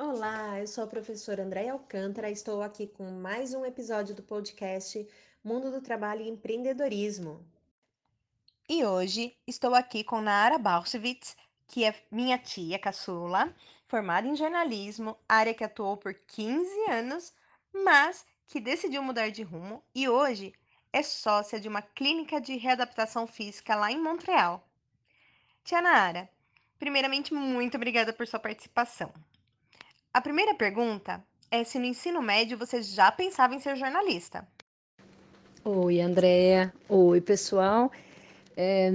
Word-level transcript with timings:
Olá, 0.00 0.60
eu 0.60 0.66
sou 0.68 0.84
a 0.84 0.86
professora 0.86 1.42
Andréia 1.42 1.72
Alcântara, 1.72 2.30
estou 2.30 2.62
aqui 2.62 2.86
com 2.86 3.10
mais 3.10 3.52
um 3.52 3.66
episódio 3.66 4.14
do 4.14 4.22
podcast 4.22 5.04
Mundo 5.42 5.72
do 5.72 5.82
Trabalho 5.82 6.22
e 6.22 6.28
Empreendedorismo. 6.28 7.44
E 8.68 8.84
hoje 8.84 9.36
estou 9.44 9.74
aqui 9.74 10.04
com 10.04 10.20
Nara 10.20 10.56
Balchevitz, 10.56 11.36
que 11.66 11.84
é 11.84 11.92
minha 12.12 12.38
tia 12.38 12.78
caçula, 12.78 13.52
formada 13.88 14.28
em 14.28 14.36
jornalismo, 14.36 15.18
área 15.28 15.52
que 15.52 15.64
atuou 15.64 15.96
por 15.96 16.14
15 16.14 16.70
anos, 16.88 17.34
mas 17.72 18.24
que 18.46 18.60
decidiu 18.60 19.02
mudar 19.02 19.30
de 19.30 19.42
rumo 19.42 19.82
e 19.92 20.08
hoje 20.08 20.54
é 20.92 21.02
sócia 21.02 21.58
de 21.58 21.66
uma 21.66 21.82
clínica 21.82 22.40
de 22.40 22.56
readaptação 22.56 23.26
física 23.26 23.74
lá 23.74 23.90
em 23.90 24.00
Montreal. 24.00 24.64
Tia 25.64 25.82
Nara, 25.82 26.30
primeiramente, 26.78 27.34
muito 27.34 27.76
obrigada 27.76 28.12
por 28.12 28.28
sua 28.28 28.38
participação. 28.38 29.12
A 30.12 30.20
primeira 30.20 30.54
pergunta 30.54 31.22
é 31.50 31.62
se 31.64 31.78
no 31.78 31.84
ensino 31.84 32.22
médio 32.22 32.56
você 32.56 32.82
já 32.82 33.12
pensava 33.12 33.54
em 33.54 33.60
ser 33.60 33.76
jornalista. 33.76 34.46
Oi, 35.64 36.00
Andréa. 36.00 36.72
Oi, 36.88 37.20
pessoal. 37.20 37.92
É, 38.56 38.90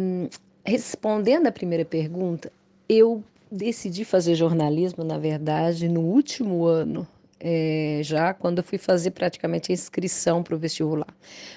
respondendo 0.65 1.47
a 1.47 1.51
primeira 1.51 1.85
pergunta, 1.85 2.51
eu 2.89 3.23
decidi 3.51 4.03
fazer 4.03 4.33
jornalismo, 4.35 5.03
na 5.03 5.17
verdade, 5.17 5.87
no 5.87 6.01
último 6.01 6.65
ano, 6.65 7.07
é, 7.39 7.99
já 8.03 8.33
quando 8.33 8.57
eu 8.57 8.63
fui 8.63 8.79
fazer 8.79 9.11
praticamente 9.11 9.71
a 9.71 9.73
inscrição 9.73 10.41
para 10.41 10.55
o 10.55 10.57
vestibular. 10.57 11.13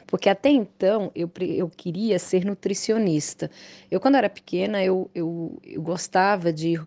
Porque 0.06 0.28
até 0.28 0.50
então 0.50 1.10
eu, 1.14 1.30
eu 1.40 1.70
queria 1.70 2.18
ser 2.18 2.44
nutricionista. 2.44 3.50
Eu, 3.90 4.00
quando 4.00 4.16
era 4.16 4.28
pequena, 4.28 4.84
eu, 4.84 5.10
eu, 5.14 5.58
eu 5.64 5.80
gostava 5.80 6.52
de 6.52 6.78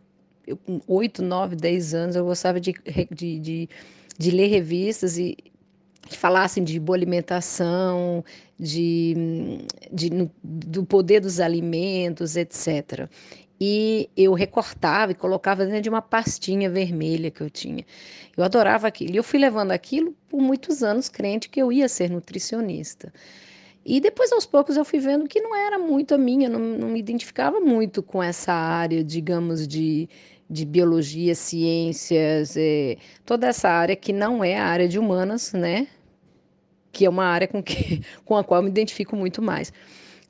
com 0.65 0.81
8, 0.87 1.21
9, 1.21 1.55
10 1.55 1.93
anos, 1.93 2.15
eu 2.15 2.25
gostava 2.25 2.59
de, 2.59 2.73
de, 3.11 3.39
de, 3.39 3.69
de 4.17 4.31
ler 4.31 4.47
revistas 4.47 5.17
e 5.17 5.37
que 6.09 6.17
falassem 6.17 6.63
de 6.63 6.79
boa 6.79 6.97
alimentação, 6.97 8.23
de, 8.59 9.59
de, 9.91 10.09
do 10.43 10.83
poder 10.83 11.19
dos 11.21 11.39
alimentos, 11.39 12.35
etc. 12.35 13.07
E 13.61 14.09
eu 14.15 14.33
recortava 14.33 15.11
e 15.11 15.15
colocava 15.15 15.65
dentro 15.65 15.81
de 15.81 15.89
uma 15.89 16.01
pastinha 16.01 16.69
vermelha 16.69 17.29
que 17.29 17.41
eu 17.41 17.49
tinha. 17.49 17.85
Eu 18.35 18.43
adorava 18.43 18.87
aquilo. 18.87 19.13
E 19.13 19.17
eu 19.17 19.23
fui 19.23 19.37
levando 19.37 19.71
aquilo 19.71 20.15
por 20.29 20.41
muitos 20.41 20.81
anos, 20.81 21.09
crente 21.09 21.49
que 21.49 21.61
eu 21.61 21.71
ia 21.71 21.89
ser 21.89 22.09
nutricionista. 22.09 23.11
E 23.85 23.99
depois, 23.99 24.31
aos 24.31 24.45
poucos, 24.45 24.77
eu 24.77 24.85
fui 24.85 24.99
vendo 24.99 25.27
que 25.27 25.41
não 25.41 25.55
era 25.55 25.77
muito 25.77 26.13
a 26.13 26.17
minha, 26.17 26.47
não, 26.47 26.59
não 26.59 26.89
me 26.89 26.99
identificava 26.99 27.59
muito 27.59 28.03
com 28.03 28.21
essa 28.21 28.53
área, 28.53 29.03
digamos, 29.03 29.67
de, 29.67 30.07
de 30.49 30.65
biologia, 30.65 31.35
ciências, 31.35 32.57
é, 32.57 32.97
toda 33.25 33.47
essa 33.47 33.69
área 33.69 33.95
que 33.95 34.11
não 34.11 34.43
é 34.43 34.57
a 34.57 34.65
área 34.65 34.87
de 34.87 34.97
humanas, 34.97 35.53
né? 35.53 35.87
Que 36.91 37.05
é 37.05 37.09
uma 37.09 37.25
área 37.25 37.47
com, 37.47 37.61
que, 37.61 38.01
com 38.25 38.35
a 38.35 38.43
qual 38.43 38.59
eu 38.59 38.63
me 38.63 38.69
identifico 38.69 39.15
muito 39.15 39.41
mais. 39.41 39.71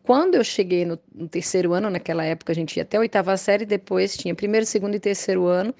Quando 0.03 0.36
eu 0.36 0.44
cheguei 0.44 0.86
no, 0.86 1.00
no 1.14 1.28
terceiro 1.28 1.73
ano, 1.73 1.90
naquela 1.90 2.25
época 2.25 2.52
a 2.52 2.56
gente 2.56 2.75
ia 2.78 2.84
até 2.84 2.97
a 2.97 3.00
oitava 3.00 3.36
série, 3.38 3.66
depois 3.66 4.17
tinha 4.17 4.36
primeiro, 4.36 4.66
segundo 4.66 4.95
e 4.95 5.00
terceiro 5.00 5.45
ano, 5.45 5.73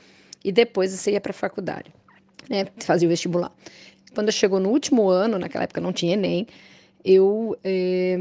e 0.44 0.52
depois 0.52 0.92
você 0.92 1.12
ia 1.12 1.22
para 1.22 1.32
a 1.32 1.34
faculdade, 1.34 1.92
né? 2.50 2.66
Fazia 2.80 3.08
o 3.08 3.10
vestibular. 3.10 3.52
Quando 4.14 4.28
eu 4.28 4.34
chegou 4.34 4.60
no 4.60 4.70
último 4.70 5.10
ano, 5.10 5.38
naquela 5.38 5.66
época 5.66 5.82
não 5.82 5.92
tinha 5.92 6.14
Enem, 6.14 6.48
eu 7.04 7.58
é, 7.64 8.18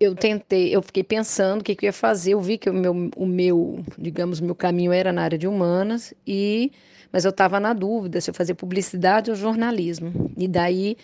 eu 0.00 0.14
tentei, 0.14 0.74
eu 0.74 0.80
fiquei 0.80 1.02
pensando 1.02 1.60
o 1.60 1.64
que, 1.64 1.74
que 1.74 1.86
eu 1.86 1.88
ia 1.88 1.92
fazer. 1.92 2.32
Eu 2.32 2.40
vi 2.40 2.56
que 2.58 2.70
o 2.70 2.74
meu, 2.74 3.10
o 3.16 3.26
meu, 3.26 3.84
digamos, 3.98 4.40
meu 4.40 4.54
caminho 4.54 4.92
era 4.92 5.12
na 5.12 5.22
área 5.22 5.38
de 5.38 5.48
humanas 5.48 6.14
e, 6.26 6.70
mas 7.12 7.24
eu 7.24 7.30
estava 7.30 7.58
na 7.58 7.72
dúvida 7.72 8.20
se 8.20 8.30
eu 8.30 8.34
fazia 8.34 8.54
publicidade 8.54 9.30
ou 9.30 9.36
jornalismo. 9.36 10.30
E 10.36 10.46
daí, 10.46 10.96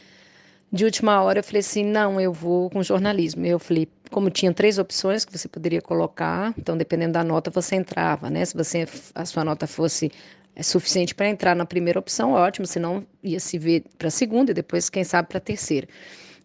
de 0.70 0.84
última 0.84 1.20
hora, 1.22 1.40
eu 1.40 1.44
falei 1.44 1.60
assim, 1.60 1.84
não, 1.84 2.20
eu 2.20 2.32
vou 2.32 2.70
com 2.70 2.82
jornalismo. 2.82 3.44
Eu 3.44 3.58
falei, 3.58 3.88
como 4.10 4.30
tinha 4.30 4.52
três 4.52 4.78
opções 4.78 5.24
que 5.24 5.36
você 5.36 5.48
poderia 5.48 5.82
colocar, 5.82 6.54
então 6.56 6.76
dependendo 6.76 7.14
da 7.14 7.24
nota 7.24 7.50
você 7.50 7.74
entrava, 7.74 8.30
né? 8.30 8.44
Se 8.44 8.54
você 8.54 8.86
a 9.14 9.24
sua 9.24 9.44
nota 9.44 9.66
fosse 9.66 10.12
é 10.56 10.62
suficiente 10.62 11.16
para 11.16 11.28
entrar 11.28 11.56
na 11.56 11.66
primeira 11.66 11.98
opção, 11.98 12.32
ótimo, 12.32 12.64
senão 12.64 13.04
ia 13.22 13.40
se 13.40 13.58
ver 13.58 13.84
para 13.98 14.06
a 14.06 14.10
segunda 14.10 14.52
e 14.52 14.54
depois, 14.54 14.88
quem 14.88 15.02
sabe, 15.02 15.28
para 15.28 15.38
a 15.38 15.40
terceira. 15.40 15.88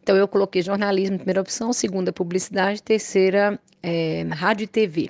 Então, 0.02 0.16
eu 0.16 0.28
coloquei 0.28 0.62
jornalismo 0.62 1.18
primeira 1.18 1.42
opção, 1.42 1.72
segunda 1.74 2.12
publicidade, 2.12 2.82
terceira 2.82 3.60
é, 3.84 4.24
rádio 4.32 4.64
e 4.64 4.68
TV. 4.68 5.10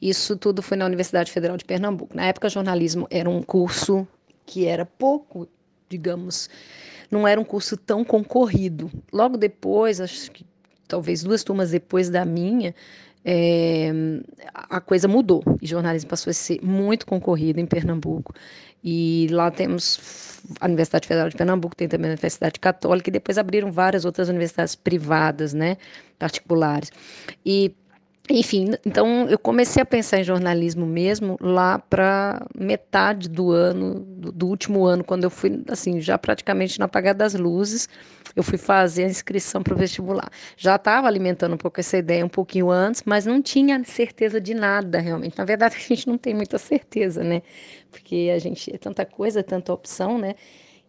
Isso 0.00 0.36
tudo 0.36 0.60
foi 0.62 0.76
na 0.76 0.84
Universidade 0.84 1.30
Federal 1.30 1.56
de 1.56 1.64
Pernambuco. 1.64 2.16
Na 2.16 2.26
época, 2.26 2.48
jornalismo 2.48 3.06
era 3.10 3.28
um 3.28 3.42
curso 3.42 4.06
que 4.44 4.66
era 4.66 4.84
pouco, 4.84 5.48
digamos, 5.88 6.50
não 7.10 7.26
era 7.26 7.40
um 7.40 7.44
curso 7.44 7.76
tão 7.76 8.04
concorrido. 8.04 8.90
Logo 9.12 9.36
depois, 9.36 10.00
acho 10.00 10.30
que 10.30 10.44
talvez 10.86 11.22
duas 11.22 11.42
turmas 11.42 11.70
depois 11.70 12.10
da 12.10 12.24
minha, 12.24 12.74
é, 13.24 13.90
a 14.52 14.80
coisa 14.80 15.08
mudou 15.08 15.42
e 15.62 15.66
jornalismo 15.66 16.10
passou 16.10 16.30
a 16.30 16.34
ser 16.34 16.60
muito 16.62 17.06
concorrido 17.06 17.58
em 17.58 17.66
Pernambuco. 17.66 18.34
E 18.82 19.28
lá 19.30 19.50
temos 19.50 20.42
a 20.60 20.66
Universidade 20.66 21.08
Federal 21.08 21.30
de 21.30 21.36
Pernambuco, 21.36 21.74
tem 21.74 21.88
também 21.88 22.10
a 22.10 22.12
Universidade 22.12 22.60
Católica, 22.60 23.08
e 23.08 23.12
depois 23.12 23.38
abriram 23.38 23.72
várias 23.72 24.04
outras 24.04 24.28
universidades 24.28 24.74
privadas, 24.74 25.54
né, 25.54 25.78
particulares. 26.18 26.92
E 27.46 27.74
enfim, 28.30 28.70
então 28.86 29.28
eu 29.28 29.38
comecei 29.38 29.82
a 29.82 29.86
pensar 29.86 30.18
em 30.18 30.24
jornalismo 30.24 30.86
mesmo 30.86 31.36
lá 31.40 31.78
para 31.78 32.46
metade 32.58 33.28
do 33.28 33.50
ano, 33.50 34.00
do, 34.00 34.32
do, 34.32 34.46
último 34.46 34.86
ano, 34.86 35.04
quando 35.04 35.24
eu 35.24 35.30
fui, 35.30 35.62
assim, 35.68 36.00
já 36.00 36.16
praticamente 36.16 36.78
na 36.78 36.86
apagada 36.86 37.18
das 37.18 37.34
luzes, 37.34 37.86
eu 38.34 38.42
fui 38.42 38.56
fazer 38.56 39.04
a 39.04 39.08
inscrição 39.08 39.62
para 39.62 39.74
o 39.74 39.76
vestibular. 39.76 40.30
Já 40.56 40.76
estava 40.76 41.06
alimentando 41.06 41.54
um 41.54 41.58
pouco 41.58 41.78
essa 41.80 41.98
ideia 41.98 42.24
um 42.24 42.28
pouquinho 42.28 42.70
antes, 42.70 43.02
mas 43.04 43.26
não 43.26 43.42
tinha 43.42 43.82
certeza 43.84 44.40
de 44.40 44.54
nada 44.54 45.00
realmente. 45.00 45.36
Na 45.36 45.44
verdade, 45.44 45.76
a 45.78 45.80
gente 45.80 46.08
não 46.08 46.16
tem 46.16 46.32
muita 46.32 46.56
certeza, 46.56 47.22
né? 47.22 47.42
Porque 47.90 48.32
a 48.34 48.38
gente 48.38 48.74
é 48.74 48.78
tanta 48.78 49.04
coisa, 49.04 49.42
tanta 49.42 49.70
opção, 49.70 50.16
né? 50.18 50.34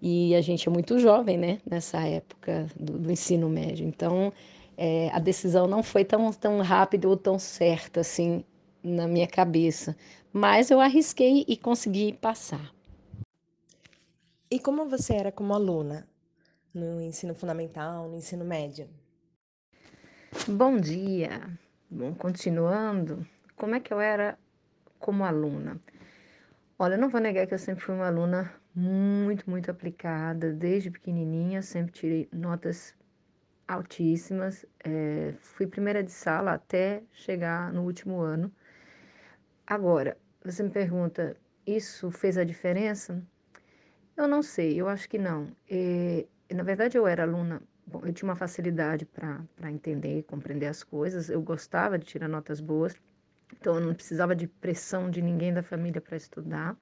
E 0.01 0.33
a 0.35 0.41
gente 0.41 0.69
é 0.69 0.71
muito 0.71 0.97
jovem, 0.99 1.37
né? 1.37 1.57
Nessa 1.69 1.99
época 1.99 2.67
do, 2.79 2.97
do 2.97 3.11
ensino 3.11 3.49
médio. 3.49 3.85
Então, 3.85 4.31
é, 4.77 5.09
a 5.11 5.19
decisão 5.19 5.67
não 5.67 5.81
foi 5.81 6.03
tão, 6.03 6.31
tão 6.31 6.61
rápida 6.61 7.07
ou 7.07 7.17
tão 7.17 7.39
certa 7.39 8.01
assim 8.01 8.43
na 8.83 9.07
minha 9.07 9.27
cabeça, 9.27 9.95
mas 10.31 10.69
eu 10.69 10.79
arrisquei 10.79 11.45
e 11.47 11.57
consegui 11.57 12.13
passar. 12.13 12.73
E 14.49 14.59
como 14.59 14.87
você 14.87 15.15
era 15.15 15.31
como 15.31 15.53
aluna 15.53 16.07
no 16.73 17.01
ensino 17.01 17.33
fundamental, 17.33 18.07
no 18.07 18.15
ensino 18.15 18.45
médio? 18.45 18.87
Bom 20.47 20.77
dia. 20.77 21.49
Bom, 21.89 22.13
continuando, 22.13 23.25
como 23.55 23.75
é 23.75 23.79
que 23.79 23.93
eu 23.93 23.99
era 23.99 24.37
como 24.99 25.23
aluna? 25.23 25.79
Olha, 26.77 26.97
não 26.97 27.09
vou 27.09 27.21
negar 27.21 27.47
que 27.47 27.53
eu 27.53 27.59
sempre 27.59 27.83
fui 27.83 27.95
uma 27.95 28.07
aluna 28.07 28.53
muito, 28.75 29.49
muito 29.49 29.71
aplicada, 29.71 30.51
desde 30.51 30.91
pequenininha, 30.91 31.61
sempre 31.61 31.93
tirei 31.93 32.29
notas 32.33 32.93
altíssimas. 33.67 34.65
É, 34.83 35.33
fui 35.39 35.67
primeira 35.67 36.03
de 36.03 36.11
sala 36.11 36.53
até 36.53 37.03
chegar 37.11 37.71
no 37.73 37.83
último 37.83 38.19
ano. 38.19 38.51
Agora, 39.65 40.17
você 40.43 40.61
me 40.61 40.69
pergunta, 40.69 41.35
isso 41.65 42.11
fez 42.11 42.37
a 42.37 42.43
diferença? 42.43 43.21
Eu 44.15 44.27
não 44.27 44.41
sei, 44.41 44.79
eu 44.79 44.87
acho 44.87 45.09
que 45.09 45.17
não. 45.17 45.47
É, 45.69 46.25
na 46.53 46.63
verdade, 46.63 46.97
eu 46.97 47.07
era 47.07 47.23
aluna, 47.23 47.61
bom, 47.85 48.01
eu 48.05 48.13
tinha 48.13 48.29
uma 48.29 48.35
facilidade 48.35 49.05
para 49.05 49.71
entender 49.71 50.19
e 50.19 50.23
compreender 50.23 50.67
as 50.67 50.83
coisas, 50.83 51.29
eu 51.29 51.41
gostava 51.41 51.97
de 51.97 52.05
tirar 52.05 52.27
notas 52.27 52.61
boas, 52.61 52.95
então 53.51 53.75
eu 53.75 53.81
não 53.81 53.93
precisava 53.93 54.35
de 54.35 54.47
pressão 54.47 55.09
de 55.09 55.21
ninguém 55.21 55.53
da 55.53 55.63
família 55.63 55.99
para 55.99 56.15
estudar. 56.15 56.77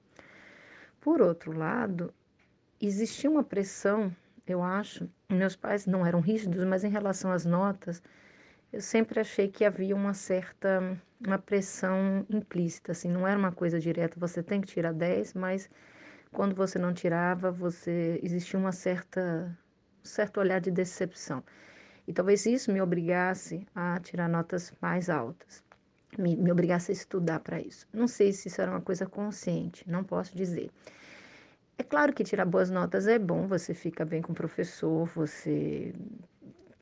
Por 1.00 1.20
outro 1.20 1.52
lado, 1.52 2.12
existia 2.80 3.30
uma 3.30 3.42
pressão 3.42 4.14
eu 4.46 4.62
acho. 4.62 5.08
Meus 5.28 5.56
pais 5.56 5.86
não 5.86 6.06
eram 6.06 6.20
rígidos, 6.20 6.64
mas 6.64 6.84
em 6.84 6.90
relação 6.90 7.32
às 7.32 7.44
notas, 7.44 8.02
eu 8.72 8.80
sempre 8.80 9.20
achei 9.20 9.48
que 9.48 9.64
havia 9.64 9.94
uma 9.94 10.14
certa 10.14 10.98
uma 11.26 11.38
pressão 11.38 12.26
implícita, 12.28 12.92
assim, 12.92 13.08
não 13.08 13.26
era 13.26 13.38
uma 13.38 13.52
coisa 13.52 13.80
direta, 13.80 14.20
você 14.20 14.42
tem 14.42 14.60
que 14.60 14.66
tirar 14.66 14.92
10, 14.92 15.32
mas 15.34 15.70
quando 16.32 16.54
você 16.54 16.78
não 16.78 16.92
tirava, 16.92 17.50
você 17.50 18.20
existia 18.22 18.58
uma 18.58 18.72
certa 18.72 19.56
um 20.02 20.06
certo 20.06 20.38
olhar 20.38 20.60
de 20.60 20.70
decepção. 20.70 21.42
E 22.06 22.12
talvez 22.12 22.44
isso 22.44 22.70
me 22.70 22.80
obrigasse 22.82 23.66
a 23.74 23.98
tirar 24.00 24.28
notas 24.28 24.72
mais 24.80 25.08
altas, 25.08 25.64
me, 26.18 26.36
me 26.36 26.52
obrigasse 26.52 26.92
a 26.92 26.94
estudar 26.94 27.40
para 27.40 27.60
isso. 27.60 27.86
Não 27.92 28.06
sei 28.06 28.32
se 28.32 28.48
isso 28.48 28.60
era 28.60 28.70
uma 28.70 28.82
coisa 28.82 29.06
consciente, 29.06 29.88
não 29.88 30.04
posso 30.04 30.36
dizer. 30.36 30.70
É 31.76 31.82
claro 31.82 32.12
que 32.12 32.22
tirar 32.22 32.44
boas 32.44 32.70
notas 32.70 33.06
é 33.08 33.18
bom, 33.18 33.48
você 33.48 33.74
fica 33.74 34.04
bem 34.04 34.22
com 34.22 34.32
o 34.32 34.34
professor, 34.34 35.06
você 35.06 35.92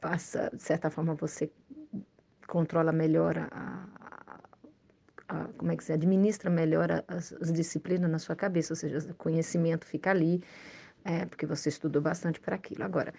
passa, 0.00 0.50
de 0.54 0.62
certa 0.62 0.90
forma, 0.90 1.14
você 1.14 1.50
controla 2.46 2.92
melhor 2.92 3.38
a, 3.38 3.88
a, 5.28 5.44
como 5.56 5.72
é 5.72 5.76
que 5.76 5.84
se 5.84 5.92
administra 5.92 6.50
melhor 6.50 7.04
as, 7.08 7.32
as, 7.32 7.50
disciplinas 7.50 8.10
na 8.10 8.18
sua 8.18 8.36
cabeça, 8.36 8.72
ou 8.72 8.76
seja, 8.76 8.98
o 9.10 9.14
conhecimento 9.14 9.86
fica 9.86 10.10
ali, 10.10 10.42
é, 11.04 11.24
porque 11.24 11.46
você 11.46 11.70
estudou 11.70 12.02
bastante 12.02 12.38
para 12.38 12.56
aquilo. 12.56 12.84
Agora, 12.84 13.14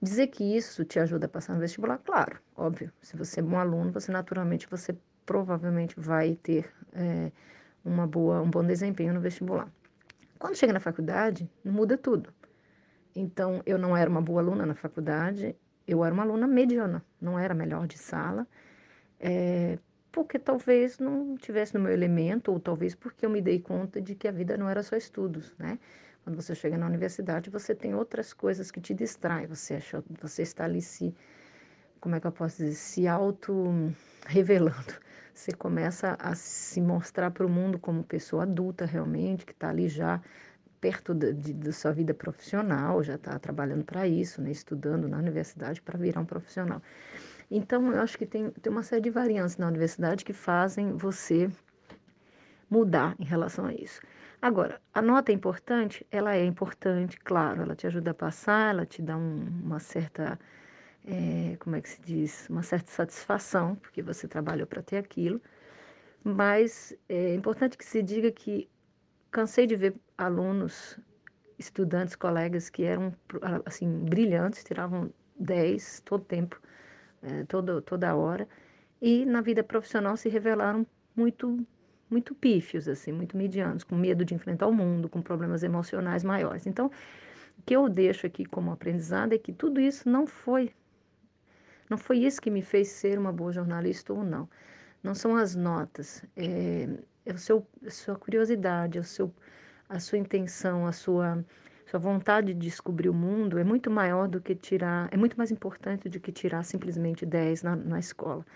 dizer 0.00 0.28
que 0.28 0.44
isso 0.44 0.84
te 0.84 1.00
ajuda 1.00 1.26
a 1.26 1.28
passar 1.28 1.54
no 1.54 1.60
vestibular, 1.60 1.98
claro, 1.98 2.38
óbvio. 2.54 2.92
Se 3.00 3.16
você 3.16 3.40
é 3.40 3.42
bom 3.42 3.58
aluno, 3.58 3.90
você 3.90 4.12
naturalmente 4.12 4.68
você 4.70 4.96
provavelmente 5.26 5.98
vai 5.98 6.36
ter 6.36 6.72
é, 6.92 7.32
uma 7.84 8.06
boa, 8.06 8.40
um 8.40 8.50
bom 8.50 8.62
desempenho 8.64 9.12
no 9.12 9.20
vestibular. 9.20 9.68
Quando 10.42 10.56
chega 10.56 10.72
na 10.72 10.80
faculdade, 10.80 11.48
muda 11.64 11.96
tudo. 11.96 12.34
Então, 13.14 13.62
eu 13.64 13.78
não 13.78 13.96
era 13.96 14.10
uma 14.10 14.20
boa 14.20 14.40
aluna 14.40 14.66
na 14.66 14.74
faculdade, 14.74 15.54
eu 15.86 16.04
era 16.04 16.12
uma 16.12 16.24
aluna 16.24 16.48
mediana, 16.48 17.00
não 17.20 17.38
era 17.38 17.54
melhor 17.54 17.86
de 17.86 17.96
sala, 17.96 18.44
é, 19.20 19.78
porque 20.10 20.40
talvez 20.40 20.98
não 20.98 21.36
tivesse 21.36 21.74
no 21.74 21.80
meu 21.80 21.92
elemento, 21.92 22.50
ou 22.50 22.58
talvez 22.58 22.92
porque 22.92 23.24
eu 23.24 23.30
me 23.30 23.40
dei 23.40 23.60
conta 23.60 24.02
de 24.02 24.16
que 24.16 24.26
a 24.26 24.32
vida 24.32 24.56
não 24.56 24.68
era 24.68 24.82
só 24.82 24.96
estudos, 24.96 25.54
né? 25.56 25.78
Quando 26.24 26.34
você 26.34 26.56
chega 26.56 26.76
na 26.76 26.86
universidade, 26.86 27.48
você 27.48 27.72
tem 27.72 27.94
outras 27.94 28.32
coisas 28.32 28.72
que 28.72 28.80
te 28.80 28.92
distraem, 28.92 29.46
você, 29.46 29.74
acha, 29.74 30.02
você 30.20 30.42
está 30.42 30.64
ali 30.64 30.82
se, 30.82 31.14
como 32.02 32.16
é 32.16 32.20
que 32.20 32.26
eu 32.26 32.32
posso 32.32 32.58
dizer, 32.58 32.74
se 32.74 33.08
auto-revelando. 33.08 34.94
Você 35.32 35.52
começa 35.52 36.14
a 36.20 36.34
se 36.34 36.78
mostrar 36.78 37.30
para 37.30 37.46
o 37.46 37.48
mundo 37.48 37.78
como 37.78 38.04
pessoa 38.04 38.42
adulta 38.42 38.84
realmente, 38.84 39.46
que 39.46 39.52
está 39.52 39.70
ali 39.70 39.88
já 39.88 40.20
perto 40.78 41.14
da, 41.14 41.30
de, 41.30 41.72
sua 41.72 41.92
vida 41.92 42.12
profissional, 42.12 43.02
já 43.02 43.14
está 43.14 43.38
trabalhando 43.38 43.84
para 43.84 44.06
isso, 44.06 44.42
né, 44.42 44.50
estudando 44.50 45.08
na 45.08 45.16
universidade 45.16 45.80
para 45.80 45.96
virar 45.96 46.20
um 46.20 46.26
profissional. 46.26 46.82
Então, 47.48 47.92
eu 47.92 48.00
acho 48.02 48.18
que 48.18 48.26
tem, 48.26 48.50
tem 48.50 48.70
uma 48.70 48.82
série 48.82 49.02
de 49.02 49.10
variantes 49.10 49.56
na 49.56 49.68
universidade 49.68 50.24
que 50.24 50.32
fazem 50.32 50.92
você 50.96 51.48
mudar 52.68 53.14
em 53.18 53.24
relação 53.24 53.66
a 53.66 53.72
isso. 53.72 54.00
Agora, 54.40 54.80
a 54.92 55.00
nota 55.00 55.30
é 55.30 55.34
importante? 55.34 56.04
Ela 56.10 56.34
é 56.34 56.44
importante, 56.44 57.16
claro, 57.20 57.62
ela 57.62 57.76
te 57.76 57.86
ajuda 57.86 58.10
a 58.10 58.14
passar, 58.14 58.70
ela 58.70 58.84
te 58.84 59.00
dá 59.00 59.16
um, 59.16 59.46
uma 59.62 59.78
certa, 59.78 60.36
é, 61.06 61.56
como 61.58 61.76
é 61.76 61.80
que 61.80 61.88
se 61.88 62.00
diz, 62.00 62.48
uma 62.48 62.62
certa 62.62 62.90
satisfação, 62.90 63.76
porque 63.76 64.02
você 64.02 64.28
trabalhou 64.28 64.66
para 64.66 64.82
ter 64.82 64.96
aquilo, 64.98 65.40
mas 66.22 66.94
é 67.08 67.34
importante 67.34 67.76
que 67.76 67.84
se 67.84 68.02
diga 68.02 68.30
que 68.30 68.68
cansei 69.30 69.66
de 69.66 69.76
ver 69.76 69.94
alunos, 70.16 70.98
estudantes, 71.58 72.14
colegas 72.14 72.70
que 72.70 72.84
eram 72.84 73.14
assim 73.64 73.88
brilhantes, 74.04 74.62
tiravam 74.62 75.12
10 75.38 76.02
todo 76.04 76.24
tempo, 76.24 76.60
é, 77.22 77.44
toda 77.44 78.14
hora, 78.14 78.48
e 79.00 79.24
na 79.24 79.40
vida 79.40 79.64
profissional 79.64 80.16
se 80.16 80.28
revelaram 80.28 80.86
muito 81.16 81.66
muito 82.08 82.34
pífios, 82.34 82.86
assim, 82.88 83.10
muito 83.10 83.36
medianos, 83.38 83.82
com 83.84 83.96
medo 83.96 84.22
de 84.22 84.34
enfrentar 84.34 84.66
o 84.66 84.72
mundo, 84.72 85.08
com 85.08 85.22
problemas 85.22 85.62
emocionais 85.62 86.22
maiores. 86.22 86.66
Então, 86.66 86.90
o 87.58 87.62
que 87.64 87.74
eu 87.74 87.88
deixo 87.88 88.26
aqui 88.26 88.44
como 88.44 88.70
aprendizado 88.70 89.32
é 89.32 89.38
que 89.38 89.50
tudo 89.50 89.80
isso 89.80 90.06
não 90.10 90.26
foi 90.26 90.70
não 91.92 91.98
foi 91.98 92.20
isso 92.20 92.40
que 92.40 92.50
me 92.50 92.62
fez 92.62 92.88
ser 92.88 93.18
uma 93.18 93.30
boa 93.30 93.52
jornalista 93.52 94.14
ou 94.14 94.24
não. 94.24 94.48
Não 95.02 95.14
são 95.14 95.36
as 95.36 95.54
notas, 95.54 96.24
é, 96.34 96.88
é 97.26 97.32
o 97.34 97.36
seu, 97.36 97.66
a 97.86 97.90
sua 97.90 98.16
curiosidade, 98.16 98.96
é 98.96 99.00
o 99.02 99.04
seu, 99.04 99.30
a 99.90 100.00
sua 100.00 100.16
intenção, 100.16 100.86
a 100.86 100.92
sua, 100.92 101.44
sua 101.84 102.00
vontade 102.00 102.54
de 102.54 102.60
descobrir 102.60 103.10
o 103.10 103.14
mundo 103.14 103.58
é 103.58 103.64
muito 103.64 103.90
maior 103.90 104.26
do 104.26 104.40
que 104.40 104.54
tirar, 104.54 105.06
é 105.12 105.18
muito 105.18 105.36
mais 105.36 105.50
importante 105.50 106.08
do 106.08 106.18
que 106.18 106.32
tirar 106.32 106.62
simplesmente 106.62 107.26
10 107.26 107.62
na, 107.62 107.76
na 107.76 107.98
escola. 107.98 108.46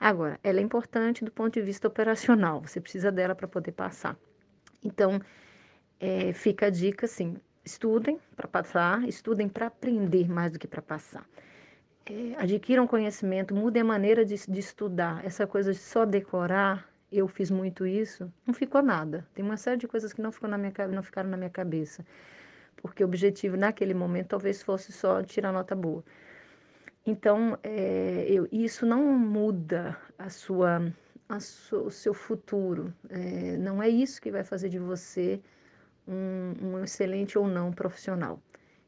Agora, 0.00 0.40
ela 0.42 0.58
é 0.58 0.62
importante 0.62 1.24
do 1.24 1.30
ponto 1.30 1.54
de 1.54 1.62
vista 1.62 1.86
operacional, 1.86 2.62
você 2.62 2.80
precisa 2.80 3.12
dela 3.12 3.36
para 3.36 3.46
poder 3.46 3.72
passar. 3.72 4.16
Então, 4.82 5.20
é, 6.00 6.32
fica 6.32 6.66
a 6.66 6.70
dica 6.70 7.06
assim: 7.06 7.36
estudem 7.64 8.18
para 8.34 8.48
passar, 8.48 9.08
estudem 9.08 9.48
para 9.48 9.68
aprender 9.68 10.28
mais 10.28 10.50
do 10.50 10.58
que 10.58 10.66
para 10.66 10.82
passar. 10.82 11.24
É, 12.06 12.34
adquiram 12.36 12.86
conhecimento, 12.86 13.54
mudem 13.54 13.82
a 13.82 13.84
maneira 13.84 14.24
de, 14.24 14.34
de 14.34 14.60
estudar. 14.60 15.24
Essa 15.24 15.46
coisa 15.46 15.72
de 15.72 15.78
só 15.78 16.04
decorar 16.04 16.92
eu 17.12 17.28
fiz 17.28 17.50
muito 17.50 17.86
isso, 17.86 18.32
não 18.46 18.54
ficou 18.54 18.82
nada. 18.82 19.26
Tem 19.34 19.44
uma 19.44 19.58
série 19.58 19.76
de 19.76 19.86
coisas 19.86 20.12
que 20.12 20.22
não, 20.22 20.32
ficou 20.32 20.48
na 20.48 20.56
minha, 20.56 20.72
não 20.88 21.02
ficaram 21.02 21.28
na 21.28 21.36
minha 21.36 21.50
cabeça. 21.50 22.04
Porque 22.76 23.04
o 23.04 23.06
objetivo 23.06 23.56
naquele 23.56 23.92
momento 23.92 24.28
talvez 24.28 24.62
fosse 24.62 24.92
só 24.92 25.22
tirar 25.22 25.52
nota 25.52 25.74
boa. 25.76 26.02
Então, 27.06 27.58
é, 27.62 28.24
eu, 28.28 28.48
isso 28.50 28.86
não 28.86 29.02
muda 29.18 29.96
a 30.18 30.30
sua, 30.30 30.92
a 31.28 31.36
o 31.36 31.90
seu 31.90 32.14
futuro. 32.14 32.94
É, 33.10 33.58
não 33.58 33.82
é 33.82 33.88
isso 33.88 34.20
que 34.20 34.30
vai 34.30 34.42
fazer 34.42 34.70
de 34.70 34.78
você 34.78 35.40
um, 36.08 36.54
um 36.62 36.84
excelente 36.84 37.38
ou 37.38 37.46
não 37.46 37.72
profissional. 37.72 38.40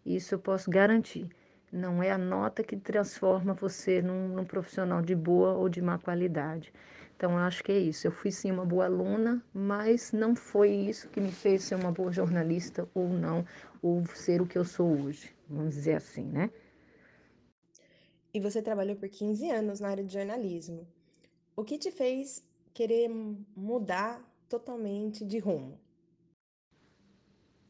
Isso 0.04 0.34
eu 0.34 0.38
posso 0.38 0.70
garantir. 0.70 1.28
Não 1.74 2.00
é 2.00 2.12
a 2.12 2.16
nota 2.16 2.62
que 2.62 2.76
transforma 2.76 3.52
você 3.52 4.00
num, 4.00 4.28
num 4.28 4.44
profissional 4.44 5.02
de 5.02 5.12
boa 5.12 5.54
ou 5.54 5.68
de 5.68 5.82
má 5.82 5.98
qualidade. 5.98 6.72
Então, 7.16 7.32
eu 7.32 7.38
acho 7.38 7.64
que 7.64 7.72
é 7.72 7.78
isso. 7.78 8.06
Eu 8.06 8.12
fui 8.12 8.30
sim 8.30 8.52
uma 8.52 8.64
boa 8.64 8.84
aluna, 8.84 9.44
mas 9.52 10.12
não 10.12 10.36
foi 10.36 10.70
isso 10.70 11.08
que 11.08 11.20
me 11.20 11.32
fez 11.32 11.64
ser 11.64 11.74
uma 11.74 11.90
boa 11.90 12.12
jornalista 12.12 12.88
ou 12.94 13.08
não, 13.08 13.44
ou 13.82 14.06
ser 14.06 14.40
o 14.40 14.46
que 14.46 14.56
eu 14.56 14.64
sou 14.64 14.88
hoje, 14.88 15.34
vamos 15.48 15.74
dizer 15.74 15.94
assim, 15.94 16.22
né? 16.24 16.48
E 18.32 18.38
você 18.38 18.62
trabalhou 18.62 18.94
por 18.94 19.08
15 19.08 19.50
anos 19.50 19.80
na 19.80 19.88
área 19.88 20.04
de 20.04 20.12
jornalismo. 20.12 20.86
O 21.56 21.64
que 21.64 21.76
te 21.76 21.90
fez 21.90 22.46
querer 22.72 23.08
mudar 23.56 24.22
totalmente 24.48 25.24
de 25.24 25.40
rumo? 25.40 25.80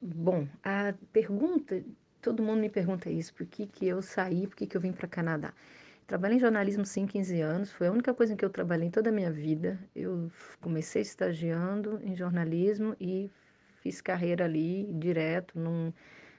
Bom, 0.00 0.46
a 0.62 0.92
pergunta, 1.12 1.82
todo 2.24 2.42
mundo 2.42 2.60
me 2.60 2.70
pergunta 2.70 3.10
isso, 3.10 3.34
por 3.34 3.44
que, 3.44 3.66
que 3.66 3.86
eu 3.86 4.00
saí, 4.00 4.46
por 4.46 4.56
que, 4.56 4.66
que 4.66 4.74
eu 4.74 4.80
vim 4.80 4.92
para 4.92 5.06
Canadá? 5.06 5.52
Trabalhei 6.06 6.38
em 6.38 6.40
jornalismo 6.40 6.84
sim, 6.84 7.06
15 7.06 7.40
anos, 7.42 7.70
foi 7.70 7.86
a 7.86 7.92
única 7.92 8.14
coisa 8.14 8.32
em 8.32 8.36
que 8.36 8.44
eu 8.44 8.48
trabalhei 8.48 8.88
em 8.88 8.90
toda 8.90 9.10
a 9.10 9.12
minha 9.12 9.30
vida. 9.30 9.78
Eu 9.94 10.30
comecei 10.60 11.02
estagiando 11.02 12.00
em 12.02 12.16
jornalismo 12.16 12.96
e 12.98 13.30
fiz 13.82 14.00
carreira 14.00 14.46
ali 14.46 14.90
direto, 14.94 15.58
não, 15.58 15.92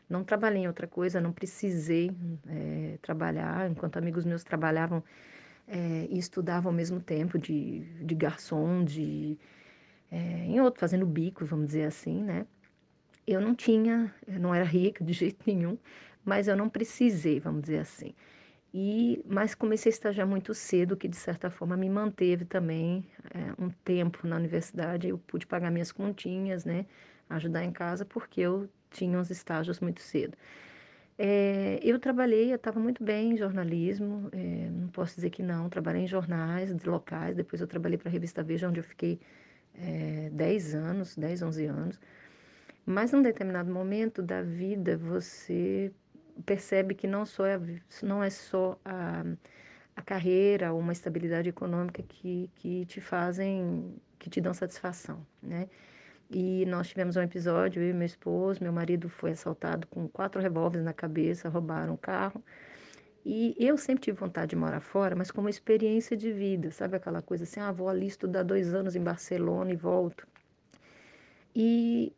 não 0.10 0.24
trabalhei 0.24 0.64
em 0.64 0.68
outra 0.68 0.88
coisa, 0.88 1.22
não 1.22 1.32
precisei 1.32 2.12
é, 2.48 2.98
trabalhar, 3.02 3.70
enquanto 3.70 3.98
amigos 3.98 4.26
meus 4.26 4.44
trabalhavam 4.44 5.04
é, 5.68 6.08
e 6.10 6.18
estudavam 6.18 6.72
ao 6.72 6.76
mesmo 6.76 7.00
tempo, 7.00 7.38
de, 7.38 7.82
de 8.04 8.16
garçom, 8.16 8.84
de, 8.84 9.38
é, 10.12 10.18
em 10.46 10.60
outro, 10.62 10.80
fazendo 10.80 11.06
bico, 11.06 11.46
vamos 11.46 11.68
dizer 11.68 11.86
assim, 11.86 12.24
né? 12.24 12.48
Eu 13.28 13.42
não 13.42 13.56
tinha, 13.56 14.14
eu 14.28 14.40
não 14.40 14.54
era 14.54 14.66
rica 14.66 15.04
de 15.04 15.14
jeito 15.14 15.44
nenhum, 15.46 15.78
mas 16.24 16.48
eu 16.48 16.56
não 16.56 16.70
precisei, 16.70 17.40
vamos 17.40 17.62
dizer 17.64 17.80
assim. 17.80 18.14
E, 18.74 19.24
mas 19.26 19.56
comecei 19.56 19.90
a 19.90 19.94
estagiar 19.94 20.28
muito 20.28 20.54
cedo, 20.54 20.98
que 20.98 21.08
de 21.08 21.16
certa 21.16 21.50
forma 21.50 21.78
me 21.78 21.90
manteve 21.90 22.44
também 22.46 23.06
é, 23.34 23.62
um 23.62 23.70
tempo 23.70 24.28
na 24.28 24.36
universidade. 24.36 25.08
Eu 25.08 25.18
pude 25.18 25.48
pagar 25.48 25.72
minhas 25.72 25.92
continhas, 25.92 26.66
né, 26.66 26.86
ajudar 27.30 27.64
em 27.64 27.72
casa, 27.72 28.06
porque 28.06 28.42
eu 28.42 28.70
tinha 28.92 29.18
uns 29.18 29.30
estágios 29.32 29.80
muito 29.80 30.02
cedo. 30.02 30.38
É, 31.18 31.80
eu 31.82 31.98
trabalhei, 32.00 32.52
eu 32.52 32.58
estava 32.58 32.80
muito 32.80 33.02
bem 33.04 33.32
em 33.32 33.38
jornalismo, 33.38 34.30
é, 34.34 34.70
não 34.70 34.90
posso 34.90 35.16
dizer 35.16 35.30
que 35.30 35.42
não, 35.42 35.70
trabalhei 35.70 36.02
em 36.04 36.08
jornais 36.08 36.72
locais, 36.84 37.36
depois 37.36 37.62
eu 37.62 37.68
trabalhei 37.68 37.98
para 37.98 38.10
a 38.10 38.12
revista 38.12 38.44
Veja, 38.44 38.68
onde 38.68 38.80
eu 38.82 38.84
fiquei 38.84 39.20
é, 39.76 40.30
10 40.34 40.76
anos, 40.76 41.16
10, 41.16 41.42
11 41.42 41.66
anos. 41.66 42.00
Mas 42.86 43.12
num 43.12 43.22
determinado 43.22 43.72
momento 43.72 44.22
da 44.22 44.42
vida, 44.42 44.98
você 44.98 45.92
percebe 46.46 46.94
que 46.94 47.08
não, 47.08 47.26
só 47.26 47.46
é, 47.46 47.60
não 48.04 48.24
é 48.24 48.30
só 48.30 48.80
a, 48.86 49.24
a 49.96 50.02
carreira 50.02 50.72
ou 50.72 50.80
uma 50.80 50.94
estabilidade 50.94 51.50
econômica 51.50 52.04
que, 52.04 52.50
que 52.56 52.86
te 52.86 53.02
fazem, 53.02 53.96
que 54.20 54.30
te 54.30 54.40
dão 54.42 54.54
satisfação, 54.54 55.26
né? 55.42 55.68
E 56.30 56.66
nós 56.66 56.88
tivemos 56.90 57.16
um 57.16 57.22
episódio, 57.22 57.82
eu 57.82 57.90
e 57.92 57.94
meu 57.94 58.06
esposo, 58.06 58.64
meu 58.64 58.74
marido 58.74 59.10
foi 59.10 59.32
assaltado 59.32 59.88
com 59.88 60.08
quatro 60.08 60.42
revólveres 60.42 60.84
na 60.84 60.94
cabeça, 60.94 61.50
roubaram 61.50 61.94
o 61.94 61.98
carro. 61.98 62.44
E 63.24 63.56
eu 63.60 63.78
sempre 63.78 64.04
tive 64.04 64.20
vontade 64.20 64.52
de 64.52 64.56
morar 64.56 64.82
fora, 64.82 65.16
mas 65.16 65.32
como 65.32 65.50
experiência 65.50 66.16
de 66.18 66.32
vida, 66.32 66.72
sabe 66.72 66.96
aquela 66.98 67.22
coisa 67.22 67.44
assim, 67.44 67.60
ah, 67.60 67.72
vou 67.72 67.90
ali 67.90 68.08
estudar 68.08 68.44
dois 68.44 68.74
anos 68.74 68.96
em 68.96 69.02
Barcelona 69.02 69.72
e 69.72 69.76
volto. 69.76 70.28
E 71.56 72.14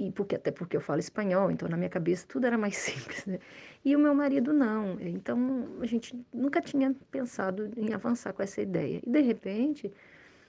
e 0.00 0.10
porque 0.10 0.34
até 0.34 0.50
porque 0.50 0.74
eu 0.74 0.80
falo 0.80 0.98
espanhol, 0.98 1.50
então 1.50 1.68
na 1.68 1.76
minha 1.76 1.90
cabeça 1.90 2.26
tudo 2.26 2.46
era 2.46 2.56
mais 2.56 2.74
simples, 2.88 3.26
né? 3.26 3.38
E 3.84 3.94
o 3.94 3.98
meu 3.98 4.14
marido 4.14 4.50
não. 4.52 4.98
Então 4.98 5.68
a 5.80 5.86
gente 5.86 6.18
nunca 6.32 6.62
tinha 6.62 6.96
pensado 7.10 7.70
em 7.76 7.92
avançar 7.92 8.32
com 8.32 8.42
essa 8.42 8.62
ideia. 8.62 9.00
E 9.06 9.10
de 9.10 9.20
repente, 9.20 9.92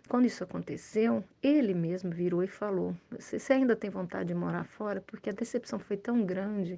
quando 0.07 0.25
isso 0.25 0.41
aconteceu, 0.41 1.21
ele 1.43 1.73
mesmo 1.73 2.11
virou 2.11 2.41
e 2.41 2.47
falou: 2.47 2.95
"Você, 3.11 3.37
você 3.37 3.53
ainda 3.53 3.75
tem 3.75 3.89
vontade 3.89 4.29
de 4.29 4.33
morar 4.33 4.63
fora? 4.63 5.01
Porque 5.01 5.29
a 5.29 5.33
decepção 5.33 5.77
foi 5.79 5.97
tão 5.97 6.25
grande, 6.25 6.77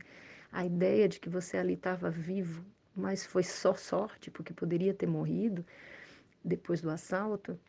a 0.51 0.65
ideia 0.65 1.07
de 1.07 1.19
que 1.19 1.29
você 1.29 1.57
ali 1.57 1.73
estava 1.73 2.09
vivo, 2.09 2.65
mas 2.95 3.23
foi 3.23 3.43
só 3.43 3.75
sorte, 3.75 4.31
porque 4.31 4.51
poderia 4.53 4.93
ter 4.95 5.07
morrido 5.07 5.63
depois 6.43 6.81
do 6.81 6.89
assalto." 6.89 7.59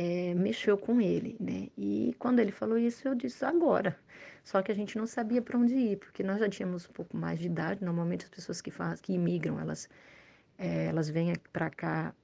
É, 0.00 0.32
mexeu 0.34 0.78
com 0.78 0.98
ele, 0.98 1.36
né? 1.38 1.68
E 1.76 2.16
quando 2.18 2.38
ele 2.40 2.50
falou 2.50 2.78
isso, 2.78 3.06
eu 3.06 3.14
disse 3.14 3.44
agora. 3.44 3.98
Só 4.42 4.62
que 4.62 4.72
a 4.72 4.74
gente 4.74 4.96
não 4.96 5.06
sabia 5.06 5.42
para 5.42 5.58
onde 5.58 5.74
ir, 5.74 5.98
porque 5.98 6.22
nós 6.22 6.40
já 6.40 6.48
tínhamos 6.48 6.88
um 6.88 6.92
pouco 6.92 7.14
mais 7.14 7.38
de 7.38 7.46
idade. 7.46 7.84
Normalmente 7.84 8.24
as 8.24 8.30
pessoas 8.30 8.62
que 8.62 8.70
faz, 8.70 8.98
que 8.98 9.12
imigram, 9.12 9.60
elas 9.60 9.90
é, 10.58 10.86
elas 10.86 11.10
vêm 11.10 11.34
para 11.52 11.68
cá 11.68 12.14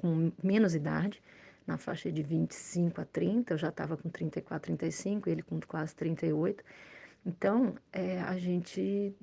com 0.00 0.32
menos 0.42 0.74
idade, 0.74 1.22
na 1.66 1.76
faixa 1.78 2.10
de 2.10 2.22
25 2.22 3.00
a 3.00 3.04
30, 3.04 3.54
eu 3.54 3.58
já 3.58 3.68
estava 3.68 3.96
com 3.96 4.08
34, 4.08 4.66
35, 4.66 5.28
ele 5.30 5.42
com 5.42 5.60
quase 5.60 5.94
38. 5.94 6.64
Então, 7.24 7.76
é, 7.92 8.20
a 8.22 8.36
gente 8.38 9.14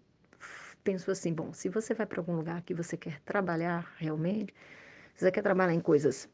pensou 0.83 1.11
assim, 1.11 1.33
bom, 1.33 1.51
se 1.51 1.67
você 1.67 1.93
vai 1.93 2.05
para 2.05 2.21
algum 2.21 2.35
lugar 2.35 2.61
que 2.61 2.73
você 2.73 2.95
quer 2.95 3.19
trabalhar 3.21 3.93
realmente, 3.97 4.53
se 5.15 5.25
você 5.25 5.31
quer 5.31 5.41
trabalhar 5.41 5.73
em 5.73 5.81
coisas 5.81 6.29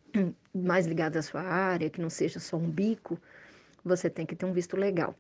mais 0.54 0.86
ligadas 0.86 1.26
à 1.26 1.30
sua 1.30 1.42
área, 1.42 1.90
que 1.90 2.02
não 2.02 2.10
seja 2.10 2.40
só 2.40 2.58
um 2.58 2.70
bico, 2.70 3.20
você 3.84 4.10
tem 4.10 4.26
que 4.26 4.36
ter 4.36 4.46
um 4.46 4.54
visto 4.54 4.78
legal. 4.78 5.16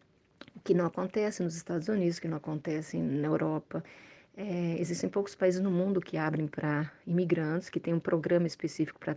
O 0.55 0.59
que 0.59 0.73
não 0.73 0.85
acontece 0.85 1.41
nos 1.43 1.55
Estados 1.55 1.87
Unidos, 1.87 2.19
que 2.19 2.27
não 2.27 2.37
acontece 2.37 2.97
na 2.97 3.27
Europa. 3.27 3.83
É, 4.35 4.75
existem 4.79 5.09
poucos 5.09 5.35
países 5.35 5.61
no 5.61 5.69
mundo 5.69 6.01
que 6.01 6.17
abrem 6.17 6.47
para 6.47 6.91
imigrantes, 7.05 7.69
que 7.69 7.79
tem 7.79 7.93
um 7.93 7.99
programa 7.99 8.47
específico 8.47 8.99
para 8.99 9.15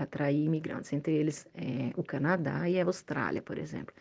atrair 0.00 0.44
imigrantes, 0.44 0.92
entre 0.92 1.12
eles 1.12 1.46
é, 1.54 1.92
o 1.96 2.02
Canadá 2.02 2.68
e 2.68 2.80
a 2.80 2.84
Austrália, 2.84 3.40
por 3.40 3.58
exemplo. 3.58 3.94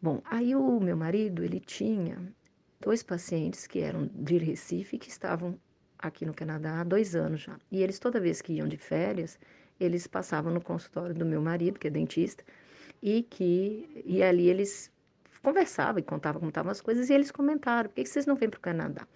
Bom, 0.00 0.22
aí 0.24 0.54
o 0.54 0.80
meu 0.80 0.96
marido, 0.96 1.44
ele 1.44 1.60
tinha 1.60 2.18
dois 2.80 3.02
pacientes 3.02 3.66
que 3.66 3.80
eram 3.80 4.10
de 4.12 4.38
Recife, 4.38 4.98
que 4.98 5.08
estavam 5.08 5.58
aqui 5.98 6.26
no 6.26 6.34
Canadá 6.34 6.80
há 6.80 6.84
dois 6.84 7.14
anos 7.14 7.42
já. 7.42 7.56
E 7.70 7.82
eles, 7.82 7.98
toda 7.98 8.20
vez 8.20 8.42
que 8.42 8.54
iam 8.54 8.66
de 8.66 8.76
férias, 8.76 9.38
eles 9.82 10.06
passavam 10.06 10.52
no 10.52 10.60
consultório 10.60 11.14
do 11.14 11.24
meu 11.26 11.40
marido, 11.40 11.78
que 11.78 11.88
é 11.88 11.90
dentista, 11.90 12.44
e 13.02 13.22
que 13.22 14.02
e 14.04 14.22
ali 14.22 14.48
eles 14.48 14.90
conversavam 15.42 15.98
e 15.98 16.02
contavam 16.02 16.40
como 16.40 16.50
estavam 16.50 16.70
as 16.70 16.80
coisas, 16.80 17.10
e 17.10 17.14
eles 17.14 17.30
comentaram, 17.30 17.90
por 17.90 17.96
que 17.96 18.06
vocês 18.06 18.26
não 18.26 18.36
vêm 18.36 18.48
para 18.48 18.58
o 18.58 18.60
Canadá? 18.60 19.06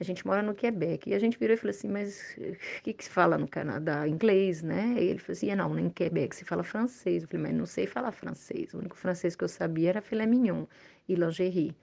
A 0.00 0.04
gente 0.04 0.26
mora 0.26 0.42
no 0.42 0.54
Quebec. 0.54 1.10
E 1.10 1.14
a 1.14 1.18
gente 1.18 1.38
virou 1.38 1.54
e 1.54 1.56
falou 1.58 1.70
assim, 1.70 1.88
mas 1.88 2.34
o 2.38 2.82
que, 2.82 2.94
que 2.94 3.04
se 3.04 3.10
fala 3.10 3.36
no 3.36 3.46
Canadá? 3.46 4.08
Inglês, 4.08 4.62
né? 4.62 4.94
E 4.98 5.08
ele 5.10 5.18
falou 5.18 5.36
assim, 5.36 5.54
não, 5.54 5.78
em 5.78 5.90
Quebec 5.90 6.34
se 6.34 6.42
fala 6.42 6.62
francês. 6.62 7.22
Eu 7.22 7.28
falei, 7.28 7.48
mas 7.48 7.54
não 7.54 7.66
sei 7.66 7.86
falar 7.86 8.10
francês. 8.10 8.72
O 8.72 8.78
único 8.78 8.96
francês 8.96 9.36
que 9.36 9.44
eu 9.44 9.48
sabia 9.48 9.90
era 9.90 10.00
filé 10.00 10.24
mignon 10.24 10.64
e 11.06 11.14
lingerie. 11.14 11.76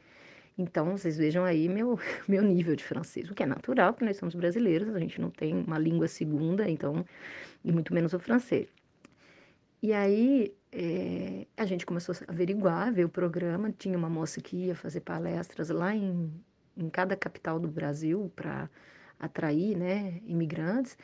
Então, 0.57 0.97
vocês 0.97 1.17
vejam 1.17 1.43
aí 1.45 1.69
meu, 1.69 1.99
meu 2.27 2.41
nível 2.41 2.75
de 2.75 2.83
francês, 2.83 3.29
o 3.29 3.35
que 3.35 3.43
é 3.43 3.45
natural, 3.45 3.93
porque 3.93 4.05
nós 4.05 4.17
somos 4.17 4.33
brasileiros, 4.35 4.93
a 4.95 4.99
gente 4.99 5.21
não 5.21 5.29
tem 5.29 5.53
uma 5.55 5.77
língua 5.77 6.07
segunda, 6.07 6.69
então, 6.69 7.05
e 7.63 7.71
muito 7.71 7.93
menos 7.93 8.13
o 8.13 8.19
francês. 8.19 8.67
E 9.81 9.93
aí, 9.93 10.55
é, 10.71 11.45
a 11.55 11.65
gente 11.65 11.85
começou 11.85 12.15
a 12.27 12.31
averiguar, 12.31 12.91
ver 12.91 13.05
o 13.05 13.09
programa, 13.09 13.71
tinha 13.71 13.97
uma 13.97 14.09
moça 14.09 14.41
que 14.41 14.57
ia 14.67 14.75
fazer 14.75 15.01
palestras 15.01 15.69
lá 15.69 15.95
em, 15.95 16.31
em 16.75 16.89
cada 16.89 17.15
capital 17.15 17.59
do 17.59 17.67
Brasil 17.67 18.31
para 18.35 18.69
atrair, 19.19 19.77
né, 19.77 20.19
imigrantes, 20.25 20.97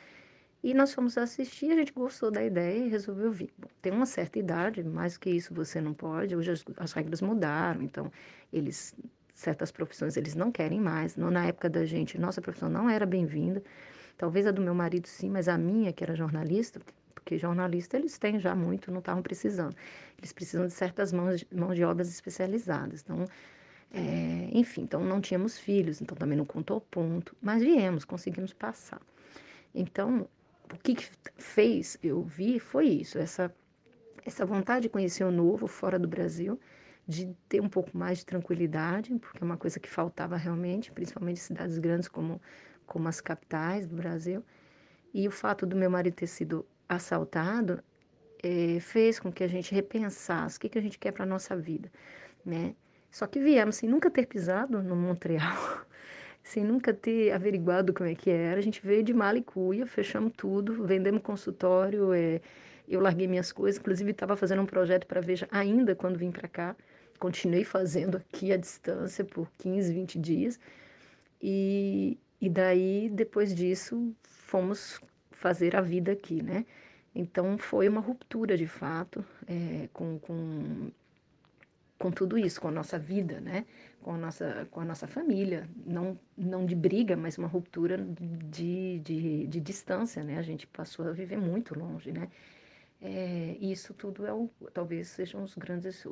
e 0.62 0.72
nós 0.72 0.94
fomos 0.94 1.18
assistir, 1.18 1.70
a 1.72 1.76
gente 1.76 1.92
gostou 1.92 2.30
da 2.30 2.42
ideia 2.42 2.86
e 2.86 2.88
resolveu 2.88 3.30
vir. 3.30 3.52
Bom, 3.58 3.68
tem 3.82 3.92
uma 3.92 4.06
certa 4.06 4.38
idade, 4.38 4.82
mais 4.82 5.18
que 5.18 5.28
isso 5.28 5.52
você 5.52 5.78
não 5.78 5.92
pode, 5.92 6.34
hoje 6.34 6.52
as, 6.52 6.64
as 6.78 6.92
regras 6.92 7.20
mudaram, 7.20 7.82
então 7.82 8.10
eles 8.50 8.94
certas 9.34 9.70
profissões 9.70 10.16
eles 10.16 10.34
não 10.34 10.50
querem 10.50 10.80
mais. 10.80 11.16
Na 11.16 11.46
época 11.46 11.68
da 11.68 11.84
gente, 11.84 12.18
nossa 12.18 12.40
profissão 12.40 12.68
não 12.68 12.88
era 12.88 13.04
bem-vinda. 13.04 13.62
Talvez 14.16 14.46
a 14.46 14.50
do 14.52 14.62
meu 14.62 14.74
marido 14.74 15.08
sim, 15.08 15.28
mas 15.28 15.48
a 15.48 15.58
minha, 15.58 15.92
que 15.92 16.04
era 16.04 16.14
jornalista, 16.14 16.80
porque 17.14 17.36
jornalista 17.36 17.96
eles 17.96 18.16
têm 18.16 18.38
já 18.38 18.54
muito, 18.54 18.92
não 18.92 19.00
estavam 19.00 19.22
precisando. 19.22 19.74
Eles 20.18 20.32
precisam 20.32 20.66
de 20.66 20.72
certas 20.72 21.12
mãos 21.12 21.44
mãos 21.52 21.74
de 21.74 21.84
obras 21.84 22.08
especializadas. 22.08 23.02
Então, 23.02 23.26
é, 23.92 24.48
enfim, 24.52 24.82
então 24.82 25.04
não 25.04 25.20
tínhamos 25.20 25.58
filhos, 25.58 26.00
então 26.00 26.16
também 26.16 26.36
não 26.38 26.44
contou 26.44 26.80
ponto, 26.80 27.36
mas 27.40 27.62
viemos, 27.62 28.04
conseguimos 28.04 28.52
passar. 28.52 29.00
Então, 29.74 30.28
o 30.72 30.76
que, 30.82 30.94
que 30.94 31.08
fez 31.36 31.96
eu 32.02 32.22
vi 32.22 32.58
foi 32.58 32.86
isso, 32.88 33.18
essa, 33.18 33.54
essa 34.24 34.44
vontade 34.44 34.82
de 34.82 34.88
conhecer 34.88 35.24
o 35.24 35.30
novo 35.30 35.66
fora 35.66 35.98
do 35.98 36.08
Brasil, 36.08 36.58
de 37.06 37.34
ter 37.48 37.60
um 37.60 37.68
pouco 37.68 37.96
mais 37.96 38.18
de 38.18 38.26
tranquilidade, 38.26 39.14
porque 39.18 39.42
é 39.42 39.44
uma 39.44 39.56
coisa 39.56 39.78
que 39.78 39.88
faltava 39.88 40.36
realmente, 40.36 40.90
principalmente 40.90 41.38
em 41.38 41.40
cidades 41.40 41.78
grandes 41.78 42.08
como, 42.08 42.40
como 42.86 43.08
as 43.08 43.20
capitais 43.20 43.86
do 43.86 43.96
Brasil. 43.96 44.42
E 45.12 45.28
o 45.28 45.30
fato 45.30 45.66
do 45.66 45.76
meu 45.76 45.90
marido 45.90 46.14
ter 46.14 46.26
sido 46.26 46.66
assaltado 46.88 47.82
é, 48.42 48.78
fez 48.80 49.18
com 49.20 49.32
que 49.32 49.44
a 49.44 49.48
gente 49.48 49.74
repensasse 49.74 50.56
o 50.56 50.60
que, 50.60 50.68
que 50.68 50.78
a 50.78 50.82
gente 50.82 50.98
quer 50.98 51.12
para 51.12 51.24
a 51.24 51.26
nossa 51.26 51.56
vida, 51.56 51.90
né? 52.44 52.74
Só 53.10 53.26
que 53.26 53.38
viemos 53.38 53.76
sem 53.76 53.88
nunca 53.88 54.10
ter 54.10 54.26
pisado 54.26 54.82
no 54.82 54.96
Montreal, 54.96 55.86
sem 56.42 56.64
nunca 56.64 56.92
ter 56.92 57.30
averiguado 57.32 57.92
como 57.94 58.08
é 58.08 58.14
que 58.14 58.28
era. 58.28 58.58
A 58.58 58.62
gente 58.62 58.84
veio 58.84 59.02
de 59.02 59.14
Malicuia, 59.14 59.86
fechamos 59.86 60.32
tudo, 60.36 60.84
vendemos 60.84 61.22
consultório, 61.22 62.12
é, 62.12 62.40
eu 62.88 63.00
larguei 63.00 63.26
minhas 63.26 63.52
coisas, 63.52 63.80
inclusive 63.80 64.10
estava 64.10 64.36
fazendo 64.36 64.62
um 64.62 64.66
projeto 64.66 65.06
para 65.06 65.20
Veja 65.20 65.48
ainda 65.50 65.94
quando 65.94 66.18
vim 66.18 66.30
para 66.30 66.48
cá, 66.48 66.76
continuei 67.18 67.64
fazendo 67.64 68.16
aqui 68.16 68.52
à 68.52 68.56
distância 68.56 69.24
por 69.24 69.50
15, 69.58 69.92
20 69.92 70.18
dias. 70.18 70.60
E, 71.42 72.18
e 72.40 72.48
daí, 72.48 73.10
depois 73.10 73.54
disso, 73.54 74.14
fomos 74.22 75.00
fazer 75.30 75.76
a 75.76 75.80
vida 75.80 76.12
aqui, 76.12 76.42
né? 76.42 76.64
Então, 77.14 77.58
foi 77.58 77.88
uma 77.88 78.00
ruptura, 78.00 78.56
de 78.56 78.66
fato, 78.66 79.24
é, 79.46 79.88
com, 79.92 80.18
com, 80.18 80.90
com 81.98 82.10
tudo 82.10 82.36
isso, 82.36 82.60
com 82.60 82.68
a 82.68 82.72
nossa 82.72 82.98
vida, 82.98 83.40
né? 83.40 83.66
Com 84.02 84.14
a 84.14 84.18
nossa, 84.18 84.66
com 84.70 84.80
a 84.80 84.84
nossa 84.84 85.06
família. 85.06 85.68
Não, 85.86 86.18
não 86.36 86.66
de 86.66 86.74
briga, 86.74 87.16
mas 87.16 87.38
uma 87.38 87.46
ruptura 87.46 87.98
de, 87.98 88.98
de, 89.00 89.46
de 89.46 89.60
distância, 89.60 90.24
né? 90.24 90.38
A 90.38 90.42
gente 90.42 90.66
passou 90.66 91.06
a 91.06 91.12
viver 91.12 91.38
muito 91.38 91.78
longe, 91.78 92.10
né? 92.10 92.28
É, 93.00 93.56
isso 93.60 93.92
tudo 93.92 94.26
é 94.26 94.32
o, 94.32 94.48
talvez 94.72 95.08
sejam 95.08 95.42
os 95.42 95.54
grandes 95.54 96.06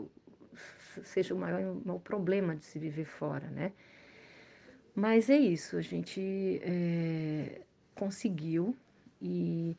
seja 1.05 1.35
o 1.35 1.39
maior, 1.39 1.75
problema 2.01 2.57
de 2.57 2.65
se 2.65 2.79
viver 2.79 3.05
fora, 3.05 3.49
né? 3.49 3.73
Mas 4.95 5.31
é 5.31 5.37
isso, 5.37 5.77
a 5.77 5.81
gente 5.81 6.61
é, 6.63 7.63
conseguiu 7.95 8.77
e 9.21 9.77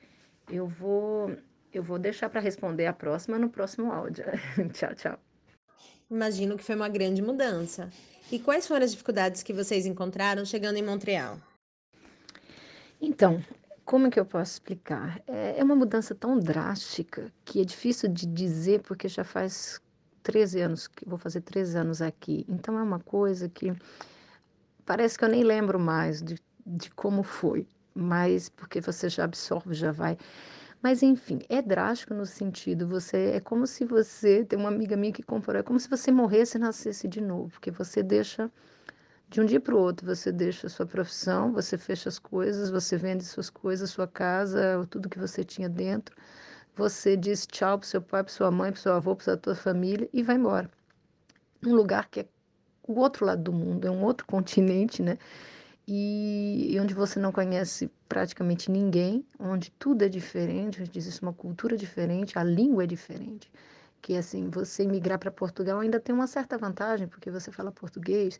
eu 0.49 0.67
vou 0.67 1.35
eu 1.71 1.81
vou 1.81 1.97
deixar 1.97 2.29
para 2.29 2.39
responder 2.39 2.85
a 2.85 2.93
próxima 2.93 3.39
no 3.39 3.49
próximo 3.49 3.91
áudio. 3.91 4.25
tchau, 4.73 4.93
tchau. 4.93 5.19
Imagino 6.09 6.55
que 6.55 6.63
foi 6.63 6.75
uma 6.75 6.89
grande 6.89 7.21
mudança. 7.21 7.89
E 8.31 8.37
quais 8.37 8.67
foram 8.67 8.85
as 8.85 8.91
dificuldades 8.91 9.41
que 9.41 9.51
vocês 9.51 9.85
encontraram 9.85 10.45
chegando 10.45 10.77
em 10.77 10.83
Montreal? 10.83 11.39
Então, 13.01 13.43
como 13.83 14.09
que 14.09 14.19
eu 14.19 14.25
posso 14.25 14.53
explicar? 14.53 15.21
É, 15.27 15.59
é 15.59 15.63
uma 15.63 15.75
mudança 15.75 16.13
tão 16.13 16.39
drástica 16.39 17.33
que 17.43 17.61
é 17.61 17.65
difícil 17.65 18.07
de 18.07 18.25
dizer 18.25 18.81
porque 18.81 19.07
já 19.07 19.23
faz 19.23 19.81
13 20.23 20.61
anos, 20.61 20.89
vou 21.05 21.17
fazer 21.17 21.41
13 21.41 21.77
anos 21.77 22.01
aqui. 22.01 22.45
Então 22.47 22.79
é 22.79 22.81
uma 22.81 22.99
coisa 22.99 23.49
que 23.49 23.73
parece 24.85 25.17
que 25.17 25.25
eu 25.25 25.29
nem 25.29 25.43
lembro 25.43 25.79
mais 25.79 26.21
de, 26.21 26.41
de 26.65 26.89
como 26.91 27.21
foi, 27.21 27.67
mas 27.93 28.49
porque 28.49 28.81
você 28.81 29.09
já 29.09 29.25
absorve, 29.25 29.73
já 29.73 29.91
vai. 29.91 30.17
Mas 30.81 31.03
enfim, 31.03 31.39
é 31.47 31.61
drástico 31.61 32.13
no 32.13 32.25
sentido, 32.25 32.87
você 32.87 33.31
é 33.35 33.39
como 33.39 33.65
se 33.67 33.85
você, 33.85 34.43
tem 34.43 34.59
uma 34.59 34.69
amiga 34.69 34.97
minha 34.97 35.13
que 35.13 35.23
comparou, 35.23 35.59
é 35.59 35.63
como 35.63 35.79
se 35.79 35.89
você 35.89 36.11
morresse 36.11 36.57
e 36.57 36.59
nascesse 36.59 37.07
de 37.07 37.21
novo, 37.21 37.51
porque 37.51 37.71
você 37.71 38.03
deixa 38.03 38.51
de 39.29 39.39
um 39.41 39.45
dia 39.45 39.59
para 39.59 39.73
o 39.75 39.79
outro, 39.79 40.05
você 40.05 40.31
deixa 40.31 40.67
a 40.67 40.69
sua 40.69 40.85
profissão, 40.85 41.53
você 41.53 41.77
fecha 41.77 42.09
as 42.09 42.19
coisas, 42.19 42.69
você 42.69 42.97
vende 42.97 43.23
suas 43.23 43.49
coisas, 43.49 43.89
sua 43.89 44.07
casa, 44.07 44.85
tudo 44.89 45.09
que 45.09 45.17
você 45.17 45.43
tinha 45.43 45.69
dentro 45.69 46.15
você 46.75 47.15
diz 47.15 47.45
tchau 47.45 47.77
para 47.79 47.87
seu 47.87 48.01
pai, 48.01 48.23
para 48.23 48.31
sua 48.33 48.51
mãe, 48.51 48.71
para 48.71 48.81
seu 48.81 48.93
avô, 48.93 49.15
para 49.15 49.37
sua 49.43 49.55
família 49.55 50.09
e 50.11 50.23
vai 50.23 50.35
embora. 50.35 50.69
Num 51.61 51.75
lugar 51.75 52.09
que 52.09 52.21
é 52.21 52.25
o 52.87 52.99
outro 52.99 53.25
lado 53.25 53.41
do 53.43 53.53
mundo, 53.53 53.87
é 53.87 53.91
um 53.91 54.03
outro 54.03 54.25
continente, 54.25 55.01
né? 55.01 55.17
E, 55.87 56.77
onde 56.81 56.93
você 56.93 57.19
não 57.19 57.31
conhece 57.31 57.91
praticamente 58.07 58.71
ninguém, 58.71 59.25
onde 59.37 59.69
tudo 59.71 60.03
é 60.03 60.09
diferente, 60.09 60.81
onde 60.81 60.97
existe 60.97 61.21
uma 61.21 61.33
cultura 61.33 61.75
diferente, 61.75 62.39
a 62.39 62.43
língua 62.43 62.83
é 62.83 62.87
diferente. 62.87 63.51
Que 64.01 64.15
assim, 64.17 64.49
você 64.49 64.85
migrar 64.85 65.19
para 65.19 65.31
Portugal 65.31 65.79
ainda 65.79 65.99
tem 65.99 66.13
uma 66.13 66.27
certa 66.27 66.57
vantagem, 66.57 67.07
porque 67.07 67.31
você 67.31 67.51
fala 67.51 67.71
português, 67.71 68.39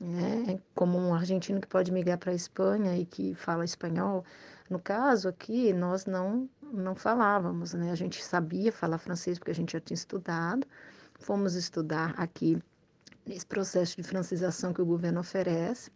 né? 0.00 0.44
É 0.48 0.58
como 0.74 0.98
um 0.98 1.14
argentino 1.14 1.60
que 1.60 1.66
pode 1.66 1.90
migrar 1.92 2.18
para 2.18 2.32
a 2.32 2.34
Espanha 2.34 2.96
e 2.96 3.04
que 3.06 3.34
fala 3.34 3.64
espanhol. 3.64 4.24
No 4.68 4.78
caso 4.78 5.28
aqui, 5.28 5.72
nós 5.72 6.06
não 6.06 6.48
não 6.72 6.94
falávamos, 6.94 7.74
né? 7.74 7.90
A 7.90 7.94
gente 7.94 8.22
sabia 8.24 8.72
falar 8.72 8.98
francês 8.98 9.38
porque 9.38 9.50
a 9.50 9.54
gente 9.54 9.72
já 9.72 9.80
tinha 9.80 9.94
estudado. 9.96 10.66
Fomos 11.18 11.54
estudar 11.54 12.14
aqui 12.16 12.62
nesse 13.26 13.46
processo 13.46 13.96
de 13.96 14.02
francização 14.02 14.72
que 14.72 14.82
o 14.82 14.86
governo 14.86 15.20
oferece. 15.20 15.90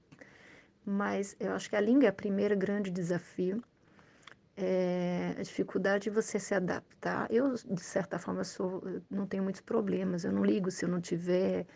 Mas 0.85 1.37
eu 1.41 1.53
acho 1.53 1.69
que 1.71 1.77
a 1.77 1.81
língua 1.81 2.07
é 2.09 2.11
o 2.11 2.15
primeiro 2.15 2.57
grande 2.57 2.91
desafio. 2.91 3.63
é 4.57 5.35
a 5.39 5.43
dificuldade 5.43 6.05
de 6.05 6.11
você 6.11 6.39
se 6.39 6.55
adaptar. 6.55 7.27
Eu, 7.31 7.55
de 7.55 7.81
certa 7.81 8.19
forma, 8.19 8.45
sou, 8.45 8.83
não 9.11 9.27
tenho 9.27 9.43
muitos 9.43 9.61
problemas. 9.63 10.25
Eu 10.25 10.33
não 10.33 10.45
ligo 10.45 10.71
se 10.71 10.85
eu 10.85 10.89
não 10.89 11.01
tiver 11.01 11.67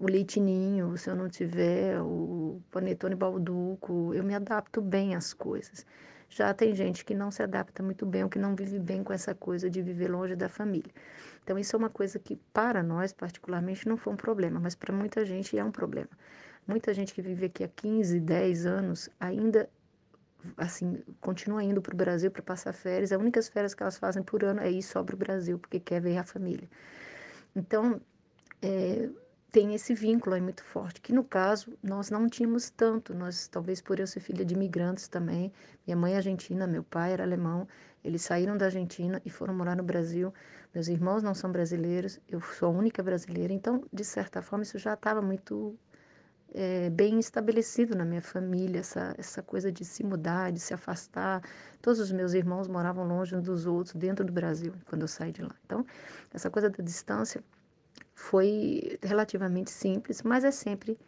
o 0.00 0.06
leitinho, 0.06 0.96
se 0.96 1.10
eu 1.10 1.16
não 1.16 1.28
tiver 1.28 2.00
o 2.02 2.62
panetone 2.70 3.14
balduco. 3.14 4.12
Eu 4.14 4.24
me 4.24 4.34
adapto 4.34 4.80
bem 4.82 5.14
às 5.16 5.32
coisas. 5.34 5.86
Já 6.28 6.52
tem 6.52 6.74
gente 6.74 7.04
que 7.04 7.14
não 7.14 7.30
se 7.30 7.42
adapta 7.42 7.82
muito 7.82 8.04
bem, 8.04 8.22
ou 8.24 8.28
que 8.28 8.38
não 8.38 8.54
vive 8.54 8.78
bem 8.78 9.02
com 9.02 9.12
essa 9.12 9.34
coisa 9.34 9.70
de 9.70 9.80
viver 9.80 10.08
longe 10.08 10.36
da 10.36 10.48
família. 10.48 10.92
Então, 11.42 11.58
isso 11.58 11.74
é 11.74 11.78
uma 11.78 11.90
coisa 11.90 12.18
que, 12.18 12.36
para 12.52 12.82
nós, 12.82 13.12
particularmente, 13.12 13.88
não 13.88 13.96
foi 13.96 14.12
um 14.12 14.16
problema, 14.16 14.60
mas 14.60 14.74
para 14.74 14.94
muita 14.94 15.24
gente 15.24 15.56
é 15.58 15.64
um 15.64 15.70
problema. 15.70 16.10
Muita 16.66 16.92
gente 16.92 17.14
que 17.14 17.22
vive 17.22 17.46
aqui 17.46 17.64
há 17.64 17.68
15, 17.68 18.20
10 18.20 18.66
anos 18.66 19.08
ainda 19.18 19.68
assim, 20.56 21.02
continua 21.20 21.62
indo 21.62 21.82
para 21.82 21.94
o 21.94 21.96
Brasil 21.96 22.30
para 22.30 22.42
passar 22.42 22.72
férias. 22.72 23.12
As 23.12 23.20
únicas 23.20 23.48
férias 23.48 23.74
que 23.74 23.82
elas 23.82 23.98
fazem 23.98 24.22
por 24.22 24.44
ano 24.44 24.60
é 24.60 24.70
ir 24.70 24.82
só 24.82 25.02
para 25.02 25.14
o 25.14 25.18
Brasil, 25.18 25.58
porque 25.58 25.80
quer 25.80 26.00
ver 26.00 26.18
a 26.18 26.24
família. 26.24 26.68
Então, 27.54 28.00
é, 28.62 29.08
tem 29.50 29.74
esse 29.74 29.94
vínculo 29.94 30.34
aí 30.34 30.40
muito 30.40 30.62
forte, 30.62 31.00
que 31.00 31.12
no 31.12 31.24
caso 31.24 31.72
nós 31.82 32.10
não 32.10 32.28
tínhamos 32.28 32.68
tanto. 32.70 33.14
Nós, 33.14 33.48
talvez 33.48 33.80
por 33.80 33.98
eu 33.98 34.06
ser 34.06 34.20
filha 34.20 34.44
de 34.44 34.54
imigrantes 34.54 35.08
também, 35.08 35.52
minha 35.86 35.96
mãe 35.96 36.12
é 36.12 36.16
argentina, 36.16 36.66
meu 36.66 36.84
pai 36.84 37.12
era 37.12 37.24
alemão, 37.24 37.66
eles 38.04 38.22
saíram 38.22 38.56
da 38.56 38.66
Argentina 38.66 39.20
e 39.24 39.30
foram 39.30 39.54
morar 39.54 39.76
no 39.76 39.82
Brasil. 39.82 40.32
Meus 40.74 40.88
irmãos 40.88 41.22
não 41.22 41.34
são 41.34 41.50
brasileiros, 41.50 42.20
eu 42.28 42.40
sou 42.40 42.68
a 42.68 42.78
única 42.78 43.02
brasileira, 43.02 43.52
então, 43.52 43.82
de 43.92 44.04
certa 44.04 44.42
forma, 44.42 44.64
isso 44.64 44.78
já 44.78 44.92
estava 44.94 45.22
muito 45.22 45.74
é, 46.54 46.90
bem 46.90 47.18
estabelecido 47.18 47.96
na 47.96 48.04
minha 48.04 48.22
família, 48.22 48.80
essa, 48.80 49.14
essa 49.16 49.42
coisa 49.42 49.72
de 49.72 49.84
se 49.84 50.04
mudar, 50.04 50.52
de 50.52 50.60
se 50.60 50.74
afastar. 50.74 51.42
Todos 51.80 52.00
os 52.00 52.12
meus 52.12 52.34
irmãos 52.34 52.68
moravam 52.68 53.06
longe 53.06 53.34
uns 53.34 53.44
dos 53.44 53.66
outros, 53.66 53.94
dentro 53.94 54.24
do 54.24 54.32
Brasil, 54.32 54.74
quando 54.86 55.02
eu 55.02 55.08
saí 55.08 55.32
de 55.32 55.42
lá. 55.42 55.54
Então, 55.64 55.86
essa 56.32 56.50
coisa 56.50 56.68
da 56.68 56.82
distância 56.84 57.42
foi 58.18 58.98
relativamente 59.00 59.70
simples, 59.70 60.22
mas 60.22 60.42
é 60.42 60.50
sempre 60.50 60.98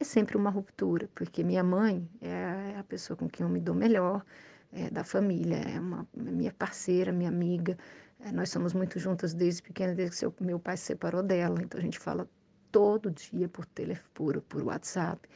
é 0.00 0.04
sempre 0.04 0.36
uma 0.36 0.50
ruptura, 0.50 1.08
porque 1.14 1.44
minha 1.44 1.62
mãe 1.62 2.08
é 2.20 2.76
a 2.76 2.84
pessoa 2.84 3.16
com 3.16 3.28
quem 3.28 3.46
eu 3.46 3.50
me 3.50 3.60
dou 3.60 3.74
melhor, 3.74 4.24
é 4.72 4.90
da 4.90 5.04
família, 5.04 5.56
é 5.56 5.78
uma 5.78 6.06
é 6.16 6.30
minha 6.30 6.52
parceira, 6.52 7.12
minha 7.12 7.30
amiga. 7.30 7.78
É, 8.20 8.32
nós 8.32 8.50
somos 8.50 8.74
muito 8.74 8.98
juntas 8.98 9.32
desde 9.34 9.62
pequena, 9.62 9.94
desde 9.94 10.10
que 10.12 10.18
seu, 10.18 10.34
meu 10.40 10.58
pai 10.58 10.76
se 10.76 10.86
separou 10.86 11.22
dela, 11.22 11.58
então 11.62 11.78
a 11.78 11.82
gente 11.82 11.98
fala 11.98 12.28
todo 12.72 13.10
dia 13.10 13.48
por 13.48 13.64
telefone, 13.64 14.10
por, 14.12 14.40
por 14.42 14.62
WhatsApp. 14.64 15.28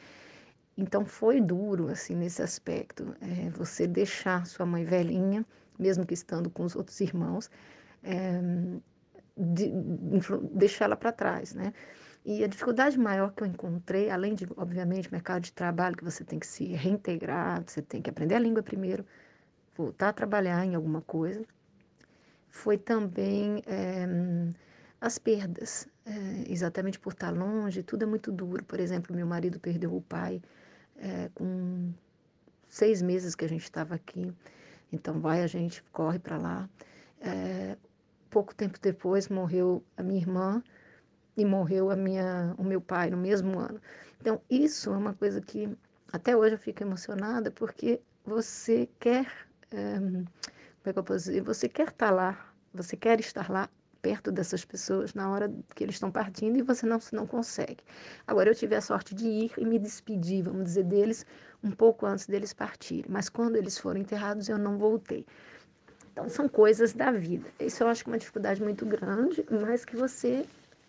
Então 0.77 1.05
foi 1.05 1.39
duro 1.39 1.87
assim 1.87 2.15
nesse 2.15 2.41
aspecto, 2.41 3.15
é, 3.21 3.49
você 3.51 3.87
deixar 3.87 4.45
sua 4.45 4.65
mãe 4.65 4.83
velhinha, 4.83 5.45
mesmo 5.79 6.05
que 6.05 6.13
estando 6.13 6.49
com 6.49 6.63
os 6.65 6.75
outros 6.75 6.99
irmãos, 6.99 7.49
é, 8.03 8.41
de, 9.35 9.71
deixar 10.51 10.85
ela 10.85 10.95
para 10.95 11.11
trás, 11.11 11.53
né? 11.53 11.73
E 12.25 12.43
a 12.43 12.47
dificuldade 12.47 12.97
maior 12.97 13.33
que 13.33 13.43
eu 13.43 13.47
encontrei, 13.47 14.09
além 14.09 14.33
de, 14.33 14.47
obviamente, 14.55 15.11
mercado 15.11 15.43
de 15.43 15.51
trabalho, 15.51 15.97
que 15.97 16.05
você 16.05 16.23
tem 16.23 16.39
que 16.39 16.47
se 16.47 16.65
reintegrar, 16.67 17.61
você 17.65 17.81
tem 17.81 18.01
que 18.01 18.09
aprender 18.09 18.35
a 18.35 18.39
língua 18.39 18.63
primeiro, 18.63 19.05
voltar 19.75 20.09
a 20.09 20.13
trabalhar 20.13 20.65
em 20.65 20.73
alguma 20.73 21.01
coisa, 21.01 21.43
foi 22.49 22.77
também 22.77 23.61
é, 23.65 24.07
as 25.01 25.17
perdas, 25.17 25.87
é, 26.05 26.49
exatamente 26.49 26.97
por 26.97 27.11
estar 27.11 27.31
longe, 27.31 27.83
tudo 27.83 28.03
é 28.03 28.05
muito 28.05 28.31
duro. 28.31 28.63
Por 28.63 28.79
exemplo, 28.79 29.13
meu 29.13 29.27
marido 29.27 29.59
perdeu 29.59 29.93
o 29.93 30.01
pai 30.01 30.41
é, 30.97 31.29
com 31.35 31.91
seis 32.69 33.01
meses 33.01 33.35
que 33.35 33.43
a 33.43 33.49
gente 33.49 33.63
estava 33.63 33.95
aqui, 33.95 34.31
então 34.93 35.19
vai, 35.19 35.43
a 35.43 35.47
gente 35.47 35.83
corre 35.91 36.19
para 36.19 36.37
lá. 36.37 36.69
Pouco 38.33 38.55
tempo 38.55 38.79
depois 38.81 39.29
morreu 39.29 39.85
a 39.95 40.01
minha 40.01 40.19
irmã 40.19 40.63
e 41.37 41.45
morreu 41.45 41.91
a 41.91 41.95
minha, 41.95 42.55
o 42.57 42.63
meu 42.63 42.81
pai 42.81 43.11
no 43.11 43.17
mesmo 43.17 43.59
ano. 43.59 43.79
Então, 44.19 44.41
isso 44.49 44.91
é 44.91 44.97
uma 44.97 45.13
coisa 45.13 45.39
que 45.39 45.69
até 46.11 46.35
hoje 46.35 46.55
eu 46.55 46.57
fico 46.57 46.81
emocionada, 46.81 47.51
porque 47.51 48.01
você 48.25 48.89
quer, 48.99 49.27
é, 49.71 49.99
como 49.99 50.25
é 50.85 50.93
que 50.93 50.97
eu 50.97 51.03
posso 51.03 51.25
dizer, 51.25 51.41
você 51.41 51.69
quer 51.69 51.89
estar 51.89 52.09
lá, 52.09 52.51
você 52.73 52.97
quer 52.97 53.19
estar 53.19 53.51
lá 53.51 53.69
perto 54.01 54.31
dessas 54.31 54.65
pessoas 54.65 55.13
na 55.13 55.29
hora 55.29 55.53
que 55.75 55.83
eles 55.83 55.95
estão 55.95 56.11
partindo 56.11 56.57
e 56.57 56.63
você 56.63 56.87
não, 56.87 56.97
não 57.11 57.27
consegue. 57.27 57.83
Agora, 58.25 58.49
eu 58.49 58.55
tive 58.55 58.75
a 58.75 58.81
sorte 58.81 59.13
de 59.13 59.27
ir 59.27 59.51
e 59.59 59.63
me 59.63 59.77
despedir, 59.77 60.43
vamos 60.43 60.63
dizer, 60.63 60.85
deles 60.85 61.23
um 61.63 61.69
pouco 61.69 62.07
antes 62.07 62.25
deles 62.25 62.51
partirem, 62.51 63.05
mas 63.07 63.29
quando 63.29 63.57
eles 63.57 63.77
foram 63.77 64.01
enterrados, 64.01 64.49
eu 64.49 64.57
não 64.57 64.75
voltei. 64.79 65.23
Então, 66.13 66.29
são 66.29 66.47
coisas 66.47 66.93
da 66.93 67.11
vida. 67.11 67.49
Isso 67.59 67.81
eu 67.81 67.87
acho 67.87 68.03
que 68.03 68.09
é 68.09 68.13
uma 68.13 68.19
dificuldade 68.19 68.61
muito 68.61 68.85
grande, 68.85 69.43
mas 69.49 69.83
que 69.83 69.95
você 69.95 70.45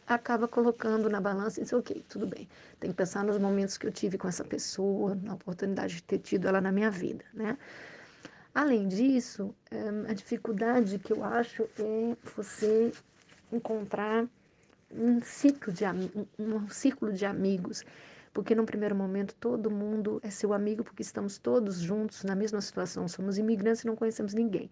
acaba 0.07 0.47
colocando 0.47 1.09
na 1.09 1.19
balança 1.19 1.61
e 1.61 1.63
diz, 1.63 1.73
ok, 1.73 2.05
tudo 2.11 2.27
bem. 2.27 2.47
Tem 2.79 2.91
que 2.91 2.97
pensar 2.97 3.25
nos 3.25 3.39
momentos 3.39 3.79
que 3.79 3.87
eu 3.87 3.91
tive 3.91 4.19
com 4.19 4.29
essa 4.29 4.45
pessoa, 4.45 5.15
na 5.23 5.33
oportunidade 5.33 5.97
de 5.97 6.03
ter 6.03 6.19
tido 6.19 6.47
ela 6.47 6.61
na 6.61 6.71
minha 6.71 6.91
vida, 6.91 7.25
né? 7.33 7.57
Além 8.55 8.87
disso, 8.87 9.55
eh, 9.71 10.11
a 10.11 10.13
dificuldade 10.13 10.99
que 10.99 11.13
eu 11.13 11.25
acho 11.25 11.63
é 11.79 12.17
você 12.37 12.93
encontrar 13.51 14.27
um 14.93 15.23
ciclo 15.23 15.73
de 15.73 15.85
um 16.39 16.69
círculo 16.69 17.13
de 17.15 17.25
amigos, 17.25 17.83
porque 18.33 18.55
num 18.55 18.67
primeiro 18.67 18.95
momento 18.95 19.35
todo 19.41 19.71
mundo 19.71 20.21
é 20.23 20.31
seu 20.31 20.53
amigo 20.53 20.85
porque 20.85 21.03
estamos 21.03 21.39
todos 21.39 21.81
juntos 21.81 22.23
na 22.25 22.35
mesma 22.37 22.61
situação, 22.61 23.09
somos 23.09 23.39
imigrantes 23.39 23.83
e 23.83 23.87
não 23.87 23.97
conhecemos 23.97 24.35
ninguém. 24.35 24.71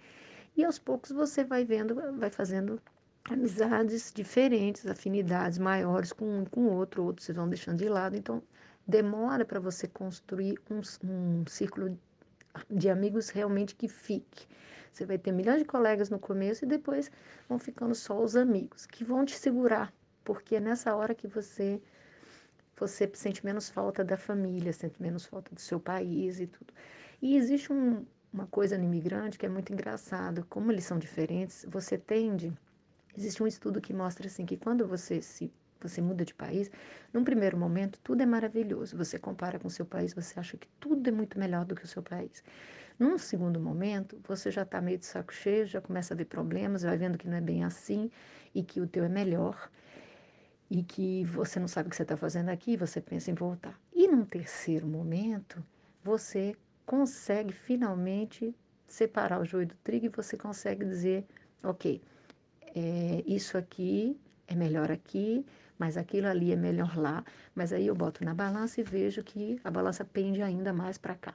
E 0.56 0.64
aos 0.64 0.78
poucos 0.78 1.10
você 1.10 1.44
vai 1.44 1.64
vendo, 1.64 1.94
vai 2.18 2.30
fazendo 2.30 2.80
amizades 3.24 4.12
diferentes, 4.12 4.86
afinidades 4.86 5.58
maiores 5.58 6.12
com 6.12 6.40
um 6.40 6.44
com 6.44 6.66
outro, 6.66 7.04
outros 7.04 7.26
vocês 7.26 7.36
vão 7.36 7.48
deixando 7.48 7.78
de 7.78 7.88
lado, 7.88 8.16
então 8.16 8.42
demora 8.86 9.44
para 9.44 9.60
você 9.60 9.86
construir 9.86 10.58
um, 10.70 10.80
um 11.08 11.46
círculo 11.46 11.98
de 12.70 12.90
amigos 12.90 13.30
realmente 13.30 13.74
que 13.74 13.88
fique. 13.88 14.46
Você 14.92 15.06
vai 15.06 15.16
ter 15.16 15.32
milhões 15.32 15.60
de 15.60 15.64
colegas 15.64 16.10
no 16.10 16.18
começo 16.18 16.64
e 16.64 16.68
depois 16.68 17.10
vão 17.48 17.58
ficando 17.58 17.94
só 17.94 18.20
os 18.22 18.36
amigos, 18.36 18.84
que 18.84 19.04
vão 19.04 19.24
te 19.24 19.36
segurar, 19.36 19.92
porque 20.22 20.56
é 20.56 20.60
nessa 20.60 20.94
hora 20.94 21.14
que 21.14 21.26
você 21.26 21.80
você 22.76 23.08
sente 23.14 23.44
menos 23.44 23.70
falta 23.70 24.02
da 24.02 24.16
família, 24.16 24.72
sente 24.72 25.00
menos 25.00 25.24
falta 25.24 25.54
do 25.54 25.60
seu 25.60 25.78
país 25.78 26.40
e 26.40 26.46
tudo. 26.48 26.74
E 27.20 27.36
existe 27.36 27.72
um, 27.72 28.04
uma 28.32 28.46
coisa 28.46 28.78
no 28.78 28.84
imigrante 28.84 29.38
que 29.38 29.46
é 29.46 29.48
muito 29.48 29.72
engraçado, 29.72 30.46
como 30.48 30.72
eles 30.72 30.84
são 30.84 30.98
diferentes, 30.98 31.66
você 31.68 31.98
tende 31.98 32.52
existe 33.16 33.42
um 33.42 33.46
estudo 33.46 33.80
que 33.80 33.92
mostra 33.92 34.26
assim 34.26 34.46
que 34.46 34.56
quando 34.56 34.86
você 34.86 35.20
se 35.20 35.52
você 35.80 36.00
muda 36.00 36.24
de 36.24 36.32
país, 36.32 36.70
num 37.12 37.24
primeiro 37.24 37.56
momento 37.56 37.98
tudo 38.04 38.22
é 38.22 38.26
maravilhoso. 38.26 38.96
Você 38.96 39.18
compara 39.18 39.58
com 39.58 39.66
o 39.66 39.70
seu 39.70 39.84
país, 39.84 40.14
você 40.14 40.38
acha 40.38 40.56
que 40.56 40.68
tudo 40.78 41.08
é 41.08 41.10
muito 41.10 41.38
melhor 41.38 41.64
do 41.64 41.74
que 41.74 41.84
o 41.84 41.88
seu 41.88 42.02
país. 42.02 42.42
Num 42.98 43.18
segundo 43.18 43.58
momento, 43.58 44.20
você 44.26 44.50
já 44.50 44.62
está 44.62 44.80
meio 44.80 44.98
de 44.98 45.06
saco 45.06 45.34
cheio, 45.34 45.66
já 45.66 45.80
começa 45.80 46.14
a 46.14 46.16
ver 46.16 46.26
problemas, 46.26 46.82
vai 46.82 46.96
vendo 46.96 47.18
que 47.18 47.26
não 47.26 47.36
é 47.36 47.40
bem 47.40 47.64
assim 47.64 48.10
e 48.54 48.62
que 48.62 48.80
o 48.80 48.86
teu 48.86 49.04
é 49.04 49.08
melhor 49.08 49.70
e 50.70 50.82
que 50.82 51.24
você 51.24 51.58
não 51.58 51.68
sabe 51.68 51.88
o 51.88 51.90
que 51.90 51.96
você 51.96 52.02
está 52.02 52.16
fazendo 52.16 52.48
aqui, 52.50 52.76
você 52.76 53.00
pensa 53.00 53.30
em 53.30 53.34
voltar. 53.34 53.78
E 53.92 54.06
num 54.06 54.24
terceiro 54.24 54.86
momento, 54.86 55.62
você 56.02 56.56
consegue 56.86 57.52
finalmente 57.52 58.54
separar 58.86 59.40
o 59.40 59.44
joio 59.44 59.66
do 59.66 59.74
trigo 59.76 60.06
e 60.06 60.08
você 60.08 60.36
consegue 60.36 60.84
dizer, 60.84 61.24
ok, 61.62 62.00
é, 62.74 63.22
isso 63.26 63.56
aqui 63.56 64.18
é 64.46 64.54
melhor 64.54 64.90
aqui, 64.90 65.44
mas 65.78 65.96
aquilo 65.96 66.28
ali 66.28 66.52
é 66.52 66.56
melhor 66.56 66.96
lá. 66.96 67.24
Mas 67.54 67.72
aí 67.72 67.86
eu 67.86 67.94
boto 67.94 68.24
na 68.24 68.34
balança 68.34 68.80
e 68.80 68.84
vejo 68.84 69.22
que 69.22 69.60
a 69.64 69.70
balança 69.70 70.04
pende 70.04 70.42
ainda 70.42 70.72
mais 70.72 70.98
para 70.98 71.14
cá. 71.14 71.34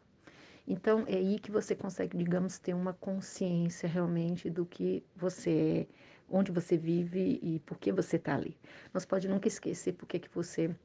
Então 0.68 1.06
é 1.08 1.16
aí 1.16 1.40
que 1.40 1.52
você 1.52 1.74
consegue, 1.76 2.18
digamos, 2.18 2.60
ter 2.60 2.74
uma 2.74 2.94
consciência 2.94 3.88
realmente 3.88 4.50
do 4.50 4.66
que 4.66 5.04
você 5.16 5.88
é, 5.92 6.08
onde 6.30 6.52
você 6.52 6.78
vive 6.78 7.40
e 7.42 7.60
por 7.60 7.78
que 7.78 7.92
você 7.92 8.18
está 8.18 8.36
ali. 8.36 8.58
Nós 8.94 9.06
pode 9.06 9.28
nunca 9.28 9.48
esquecer 9.48 9.94
por 9.94 10.06
que, 10.06 10.20
que 10.20 10.30
você 10.34 10.76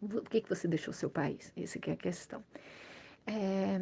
por 0.00 0.22
que, 0.22 0.40
que 0.40 0.48
você 0.48 0.68
deixou 0.68 0.94
seu 0.94 1.10
país. 1.10 1.52
Essa 1.56 1.78
é 1.86 1.92
a 1.92 1.96
questão. 1.96 2.42
É, 3.28 3.78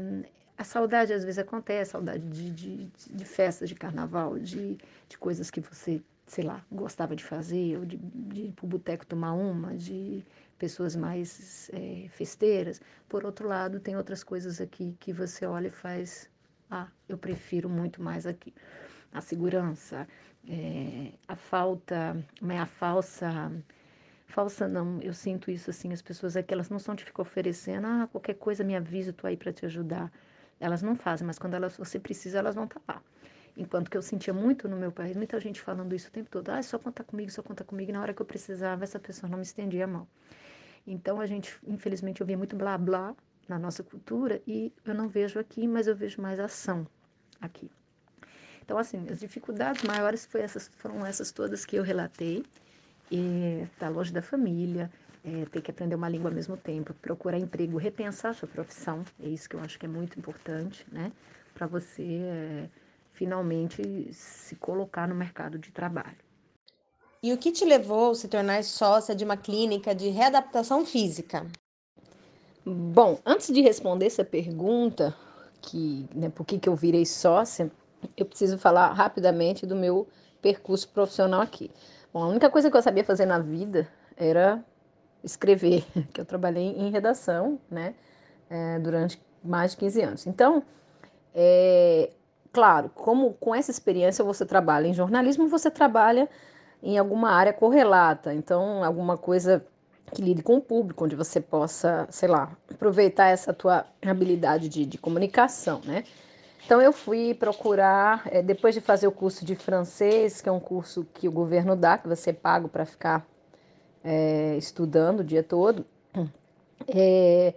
a 0.59 0.65
saudade 0.65 1.13
às 1.13 1.23
vezes 1.25 1.39
acontece, 1.39 1.93
saudade 1.93 2.29
de, 2.29 2.51
de, 2.51 2.91
de 3.11 3.25
festas 3.25 3.69
de 3.69 3.75
carnaval, 3.75 4.39
de, 4.39 4.77
de 5.09 5.19
coisas 5.19 5.51
que 5.51 5.61
você 5.61 6.03
sei 6.27 6.45
lá, 6.45 6.65
gostava 6.71 7.15
de 7.15 7.23
fazer, 7.23 7.79
ou 7.79 7.85
de, 7.85 7.97
de 7.97 8.41
ir 8.47 8.53
para 8.53 8.65
o 8.65 8.69
boteco 8.69 9.07
tomar 9.07 9.33
uma, 9.33 9.77
de 9.77 10.25
pessoas 10.59 10.97
mais 10.97 11.71
é, 11.73 12.09
festeiras. 12.11 12.81
Por 13.09 13.25
outro 13.25 13.47
lado, 13.47 13.79
tem 13.79 13.97
outras 13.97 14.25
coisas 14.25 14.61
aqui 14.61 14.97
que 14.99 15.13
você 15.13 15.47
olha 15.47 15.69
e 15.69 15.71
faz, 15.71 16.29
ah, 16.71 16.89
eu 17.09 17.17
prefiro 17.17 17.69
muito 17.69 18.03
mais 18.03 18.27
aqui. 18.27 18.53
A 19.13 19.21
segurança, 19.21 20.07
é, 20.49 21.13
a 21.29 21.37
falta, 21.37 22.17
é 22.49 22.59
a 22.59 22.67
falsa, 22.67 23.53
falsa 24.27 24.69
não, 24.69 25.01
eu 25.01 25.13
sinto 25.15 25.51
isso 25.51 25.71
assim, 25.71 25.93
as 25.93 26.03
pessoas 26.03 26.37
aqui, 26.37 26.53
elas 26.53 26.69
não 26.69 26.79
são 26.79 26.95
te 26.95 27.05
ficar 27.05 27.23
oferecendo, 27.23 27.87
ah, 27.87 28.09
qualquer 28.11 28.35
coisa 28.35 28.63
me 28.65 28.77
avisa, 28.77 29.11
estou 29.11 29.29
aí 29.29 29.37
para 29.37 29.53
te 29.53 29.65
ajudar. 29.67 30.13
elas 30.61 30.83
não 30.83 30.97
fazem, 30.97 31.27
mas 31.27 31.39
quando 31.39 31.55
elas, 31.55 31.77
você 31.77 31.99
precisa, 31.99 32.39
elas 32.39 32.55
vão 32.55 32.65
estar 32.65 32.81
lá. 32.89 33.03
Enquanto 33.57 33.91
que 33.91 33.97
eu 33.97 34.03
sentia 34.03 34.35
muito 34.35 34.69
no 34.69 34.77
meu 34.77 34.93
país, 34.93 35.17
muita 35.17 35.41
gente 35.41 35.61
falando 35.61 35.95
isso 35.95 36.09
o 36.09 36.11
tempo 36.11 36.29
todo. 36.31 36.51
Ah, 36.51 36.63
só 36.63 36.79
conta 36.79 37.03
comigo, 37.03 37.31
só 37.31 37.43
conta 37.43 37.65
comigo. 37.65 37.91
E 37.91 37.93
na 37.93 38.01
hora 38.03 38.13
que 38.13 38.21
eu 38.21 38.27
precisava, 38.27 38.85
essa 38.85 38.99
pessoa 38.99 39.31
não 39.31 39.39
me 39.39 39.45
estendia 39.45 39.85
a 39.85 39.87
mão. 39.87 40.07
Então, 40.87 41.21
a 41.21 41.27
gente, 41.27 41.59
infelizmente, 41.67 42.23
ouvia 42.23 42.37
muito 42.37 42.55
blá 42.55 42.77
blá 42.77 43.15
na 43.49 43.59
nossa 43.59 43.83
cultura 43.83 44.43
e 44.47 44.73
eu 44.85 44.95
não 44.95 45.09
vejo 45.09 45.39
aqui, 45.39 45.67
mas 45.67 45.87
eu 45.87 45.97
vejo 45.97 46.21
mais 46.21 46.39
ação 46.39 46.87
aqui. 47.41 47.71
Então, 48.63 48.77
assim, 48.77 49.07
as 49.09 49.21
dificuldades 49.21 49.83
maiores 49.85 50.29
essas, 50.35 50.69
foram 50.77 51.07
essas 51.07 51.33
todas 51.33 51.65
que 51.65 51.77
eu 51.77 51.83
relatei. 51.83 52.45
Estar 53.11 53.87
tá 53.87 53.89
longe 53.89 54.13
da 54.13 54.23
família, 54.23 54.91
é, 55.25 55.45
ter 55.47 55.61
que 55.61 55.71
aprender 55.71 55.95
uma 55.95 56.09
língua 56.09 56.31
ao 56.31 56.35
mesmo 56.35 56.57
tempo, 56.57 56.95
procurar 56.95 57.39
emprego, 57.39 57.77
repensar 57.77 58.31
a 58.31 58.35
sua 58.35 58.49
profissão. 58.49 59.05
É 59.23 59.29
isso 59.29 59.49
que 59.49 59.57
eu 59.57 59.61
acho 59.61 59.79
que 59.79 59.87
é 59.87 59.89
muito 59.89 60.19
importante, 60.19 60.87
né? 60.91 61.13
Para 61.55 61.67
você 61.67 62.21
é, 62.23 62.69
finalmente 63.13 64.13
se 64.13 64.55
colocar 64.57 65.09
no 65.09 65.15
mercado 65.15 65.59
de 65.59 65.71
trabalho. 65.71 66.17
E 67.23 67.33
o 67.33 67.39
que 67.39 67.51
te 67.51 67.65
levou 67.65 68.13
a 68.13 68.15
se 68.15 68.29
tornar 68.29 68.63
sócia 68.63 69.15
de 69.15 69.25
uma 69.25 69.37
clínica 69.37 69.95
de 69.95 70.09
readaptação 70.09 70.85
física? 70.87 71.47
Bom, 72.65 73.19
antes 73.25 73.53
de 73.53 73.61
responder 73.63 74.07
essa 74.07 74.25
pergunta, 74.25 75.15
que, 75.63 76.07
né, 76.15 76.29
por 76.29 76.45
que, 76.45 76.59
que 76.59 76.69
eu 76.69 76.77
virei 76.77 77.05
sócia, 77.05 77.71
eu 78.17 78.27
preciso 78.27 78.59
falar 78.59 78.93
rapidamente 78.93 79.67
do 79.67 79.75
meu 79.75 80.07
percurso 80.41 80.89
profissional 80.89 81.41
aqui. 81.41 81.71
Bom, 82.17 82.23
a 82.23 82.29
única 82.29 82.49
coisa 82.49 82.71
que 82.71 82.77
eu 82.79 82.81
sabia 82.81 83.05
fazer 83.05 83.27
na 83.27 83.39
vida 83.39 83.87
era 84.17 84.65
escrever, 85.23 85.85
que 86.15 86.19
eu 86.19 86.25
trabalhei 86.25 86.69
em 86.69 86.91
redação, 86.91 87.61
né, 87.71 87.95
é, 88.49 88.79
durante 88.79 89.23
mais 89.45 89.73
de 89.73 89.77
15 89.77 90.01
anos. 90.01 90.27
Então, 90.27 90.63
é, 91.35 92.09
claro, 92.55 92.91
como 92.95 93.35
com 93.35 93.55
essa 93.55 93.71
experiência 93.71 94.25
você 94.25 94.47
trabalha 94.47 94.87
em 94.87 94.95
jornalismo, 94.95 95.47
você 95.47 95.71
trabalha 95.71 96.27
em 96.83 96.97
alguma 96.97 97.33
área 97.33 97.53
correlata, 97.53 98.33
então 98.33 98.83
alguma 98.83 99.19
coisa 99.19 99.63
que 100.15 100.23
lide 100.23 100.43
com 100.43 100.57
o 100.57 100.63
público, 100.63 101.05
onde 101.05 101.15
você 101.15 101.39
possa, 101.39 102.09
sei 102.11 102.31
lá, 102.31 102.57
aproveitar 102.71 103.27
essa 103.27 103.53
tua 103.53 103.85
habilidade 104.01 104.71
de, 104.71 104.87
de 104.87 104.97
comunicação, 104.97 105.83
né? 105.85 106.03
Então 106.67 106.83
eu 106.83 106.93
fui 106.93 107.33
procurar, 107.33 108.27
é, 108.27 108.43
depois 108.43 108.75
de 108.75 108.81
fazer 108.81 109.07
o 109.07 109.13
curso 109.13 109.45
de 109.45 109.55
francês, 109.55 110.41
que 110.41 110.49
é 110.49 110.53
um 110.53 110.59
curso 110.59 111.07
que 111.15 111.29
o 111.29 111.31
governo 111.33 111.77
dá, 111.77 111.97
que 111.97 112.09
você 112.09 112.31
é 112.31 112.33
pago 112.33 112.69
para 112.69 112.85
ficar 112.85 113.25
é, 114.03 114.57
estudando 114.57 115.21
o 115.21 115.25
dia 115.25 115.45
todo. 115.45 115.87
É, 116.89 117.55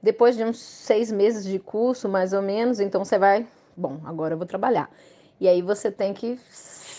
depois 0.00 0.36
de 0.36 0.44
uns 0.44 0.60
seis 0.60 1.10
meses 1.10 1.44
de 1.44 1.58
curso, 1.58 2.08
mais 2.08 2.32
ou 2.32 2.40
menos, 2.40 2.78
então 2.78 3.04
você 3.04 3.18
vai, 3.18 3.44
bom, 3.76 4.00
agora 4.04 4.34
eu 4.34 4.38
vou 4.38 4.46
trabalhar. 4.46 4.88
E 5.40 5.48
aí 5.48 5.60
você 5.60 5.90
tem 5.90 6.14
que, 6.14 6.38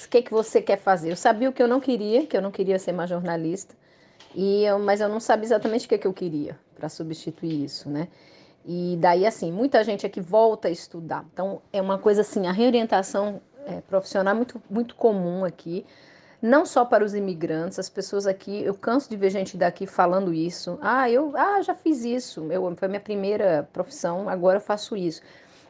o 0.06 0.10
que, 0.10 0.22
que 0.22 0.32
você 0.32 0.62
quer 0.62 0.78
fazer? 0.78 1.10
Eu 1.10 1.16
sabia 1.16 1.50
o 1.50 1.54
que 1.54 1.64
eu 1.64 1.70
não 1.70 1.80
queria, 1.80 2.26
que 2.26 2.36
eu 2.36 2.42
não 2.42 2.52
queria 2.52 2.78
ser 2.78 2.92
mais 2.92 3.10
jornalista, 3.10 3.74
e 4.36 4.66
eu, 4.66 4.78
mas 4.78 5.00
eu 5.00 5.08
não 5.08 5.22
sabia 5.22 5.46
exatamente 5.46 5.86
o 5.86 5.90
que, 5.90 5.98
que 5.98 6.08
eu 6.08 6.14
queria 6.14 6.60
para 6.76 6.90
substituir 6.90 7.64
isso, 7.64 7.90
né? 7.90 8.10
E 8.66 8.98
daí, 9.00 9.26
assim, 9.26 9.52
muita 9.52 9.84
gente 9.84 10.06
aqui 10.06 10.20
volta 10.20 10.68
a 10.68 10.72
estudar. 10.72 11.26
Então, 11.34 11.62
é 11.72 11.82
uma 11.82 11.98
coisa 11.98 12.22
assim, 12.22 12.48
a 12.48 12.52
reorientação 12.52 13.42
é, 13.66 13.82
profissional 13.82 14.34
é 14.34 14.38
muito, 14.38 14.62
muito 14.70 14.96
comum 14.96 15.46
aqui, 15.46 15.86
não 16.42 16.66
só 16.66 16.86
para 16.86 17.04
os 17.04 17.14
imigrantes, 17.14 17.78
as 17.80 17.90
pessoas 17.90 18.26
aqui, 18.26 18.64
eu 18.64 18.74
canso 18.74 19.10
de 19.10 19.18
ver 19.18 19.30
gente 19.30 19.58
daqui 19.58 19.86
falando 19.86 20.34
isso. 20.34 20.80
Ah, 20.82 21.10
eu 21.10 21.34
ah, 21.36 21.62
já 21.62 21.76
fiz 21.76 22.06
isso, 22.06 22.50
eu, 22.52 22.74
foi 22.78 22.88
minha 22.88 23.00
primeira 23.00 23.68
profissão, 23.74 24.30
agora 24.30 24.58
eu 24.58 24.62
faço 24.62 24.96
isso. 24.96 25.22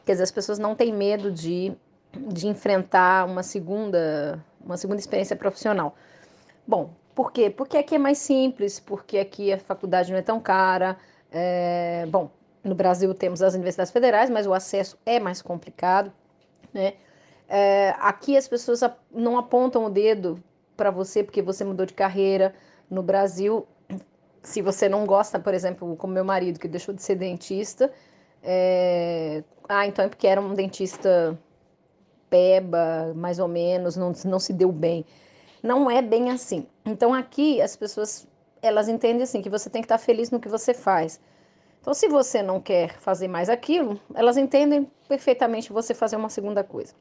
Quer 0.04 0.12
dizer, 0.12 0.24
as 0.24 0.30
pessoas 0.30 0.58
não 0.58 0.74
têm 0.76 0.92
medo 0.92 1.30
de, 1.30 1.72
de 2.12 2.46
enfrentar 2.46 3.26
uma 3.26 3.42
segunda, 3.42 4.42
uma 4.64 4.76
segunda 4.76 5.00
experiência 5.00 5.34
profissional. 5.34 5.94
Bom, 6.66 6.90
por 7.14 7.32
quê? 7.32 7.50
Porque 7.50 7.76
aqui 7.76 7.96
é 7.96 7.98
mais 7.98 8.18
simples, 8.18 8.78
porque 8.78 9.18
aqui 9.18 9.52
a 9.52 9.58
faculdade 9.58 10.10
não 10.12 10.18
é 10.18 10.22
tão 10.22 10.40
cara. 10.40 10.96
É, 11.32 12.06
bom, 12.08 12.30
no 12.62 12.74
Brasil 12.74 13.12
temos 13.14 13.42
as 13.42 13.54
universidades 13.54 13.92
federais, 13.92 14.30
mas 14.30 14.46
o 14.46 14.52
acesso 14.52 14.98
é 15.04 15.18
mais 15.18 15.40
complicado, 15.40 16.12
né? 16.72 16.94
É, 17.48 17.94
aqui 17.98 18.36
as 18.36 18.46
pessoas 18.46 18.80
não 19.12 19.36
apontam 19.36 19.84
o 19.84 19.90
dedo 19.90 20.40
para 20.76 20.90
você 20.90 21.22
porque 21.24 21.42
você 21.42 21.64
mudou 21.64 21.84
de 21.84 21.94
carreira. 21.94 22.54
No 22.88 23.02
Brasil, 23.02 23.66
se 24.42 24.62
você 24.62 24.88
não 24.88 25.04
gosta, 25.04 25.38
por 25.38 25.52
exemplo, 25.52 25.96
como 25.96 26.12
meu 26.12 26.24
marido, 26.24 26.58
que 26.60 26.68
deixou 26.68 26.94
de 26.94 27.02
ser 27.02 27.16
dentista, 27.16 27.92
é... 28.42 29.42
ah, 29.68 29.86
então 29.86 30.04
é 30.04 30.08
porque 30.08 30.26
era 30.26 30.40
um 30.40 30.54
dentista 30.54 31.38
peba, 32.30 33.12
mais 33.14 33.38
ou 33.38 33.48
menos, 33.48 33.96
não, 33.96 34.12
não 34.24 34.38
se 34.38 34.52
deu 34.52 34.70
bem. 34.70 35.04
Não 35.62 35.90
é 35.90 36.00
bem 36.00 36.30
assim. 36.30 36.66
Então 36.86 37.12
aqui 37.12 37.60
as 37.60 37.76
pessoas, 37.76 38.26
elas 38.62 38.88
entendem 38.88 39.22
assim, 39.22 39.42
que 39.42 39.50
você 39.50 39.68
tem 39.68 39.82
que 39.82 39.86
estar 39.86 39.98
feliz 39.98 40.30
no 40.30 40.40
que 40.40 40.48
você 40.48 40.72
faz. 40.72 41.20
Então, 41.80 41.94
se 41.94 42.08
você 42.08 42.42
não 42.42 42.60
quer 42.60 42.98
fazer 42.98 43.26
mais 43.26 43.48
aquilo, 43.48 43.98
elas 44.14 44.36
entendem 44.36 44.90
perfeitamente 45.08 45.72
você 45.72 45.94
fazer 45.94 46.16
uma 46.16 46.28
segunda 46.28 46.62
coisa. 46.62 46.94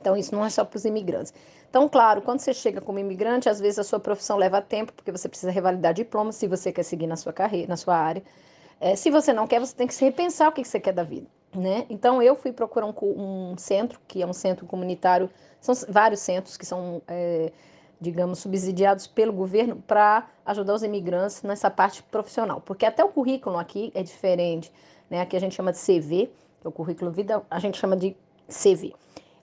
Então, 0.00 0.16
isso 0.16 0.34
não 0.34 0.44
é 0.44 0.50
só 0.50 0.64
para 0.64 0.76
os 0.76 0.84
imigrantes. 0.84 1.34
Então, 1.68 1.88
claro, 1.88 2.22
quando 2.22 2.40
você 2.40 2.54
chega 2.54 2.80
como 2.80 2.98
imigrante, 2.98 3.48
às 3.48 3.60
vezes 3.60 3.78
a 3.78 3.84
sua 3.84 4.00
profissão 4.00 4.36
leva 4.36 4.62
tempo, 4.62 4.92
porque 4.92 5.12
você 5.12 5.28
precisa 5.28 5.50
revalidar 5.50 5.92
diploma 5.92 6.32
se 6.32 6.46
você 6.46 6.72
quer 6.72 6.84
seguir 6.84 7.06
na 7.06 7.16
sua 7.16 7.32
carreira, 7.32 7.68
na 7.68 7.76
sua 7.76 7.96
área. 7.96 8.22
É, 8.80 8.96
se 8.96 9.10
você 9.10 9.32
não 9.32 9.46
quer, 9.46 9.60
você 9.60 9.74
tem 9.74 9.86
que 9.86 9.94
se 9.94 10.04
repensar 10.04 10.48
o 10.48 10.52
que 10.52 10.64
você 10.64 10.80
quer 10.80 10.92
da 10.92 11.02
vida. 11.02 11.26
Né? 11.54 11.84
Então, 11.90 12.22
eu 12.22 12.36
fui 12.36 12.52
procurar 12.52 12.86
um, 12.86 12.94
um 13.02 13.56
centro, 13.58 14.00
que 14.06 14.22
é 14.22 14.26
um 14.26 14.32
centro 14.32 14.64
comunitário, 14.64 15.28
são 15.60 15.74
vários 15.88 16.20
centros 16.20 16.56
que 16.56 16.64
são 16.64 17.02
é, 17.06 17.52
digamos, 18.00 18.38
subsidiados 18.38 19.06
pelo 19.06 19.32
governo 19.32 19.76
para 19.86 20.28
ajudar 20.46 20.74
os 20.74 20.82
imigrantes 20.82 21.42
nessa 21.42 21.70
parte 21.70 22.02
profissional. 22.02 22.60
Porque 22.60 22.86
até 22.86 23.04
o 23.04 23.08
currículo 23.08 23.58
aqui 23.58 23.92
é 23.94 24.02
diferente. 24.02 24.72
Né? 25.08 25.20
Aqui 25.20 25.36
a 25.36 25.40
gente 25.40 25.54
chama 25.54 25.72
de 25.72 25.78
CV, 25.78 26.30
que 26.60 26.66
é 26.66 26.68
o 26.68 26.72
currículo 26.72 27.10
vida, 27.10 27.42
a 27.50 27.58
gente 27.58 27.78
chama 27.78 27.96
de 27.96 28.16
CV. 28.48 28.94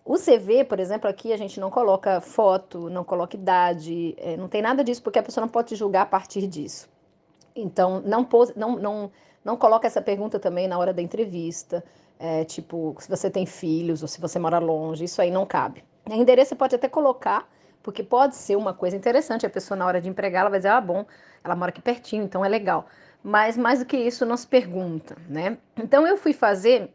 O 0.04 0.16
CV, 0.18 0.64
por 0.64 0.80
exemplo, 0.80 1.10
aqui 1.10 1.34
a 1.34 1.38
gente 1.38 1.60
não 1.60 1.70
coloca 1.70 2.22
foto, 2.22 2.90
não 2.90 3.04
coloca 3.04 3.36
idade, 3.36 4.16
é, 4.18 4.38
não 4.38 4.48
tem 4.48 4.62
nada 4.62 4.84
disso, 4.84 5.04
porque 5.04 5.20
a 5.20 5.24
pessoa 5.24 5.42
não 5.42 5.50
pode 5.50 5.76
julgar 5.76 6.04
a 6.04 6.06
partir 6.06 6.48
disso. 6.48 6.88
Então, 7.54 8.02
não, 8.06 8.24
pose, 8.24 8.54
não, 8.56 8.78
não, 8.78 9.12
não 9.44 9.58
coloca 9.58 9.86
essa 9.86 10.02
pergunta 10.02 10.40
também 10.40 10.68
na 10.68 10.80
hora 10.80 10.94
da 10.94 11.02
entrevista, 11.02 11.84
é, 12.20 12.46
tipo, 12.46 12.96
se 13.00 13.10
você 13.10 13.30
tem 13.30 13.46
filhos 13.46 14.02
ou 14.02 14.08
se 14.08 14.22
você 14.22 14.40
mora 14.40 14.60
longe, 14.60 15.04
isso 15.04 15.22
aí 15.22 15.30
não 15.30 15.46
cabe. 15.46 15.84
Endereço 16.10 16.50
você 16.50 16.56
pode 16.56 16.76
até 16.76 16.88
colocar, 16.88 17.48
porque 17.88 18.04
pode 18.04 18.36
ser 18.36 18.58
uma 18.58 18.74
coisa 18.74 18.98
interessante, 18.98 19.46
a 19.46 19.50
pessoa 19.50 19.78
na 19.78 19.86
hora 19.86 20.02
de 20.02 20.10
empregar, 20.10 20.42
ela 20.42 20.50
vai 20.50 20.60
dizer, 20.60 20.68
ah, 20.68 20.82
bom, 20.82 21.06
ela 21.42 21.56
mora 21.56 21.70
aqui 21.70 21.82
pertinho, 21.82 22.22
então 22.22 22.44
é 22.44 22.50
legal. 22.50 22.86
Mas 23.24 23.58
mais 23.58 23.80
do 23.80 23.86
que 23.86 23.96
isso, 23.96 24.26
não 24.26 24.36
se 24.36 24.46
pergunta, 24.46 25.16
né? 25.30 25.58
Então 25.78 26.06
eu 26.06 26.18
fui 26.18 26.34
fazer 26.34 26.94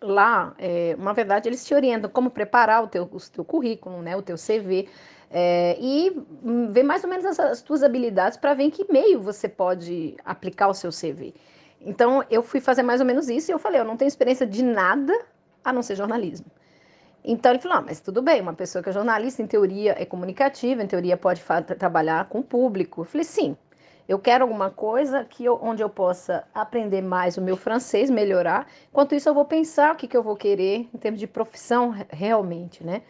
lá, 0.00 0.52
é, 0.58 0.96
uma 0.98 1.14
verdade, 1.14 1.48
eles 1.48 1.64
te 1.64 1.72
orientam 1.72 2.10
como 2.10 2.30
preparar 2.30 2.82
o 2.82 2.88
teu, 2.88 3.04
o 3.04 3.20
teu 3.30 3.44
currículo, 3.44 4.02
né, 4.02 4.16
o 4.16 4.22
teu 4.22 4.34
CV, 4.34 4.88
é, 5.30 5.76
e 5.80 6.20
ver 6.72 6.82
mais 6.82 7.04
ou 7.04 7.10
menos 7.10 7.24
as, 7.24 7.38
as 7.38 7.62
tuas 7.62 7.84
habilidades 7.84 8.36
para 8.36 8.54
ver 8.54 8.64
em 8.64 8.70
que 8.70 8.92
meio 8.92 9.22
você 9.22 9.48
pode 9.48 10.16
aplicar 10.24 10.66
o 10.66 10.74
seu 10.74 10.90
CV. 10.90 11.32
Então 11.80 12.24
eu 12.28 12.42
fui 12.42 12.58
fazer 12.58 12.82
mais 12.82 13.00
ou 13.00 13.06
menos 13.06 13.28
isso 13.28 13.52
e 13.52 13.54
eu 13.54 13.58
falei, 13.60 13.80
eu 13.80 13.84
não 13.84 13.96
tenho 13.96 14.08
experiência 14.08 14.44
de 14.44 14.64
nada 14.64 15.16
a 15.64 15.72
não 15.72 15.80
ser 15.80 15.94
jornalismo. 15.94 16.46
Então 17.24 17.52
ele 17.52 17.60
falou: 17.60 17.78
ah, 17.78 17.82
mas 17.82 18.00
tudo 18.00 18.20
bem, 18.20 18.40
uma 18.40 18.52
pessoa 18.52 18.82
que 18.82 18.90
é 18.90 18.92
jornalista, 18.92 19.42
em 19.42 19.46
teoria, 19.46 19.96
é 19.98 20.04
comunicativa, 20.04 20.82
em 20.82 20.86
teoria 20.86 21.16
pode 21.16 21.42
trabalhar 21.78 22.28
com 22.28 22.40
o 22.40 22.42
público. 22.44 23.00
Eu 23.00 23.04
falei: 23.04 23.24
sim, 23.24 23.56
eu 24.06 24.18
quero 24.18 24.44
alguma 24.44 24.70
coisa 24.70 25.24
que 25.24 25.44
eu, 25.44 25.58
onde 25.62 25.82
eu 25.82 25.88
possa 25.88 26.46
aprender 26.54 27.00
mais 27.00 27.38
o 27.38 27.42
meu 27.42 27.56
francês, 27.56 28.10
melhorar. 28.10 28.66
Enquanto 28.90 29.14
isso, 29.14 29.28
eu 29.28 29.34
vou 29.34 29.46
pensar 29.46 29.94
o 29.94 29.96
que, 29.96 30.06
que 30.06 30.16
eu 30.16 30.22
vou 30.22 30.36
querer 30.36 30.86
em 30.92 30.98
termos 30.98 31.18
de 31.18 31.26
profissão 31.26 31.94
realmente, 32.10 32.84
né? 32.84 33.02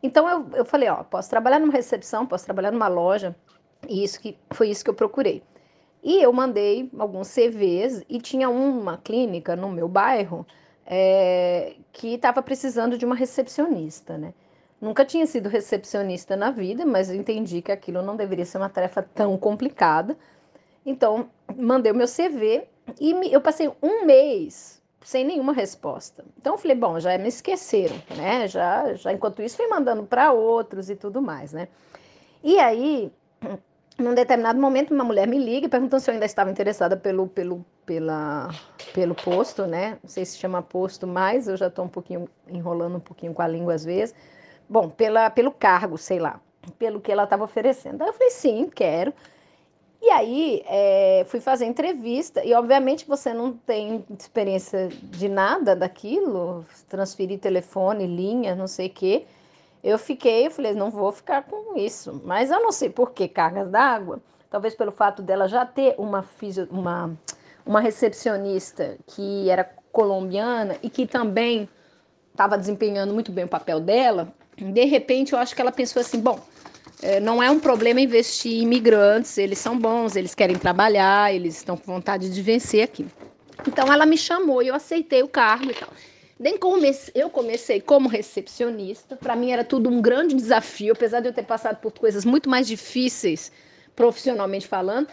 Então 0.00 0.28
eu, 0.28 0.48
eu 0.54 0.64
falei: 0.64 0.88
ó, 0.88 1.02
posso 1.02 1.28
trabalhar 1.28 1.58
numa 1.58 1.72
recepção, 1.72 2.24
posso 2.26 2.44
trabalhar 2.44 2.70
numa 2.70 2.88
loja, 2.88 3.34
e 3.88 4.04
isso 4.04 4.20
que 4.20 4.38
foi 4.52 4.70
isso 4.70 4.84
que 4.84 4.90
eu 4.90 4.94
procurei. 4.94 5.42
E 6.00 6.22
eu 6.22 6.32
mandei 6.32 6.88
alguns 6.96 7.28
CVs 7.34 8.04
e 8.08 8.20
tinha 8.20 8.48
uma 8.48 8.96
clínica 8.98 9.56
no 9.56 9.68
meu 9.68 9.88
bairro 9.88 10.46
é, 10.90 11.74
que 11.92 12.14
estava 12.14 12.42
precisando 12.42 12.96
de 12.96 13.04
uma 13.04 13.14
recepcionista, 13.14 14.16
né? 14.16 14.32
Nunca 14.80 15.04
tinha 15.04 15.26
sido 15.26 15.48
recepcionista 15.48 16.34
na 16.34 16.50
vida, 16.50 16.86
mas 16.86 17.10
eu 17.10 17.16
entendi 17.16 17.60
que 17.60 17.70
aquilo 17.70 18.00
não 18.00 18.16
deveria 18.16 18.44
ser 18.44 18.56
uma 18.56 18.70
tarefa 18.70 19.02
tão 19.02 19.36
complicada. 19.36 20.16
Então, 20.86 21.28
mandei 21.56 21.92
o 21.92 21.94
meu 21.94 22.06
CV 22.06 22.66
e 22.98 23.12
me, 23.12 23.30
eu 23.30 23.40
passei 23.40 23.70
um 23.82 24.06
mês 24.06 24.80
sem 25.02 25.24
nenhuma 25.24 25.52
resposta. 25.52 26.24
Então, 26.38 26.54
eu 26.54 26.58
falei, 26.58 26.76
bom, 26.76 26.98
já 26.98 27.18
me 27.18 27.28
esqueceram, 27.28 27.96
né? 28.16 28.48
Já, 28.48 28.94
já 28.94 29.12
enquanto 29.12 29.42
isso, 29.42 29.56
fui 29.56 29.66
mandando 29.66 30.04
para 30.04 30.32
outros 30.32 30.88
e 30.88 30.96
tudo 30.96 31.20
mais, 31.20 31.52
né? 31.52 31.68
E 32.42 32.58
aí, 32.58 33.12
num 33.98 34.14
determinado 34.14 34.60
momento, 34.60 34.94
uma 34.94 35.02
mulher 35.02 35.26
me 35.26 35.38
liga 35.38 35.68
perguntando 35.68 36.00
se 36.00 36.08
eu 36.08 36.14
ainda 36.14 36.24
estava 36.24 36.50
interessada 36.50 36.96
pelo, 36.96 37.26
pelo, 37.26 37.64
pela, 37.84 38.48
pelo 38.94 39.14
posto, 39.14 39.66
né? 39.66 39.98
Não 40.02 40.08
sei 40.08 40.24
se 40.24 40.38
chama 40.38 40.62
posto 40.62 41.06
mais, 41.06 41.48
eu 41.48 41.56
já 41.56 41.66
estou 41.66 41.84
um 41.84 41.88
pouquinho 41.88 42.28
enrolando 42.48 42.96
um 42.96 43.00
pouquinho 43.00 43.34
com 43.34 43.42
a 43.42 43.48
língua 43.48 43.74
às 43.74 43.84
vezes. 43.84 44.14
Bom, 44.68 44.88
pela, 44.88 45.28
pelo 45.30 45.50
cargo, 45.50 45.98
sei 45.98 46.20
lá, 46.20 46.40
pelo 46.78 47.00
que 47.00 47.10
ela 47.10 47.24
estava 47.24 47.42
oferecendo. 47.42 48.02
Aí 48.02 48.08
eu 48.08 48.12
falei, 48.12 48.30
sim, 48.30 48.70
quero. 48.72 49.12
E 50.00 50.10
aí 50.10 50.62
é, 50.66 51.24
fui 51.26 51.40
fazer 51.40 51.64
entrevista, 51.64 52.44
e 52.44 52.54
obviamente 52.54 53.04
você 53.04 53.34
não 53.34 53.52
tem 53.52 54.04
experiência 54.16 54.88
de 54.88 55.28
nada 55.28 55.74
daquilo, 55.74 56.64
transferir 56.88 57.40
telefone, 57.40 58.06
linha, 58.06 58.54
não 58.54 58.68
sei 58.68 58.86
o 58.86 58.90
quê. 58.90 59.26
Eu 59.82 59.98
fiquei, 59.98 60.46
eu 60.46 60.50
falei, 60.50 60.74
não 60.74 60.90
vou 60.90 61.12
ficar 61.12 61.42
com 61.42 61.78
isso. 61.78 62.20
Mas 62.24 62.50
eu 62.50 62.60
não 62.60 62.72
sei 62.72 62.90
por 62.90 63.12
que 63.12 63.28
cargas 63.28 63.68
d'água. 63.70 64.20
Talvez 64.50 64.74
pelo 64.74 64.92
fato 64.92 65.22
dela 65.22 65.46
já 65.46 65.64
ter 65.64 65.94
uma, 65.98 66.24
uma, 66.70 67.16
uma 67.64 67.80
recepcionista 67.80 68.96
que 69.06 69.48
era 69.48 69.64
colombiana 69.92 70.76
e 70.82 70.88
que 70.88 71.06
também 71.06 71.68
estava 72.30 72.56
desempenhando 72.56 73.12
muito 73.12 73.30
bem 73.30 73.44
o 73.44 73.48
papel 73.48 73.80
dela. 73.80 74.32
De 74.56 74.84
repente, 74.84 75.32
eu 75.32 75.38
acho 75.38 75.54
que 75.54 75.60
ela 75.60 75.72
pensou 75.72 76.00
assim: 76.00 76.20
bom, 76.20 76.40
é, 77.02 77.20
não 77.20 77.42
é 77.42 77.50
um 77.50 77.60
problema 77.60 78.00
investir 78.00 78.52
em 78.52 78.62
imigrantes, 78.62 79.38
eles 79.38 79.58
são 79.58 79.78
bons, 79.78 80.16
eles 80.16 80.34
querem 80.34 80.56
trabalhar, 80.56 81.32
eles 81.32 81.56
estão 81.56 81.76
com 81.76 81.92
vontade 81.92 82.30
de 82.30 82.42
vencer 82.42 82.82
aqui. 82.82 83.06
Então 83.66 83.92
ela 83.92 84.06
me 84.06 84.16
chamou 84.16 84.62
e 84.62 84.68
eu 84.68 84.74
aceitei 84.74 85.22
o 85.22 85.28
cargo 85.28 85.70
e 85.70 85.74
tal. 85.74 85.88
Nem 86.38 86.56
comecei, 86.56 87.12
eu 87.20 87.28
comecei 87.28 87.80
como 87.80 88.08
recepcionista. 88.08 89.16
Para 89.16 89.34
mim 89.34 89.50
era 89.50 89.64
tudo 89.64 89.90
um 89.90 90.00
grande 90.00 90.34
desafio, 90.34 90.92
apesar 90.92 91.20
de 91.20 91.28
eu 91.28 91.32
ter 91.32 91.44
passado 91.44 91.78
por 91.78 91.92
coisas 91.92 92.24
muito 92.24 92.48
mais 92.48 92.66
difíceis 92.66 93.50
profissionalmente 93.96 94.66
falando. 94.68 95.08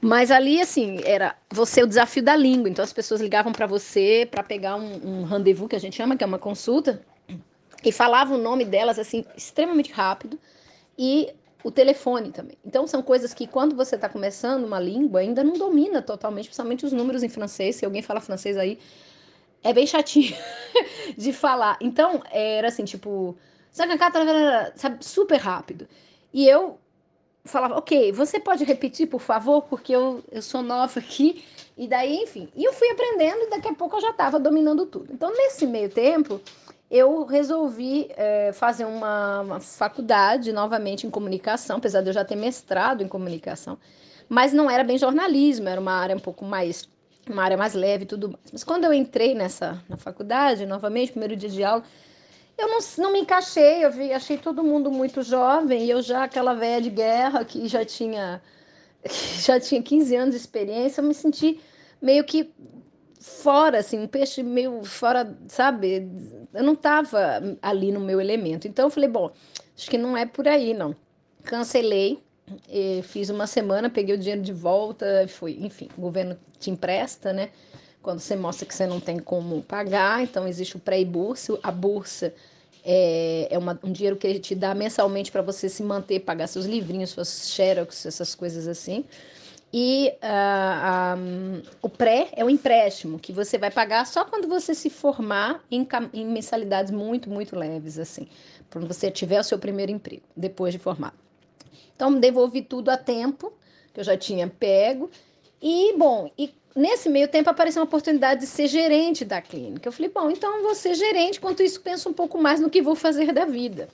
Mas 0.00 0.30
ali, 0.30 0.60
assim, 0.60 1.00
era 1.04 1.34
você 1.50 1.82
o 1.82 1.86
desafio 1.86 2.22
da 2.22 2.36
língua. 2.36 2.68
Então 2.68 2.84
as 2.84 2.92
pessoas 2.92 3.20
ligavam 3.20 3.52
para 3.52 3.66
você 3.66 4.28
para 4.30 4.42
pegar 4.42 4.76
um, 4.76 5.22
um 5.22 5.24
rendezvous, 5.24 5.68
que 5.68 5.76
a 5.76 5.80
gente 5.80 5.96
chama, 5.96 6.16
que 6.16 6.22
é 6.22 6.26
uma 6.26 6.38
consulta, 6.38 7.02
e 7.82 7.90
falavam 7.90 8.38
o 8.38 8.40
nome 8.40 8.64
delas, 8.64 8.98
assim, 8.98 9.24
extremamente 9.36 9.90
rápido. 9.92 10.38
E 10.96 11.30
o 11.64 11.70
telefone 11.70 12.30
também. 12.30 12.58
Então, 12.64 12.86
são 12.86 13.02
coisas 13.02 13.32
que, 13.32 13.46
quando 13.46 13.74
você 13.74 13.94
está 13.94 14.08
começando 14.08 14.64
uma 14.64 14.78
língua, 14.78 15.20
ainda 15.20 15.42
não 15.42 15.54
domina 15.54 16.02
totalmente, 16.02 16.44
principalmente 16.44 16.84
os 16.84 16.92
números 16.92 17.22
em 17.22 17.28
francês. 17.28 17.76
Se 17.76 17.84
alguém 17.86 18.02
fala 18.02 18.20
francês 18.20 18.58
aí, 18.58 18.78
é 19.64 19.72
bem 19.72 19.86
chatinho 19.86 20.36
de 21.16 21.32
falar. 21.32 21.78
Então, 21.80 22.22
era 22.30 22.68
assim, 22.68 22.84
tipo, 22.84 23.36
sabe, 23.72 23.96
super 25.00 25.38
rápido. 25.38 25.88
E 26.32 26.46
eu 26.46 26.78
falava, 27.44 27.76
ok, 27.76 28.12
você 28.12 28.38
pode 28.38 28.64
repetir, 28.64 29.08
por 29.08 29.20
favor, 29.20 29.62
porque 29.62 29.92
eu, 29.94 30.22
eu 30.30 30.42
sou 30.42 30.62
nova 30.62 31.00
aqui. 31.00 31.44
E 31.76 31.88
daí, 31.88 32.16
enfim. 32.22 32.48
E 32.54 32.62
eu 32.62 32.72
fui 32.72 32.88
aprendendo 32.90 33.42
e 33.42 33.50
daqui 33.50 33.66
a 33.66 33.74
pouco 33.74 33.96
eu 33.96 34.00
já 34.00 34.10
estava 34.10 34.38
dominando 34.38 34.86
tudo. 34.86 35.12
Então, 35.12 35.32
nesse 35.32 35.66
meio 35.66 35.88
tempo, 35.88 36.40
eu 36.90 37.24
resolvi 37.24 38.08
é, 38.10 38.52
fazer 38.52 38.84
uma, 38.84 39.40
uma 39.40 39.60
faculdade 39.60 40.52
novamente 40.52 41.06
em 41.06 41.10
comunicação, 41.10 41.78
apesar 41.78 42.02
de 42.02 42.10
eu 42.10 42.12
já 42.12 42.24
ter 42.24 42.36
mestrado 42.36 43.02
em 43.02 43.08
comunicação. 43.08 43.78
Mas 44.28 44.52
não 44.52 44.70
era 44.70 44.84
bem 44.84 44.96
jornalismo, 44.96 45.68
era 45.68 45.80
uma 45.80 45.92
área 45.92 46.14
um 46.14 46.20
pouco 46.20 46.44
mais 46.44 46.88
uma 47.28 47.42
área 47.42 47.56
mais 47.56 47.74
leve 47.74 48.04
e 48.04 48.06
tudo 48.06 48.28
mais. 48.28 48.52
Mas 48.52 48.64
quando 48.64 48.84
eu 48.84 48.92
entrei 48.92 49.34
nessa 49.34 49.82
na 49.88 49.96
faculdade, 49.96 50.66
novamente, 50.66 51.12
primeiro 51.12 51.36
dia 51.36 51.48
de 51.48 51.64
aula, 51.64 51.82
eu 52.56 52.68
não, 52.68 52.78
não 52.98 53.12
me 53.12 53.20
encaixei, 53.20 53.84
eu 53.84 53.90
vi, 53.90 54.12
achei 54.12 54.38
todo 54.38 54.62
mundo 54.62 54.90
muito 54.90 55.22
jovem, 55.22 55.84
e 55.84 55.90
eu 55.90 56.00
já 56.02 56.24
aquela 56.24 56.54
velha 56.54 56.80
de 56.80 56.90
guerra 56.90 57.44
que 57.44 57.66
já 57.66 57.84
tinha 57.84 58.40
que 59.02 59.42
já 59.42 59.60
tinha 59.60 59.82
15 59.82 60.16
anos 60.16 60.34
de 60.34 60.40
experiência, 60.40 61.00
eu 61.00 61.06
me 61.06 61.14
senti 61.14 61.60
meio 62.00 62.24
que 62.24 62.52
fora, 63.20 63.78
assim, 63.78 63.98
um 63.98 64.06
peixe 64.06 64.42
meio 64.42 64.84
fora, 64.84 65.36
sabe? 65.48 66.08
Eu 66.52 66.62
não 66.62 66.74
estava 66.74 67.40
ali 67.62 67.90
no 67.90 68.00
meu 68.00 68.20
elemento. 68.20 68.68
Então 68.68 68.86
eu 68.86 68.90
falei, 68.90 69.08
bom, 69.08 69.32
acho 69.76 69.88
que 69.88 69.96
não 69.96 70.14
é 70.16 70.26
por 70.26 70.46
aí, 70.46 70.74
não. 70.74 70.94
Cancelei, 71.42 72.22
fiz 73.04 73.30
uma 73.30 73.46
semana, 73.46 73.88
peguei 73.88 74.14
o 74.14 74.18
dinheiro 74.18 74.42
de 74.42 74.52
volta, 74.52 75.26
foi, 75.28 75.58
enfim, 75.60 75.88
o 75.96 76.00
governo 76.00 76.36
te 76.58 76.70
empresta, 76.70 77.32
né? 77.32 77.50
Quando 78.02 78.20
você 78.20 78.36
mostra 78.36 78.66
que 78.66 78.74
você 78.74 78.86
não 78.86 79.00
tem 79.00 79.18
como 79.18 79.62
pagar, 79.62 80.22
então 80.22 80.46
existe 80.46 80.76
o 80.76 80.78
pré 80.78 81.00
e 81.00 81.04
bursa. 81.04 81.58
A 81.62 81.70
bursa 81.70 82.34
é, 82.84 83.48
é 83.50 83.58
uma, 83.58 83.78
um 83.82 83.90
dinheiro 83.90 84.16
que 84.16 84.26
ele 84.26 84.38
te 84.38 84.54
dá 84.54 84.74
mensalmente 84.74 85.32
para 85.32 85.40
você 85.40 85.70
se 85.70 85.82
manter, 85.82 86.20
pagar 86.20 86.46
seus 86.46 86.66
livrinhos, 86.66 87.10
suas 87.10 87.48
xerox, 87.48 88.04
essas 88.04 88.34
coisas 88.34 88.68
assim. 88.68 89.04
E 89.72 90.12
uh, 90.22 91.18
um, 91.18 91.62
o 91.82 91.88
pré 91.88 92.28
é 92.32 92.44
o 92.44 92.50
empréstimo, 92.50 93.18
que 93.18 93.32
você 93.32 93.58
vai 93.58 93.72
pagar 93.72 94.06
só 94.06 94.24
quando 94.24 94.46
você 94.46 94.72
se 94.72 94.88
formar 94.88 95.64
em, 95.68 95.84
em 96.12 96.26
mensalidades 96.26 96.92
muito, 96.92 97.28
muito 97.28 97.56
leves, 97.56 97.98
assim, 97.98 98.28
quando 98.70 98.86
você 98.86 99.10
tiver 99.10 99.40
o 99.40 99.42
seu 99.42 99.58
primeiro 99.58 99.90
emprego, 99.90 100.22
depois 100.36 100.72
de 100.72 100.78
formado. 100.78 101.16
Então, 101.94 102.18
devolvi 102.18 102.62
tudo 102.62 102.88
a 102.88 102.96
tempo, 102.96 103.52
que 103.92 104.00
eu 104.00 104.04
já 104.04 104.16
tinha 104.16 104.48
pego. 104.48 105.10
E, 105.62 105.94
bom, 105.96 106.30
e 106.36 106.52
nesse 106.74 107.08
meio 107.08 107.28
tempo 107.28 107.48
apareceu 107.48 107.80
uma 107.80 107.86
oportunidade 107.86 108.40
de 108.40 108.46
ser 108.46 108.66
gerente 108.66 109.24
da 109.24 109.40
clínica. 109.40 109.88
Eu 109.88 109.92
falei, 109.92 110.10
bom, 110.10 110.30
então 110.30 110.62
vou 110.62 110.74
ser 110.74 110.94
gerente, 110.94 111.38
enquanto 111.38 111.62
isso 111.62 111.80
penso 111.80 112.08
um 112.08 112.12
pouco 112.12 112.40
mais 112.40 112.60
no 112.60 112.68
que 112.68 112.82
vou 112.82 112.94
fazer 112.94 113.32
da 113.32 113.44
vida. 113.44 113.88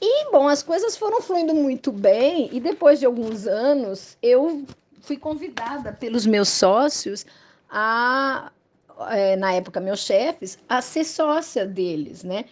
E, 0.00 0.30
bom, 0.30 0.48
as 0.48 0.62
coisas 0.62 0.96
foram 0.96 1.20
fluindo 1.20 1.54
muito 1.54 1.90
bem, 1.90 2.48
e 2.52 2.60
depois 2.60 2.98
de 2.98 3.06
alguns 3.06 3.46
anos, 3.46 4.16
eu 4.22 4.64
fui 5.00 5.16
convidada 5.16 5.92
pelos 5.92 6.26
meus 6.26 6.48
sócios 6.48 7.24
a, 7.70 8.50
é, 9.10 9.36
na 9.36 9.52
época, 9.52 9.80
meus 9.80 10.00
chefes, 10.00 10.58
a 10.68 10.82
ser 10.82 11.04
sócia 11.04 11.66
deles, 11.66 12.24
né? 12.24 12.44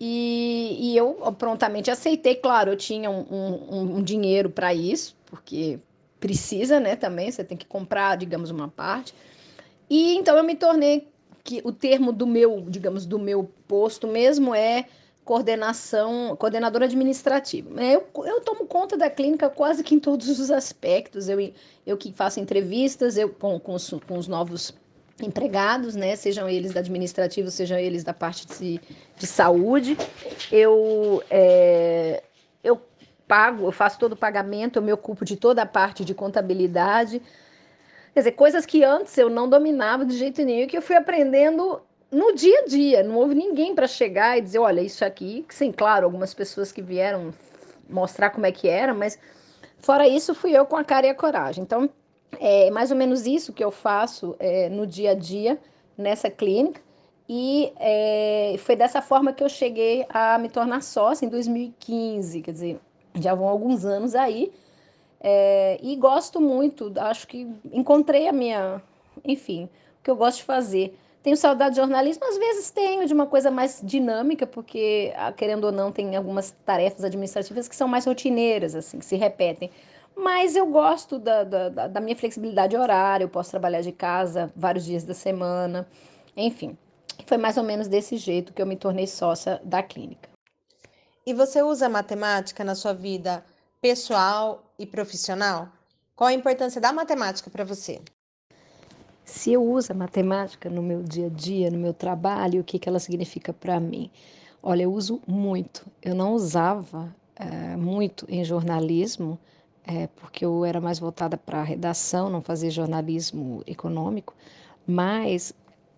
E, 0.00 0.76
e 0.80 0.96
eu 0.96 1.14
prontamente 1.38 1.90
aceitei, 1.90 2.34
claro, 2.34 2.72
eu 2.72 2.76
tinha 2.76 3.10
um, 3.10 3.24
um, 3.30 3.96
um 3.96 4.02
dinheiro 4.02 4.50
para 4.50 4.74
isso, 4.74 5.16
porque 5.26 5.78
precisa, 6.18 6.80
né, 6.80 6.96
também, 6.96 7.30
você 7.30 7.44
tem 7.44 7.56
que 7.56 7.66
comprar, 7.66 8.16
digamos, 8.16 8.50
uma 8.50 8.68
parte. 8.68 9.14
E 9.88 10.16
então 10.16 10.36
eu 10.36 10.42
me 10.42 10.54
tornei 10.54 11.08
que 11.44 11.60
o 11.64 11.72
termo 11.72 12.12
do 12.12 12.26
meu, 12.26 12.64
digamos, 12.68 13.04
do 13.04 13.18
meu 13.18 13.50
posto 13.68 14.06
mesmo 14.06 14.54
é 14.54 14.86
coordenação, 15.24 16.36
coordenadora 16.36 16.84
administrativa. 16.84 17.82
Eu, 17.82 18.06
eu 18.24 18.40
tomo 18.40 18.66
conta 18.66 18.96
da 18.96 19.08
clínica 19.08 19.48
quase 19.48 19.82
que 19.82 19.94
em 19.94 20.00
todos 20.00 20.28
os 20.28 20.50
aspectos. 20.50 21.28
Eu, 21.28 21.52
eu 21.86 21.96
que 21.96 22.12
faço 22.12 22.40
entrevistas 22.40 23.16
eu 23.16 23.28
com, 23.28 23.58
com, 23.58 23.74
os, 23.74 23.90
com 24.06 24.18
os 24.18 24.28
novos 24.28 24.74
empregados, 25.22 25.94
né, 25.94 26.16
sejam 26.16 26.48
eles 26.48 26.72
da 26.72 26.80
administrativa, 26.80 27.50
sejam 27.50 27.78
eles 27.78 28.02
da 28.02 28.12
parte 28.12 28.46
de, 28.46 28.80
de 29.16 29.26
saúde. 29.26 29.96
Eu, 30.50 31.22
é, 31.30 32.22
eu 32.62 32.80
pago, 33.26 33.66
eu 33.66 33.72
faço 33.72 33.98
todo 33.98 34.12
o 34.12 34.16
pagamento, 34.16 34.78
eu 34.78 34.82
me 34.82 34.92
ocupo 34.92 35.24
de 35.24 35.36
toda 35.36 35.62
a 35.62 35.66
parte 35.66 36.04
de 36.04 36.14
contabilidade. 36.14 37.22
Quer 38.12 38.20
dizer, 38.20 38.32
coisas 38.32 38.66
que 38.66 38.84
antes 38.84 39.16
eu 39.16 39.28
não 39.30 39.48
dominava 39.48 40.04
de 40.04 40.16
jeito 40.16 40.42
nenhum, 40.42 40.66
que 40.66 40.76
eu 40.76 40.82
fui 40.82 40.96
aprendendo 40.96 41.80
no 42.10 42.34
dia 42.34 42.60
a 42.60 42.64
dia. 42.66 43.02
Não 43.02 43.16
houve 43.16 43.34
ninguém 43.34 43.74
para 43.74 43.86
chegar 43.86 44.38
e 44.38 44.40
dizer, 44.40 44.58
olha, 44.58 44.80
isso 44.80 45.04
aqui, 45.04 45.44
sim, 45.48 45.72
claro, 45.72 46.04
algumas 46.04 46.32
pessoas 46.32 46.70
que 46.70 46.82
vieram 46.82 47.32
mostrar 47.88 48.30
como 48.30 48.46
é 48.46 48.52
que 48.52 48.68
era, 48.68 48.94
mas 48.94 49.18
fora 49.78 50.08
isso, 50.08 50.34
fui 50.34 50.56
eu 50.56 50.64
com 50.64 50.76
a 50.76 50.84
cara 50.84 51.06
e 51.06 51.10
a 51.10 51.14
coragem. 51.14 51.62
Então, 51.62 51.90
é 52.40 52.70
mais 52.70 52.90
ou 52.90 52.96
menos 52.96 53.26
isso 53.26 53.52
que 53.52 53.62
eu 53.62 53.70
faço 53.70 54.36
é, 54.38 54.68
no 54.68 54.86
dia 54.86 55.12
a 55.12 55.14
dia 55.14 55.58
nessa 55.96 56.30
clínica. 56.30 56.80
E 57.28 57.72
é, 57.76 58.56
foi 58.58 58.76
dessa 58.76 59.00
forma 59.00 59.32
que 59.32 59.42
eu 59.42 59.48
cheguei 59.48 60.04
a 60.08 60.38
me 60.38 60.48
tornar 60.48 60.82
sócia 60.82 61.24
em 61.24 61.28
2015, 61.28 62.42
quer 62.42 62.52
dizer, 62.52 62.80
já 63.14 63.34
vão 63.34 63.48
alguns 63.48 63.84
anos 63.84 64.14
aí. 64.14 64.52
É, 65.20 65.78
e 65.82 65.96
gosto 65.96 66.38
muito, 66.38 66.92
acho 66.98 67.26
que 67.26 67.48
encontrei 67.72 68.28
a 68.28 68.32
minha, 68.32 68.82
enfim, 69.24 69.64
o 70.00 70.04
que 70.04 70.10
eu 70.10 70.16
gosto 70.16 70.38
de 70.38 70.44
fazer. 70.44 70.98
Tenho 71.22 71.38
saudade 71.38 71.70
de 71.70 71.80
jornalismo, 71.80 72.22
às 72.26 72.36
vezes 72.36 72.70
tenho 72.70 73.06
de 73.06 73.14
uma 73.14 73.24
coisa 73.24 73.50
mais 73.50 73.80
dinâmica, 73.82 74.46
porque, 74.46 75.10
ah, 75.16 75.32
querendo 75.32 75.64
ou 75.64 75.72
não, 75.72 75.90
tem 75.90 76.14
algumas 76.14 76.50
tarefas 76.66 77.02
administrativas 77.02 77.66
que 77.66 77.74
são 77.74 77.88
mais 77.88 78.04
rotineiras, 78.04 78.74
assim, 78.74 78.98
que 78.98 79.06
se 79.06 79.16
repetem. 79.16 79.70
Mas 80.16 80.54
eu 80.54 80.66
gosto 80.66 81.18
da, 81.18 81.44
da, 81.44 81.68
da 81.88 82.00
minha 82.00 82.16
flexibilidade 82.16 82.76
horária, 82.76 83.24
eu 83.24 83.28
posso 83.28 83.50
trabalhar 83.50 83.80
de 83.80 83.92
casa 83.92 84.52
vários 84.54 84.84
dias 84.84 85.04
da 85.04 85.14
semana, 85.14 85.88
enfim. 86.36 86.76
Foi 87.26 87.36
mais 87.36 87.56
ou 87.56 87.64
menos 87.64 87.88
desse 87.88 88.16
jeito 88.16 88.52
que 88.52 88.62
eu 88.62 88.66
me 88.66 88.76
tornei 88.76 89.06
sócia 89.06 89.60
da 89.64 89.82
clínica. 89.82 90.28
E 91.26 91.32
você 91.32 91.62
usa 91.62 91.88
matemática 91.88 92.62
na 92.62 92.74
sua 92.74 92.92
vida 92.92 93.44
pessoal 93.80 94.62
e 94.78 94.86
profissional? 94.86 95.68
Qual 96.14 96.28
a 96.28 96.34
importância 96.34 96.80
da 96.80 96.92
matemática 96.92 97.50
para 97.50 97.64
você? 97.64 98.00
Se 99.24 99.52
eu 99.52 99.64
uso 99.64 99.90
a 99.90 99.94
matemática 99.94 100.68
no 100.68 100.82
meu 100.82 101.02
dia 101.02 101.26
a 101.26 101.30
dia, 101.30 101.70
no 101.70 101.78
meu 101.78 101.94
trabalho, 101.94 102.60
o 102.60 102.64
que, 102.64 102.78
que 102.78 102.88
ela 102.88 102.98
significa 102.98 103.52
para 103.52 103.80
mim? 103.80 104.10
Olha, 104.62 104.82
eu 104.82 104.92
uso 104.92 105.20
muito. 105.26 105.86
Eu 106.02 106.14
não 106.14 106.34
usava 106.34 107.14
é, 107.34 107.74
muito 107.76 108.26
em 108.28 108.44
jornalismo, 108.44 109.38
é, 109.86 110.06
porque 110.08 110.44
eu 110.44 110.64
era 110.64 110.80
mais 110.80 110.98
voltada 110.98 111.36
para 111.36 111.62
redação, 111.62 112.30
não 112.30 112.40
fazia 112.40 112.70
jornalismo 112.70 113.62
econômico, 113.66 114.34
mas 114.86 115.52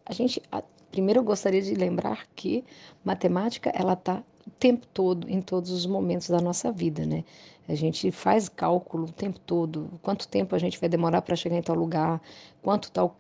a 0.04 0.12
gente, 0.12 0.42
a, 0.50 0.62
primeiro 0.90 1.20
eu 1.20 1.24
gostaria 1.24 1.62
de 1.62 1.74
lembrar 1.74 2.26
que 2.34 2.64
matemática 3.04 3.70
ela 3.74 3.92
está 3.92 4.22
o 4.46 4.50
tempo 4.50 4.86
todo, 4.88 5.28
em 5.30 5.40
todos 5.40 5.70
os 5.70 5.86
momentos 5.86 6.28
da 6.28 6.40
nossa 6.40 6.70
vida, 6.70 7.04
né? 7.04 7.24
A 7.68 7.74
gente 7.74 8.12
faz 8.12 8.48
cálculo 8.48 9.06
o 9.06 9.12
tempo 9.12 9.40
todo, 9.40 9.90
quanto 10.02 10.28
tempo 10.28 10.54
a 10.54 10.58
gente 10.58 10.78
vai 10.78 10.88
demorar 10.88 11.22
para 11.22 11.34
chegar 11.34 11.56
em 11.56 11.62
tal 11.62 11.74
lugar, 11.74 12.20
quanto 12.62 12.90
tal 12.92 13.16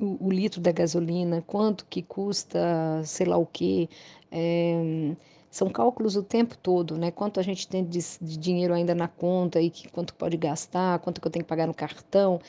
o, 0.00 0.26
o, 0.26 0.30
litro 0.30 0.60
da 0.60 0.70
gasolina, 0.70 1.42
quanto 1.46 1.84
que 1.86 2.02
custa, 2.02 3.02
sei 3.04 3.26
lá 3.26 3.36
o 3.36 3.46
quê. 3.46 3.88
É, 4.30 5.14
são 5.50 5.68
cálculos 5.68 6.16
o 6.16 6.22
tempo 6.22 6.56
todo, 6.56 6.96
né? 6.96 7.10
Quanto 7.10 7.40
a 7.40 7.42
gente 7.42 7.66
tem 7.66 7.84
de, 7.84 7.98
de, 8.20 8.38
dinheiro 8.38 8.72
ainda 8.72 8.94
na 8.94 9.08
conta 9.08 9.60
e 9.60 9.68
que, 9.68 9.88
quanto 9.88 10.14
pode 10.14 10.36
gastar, 10.36 11.00
quanto 11.00 11.20
que 11.20 11.26
eu 11.26 11.30
tenho 11.30 11.44
que 11.44 11.48
pagar 11.48 11.66
no 11.66 11.74
cartão, 11.74 12.40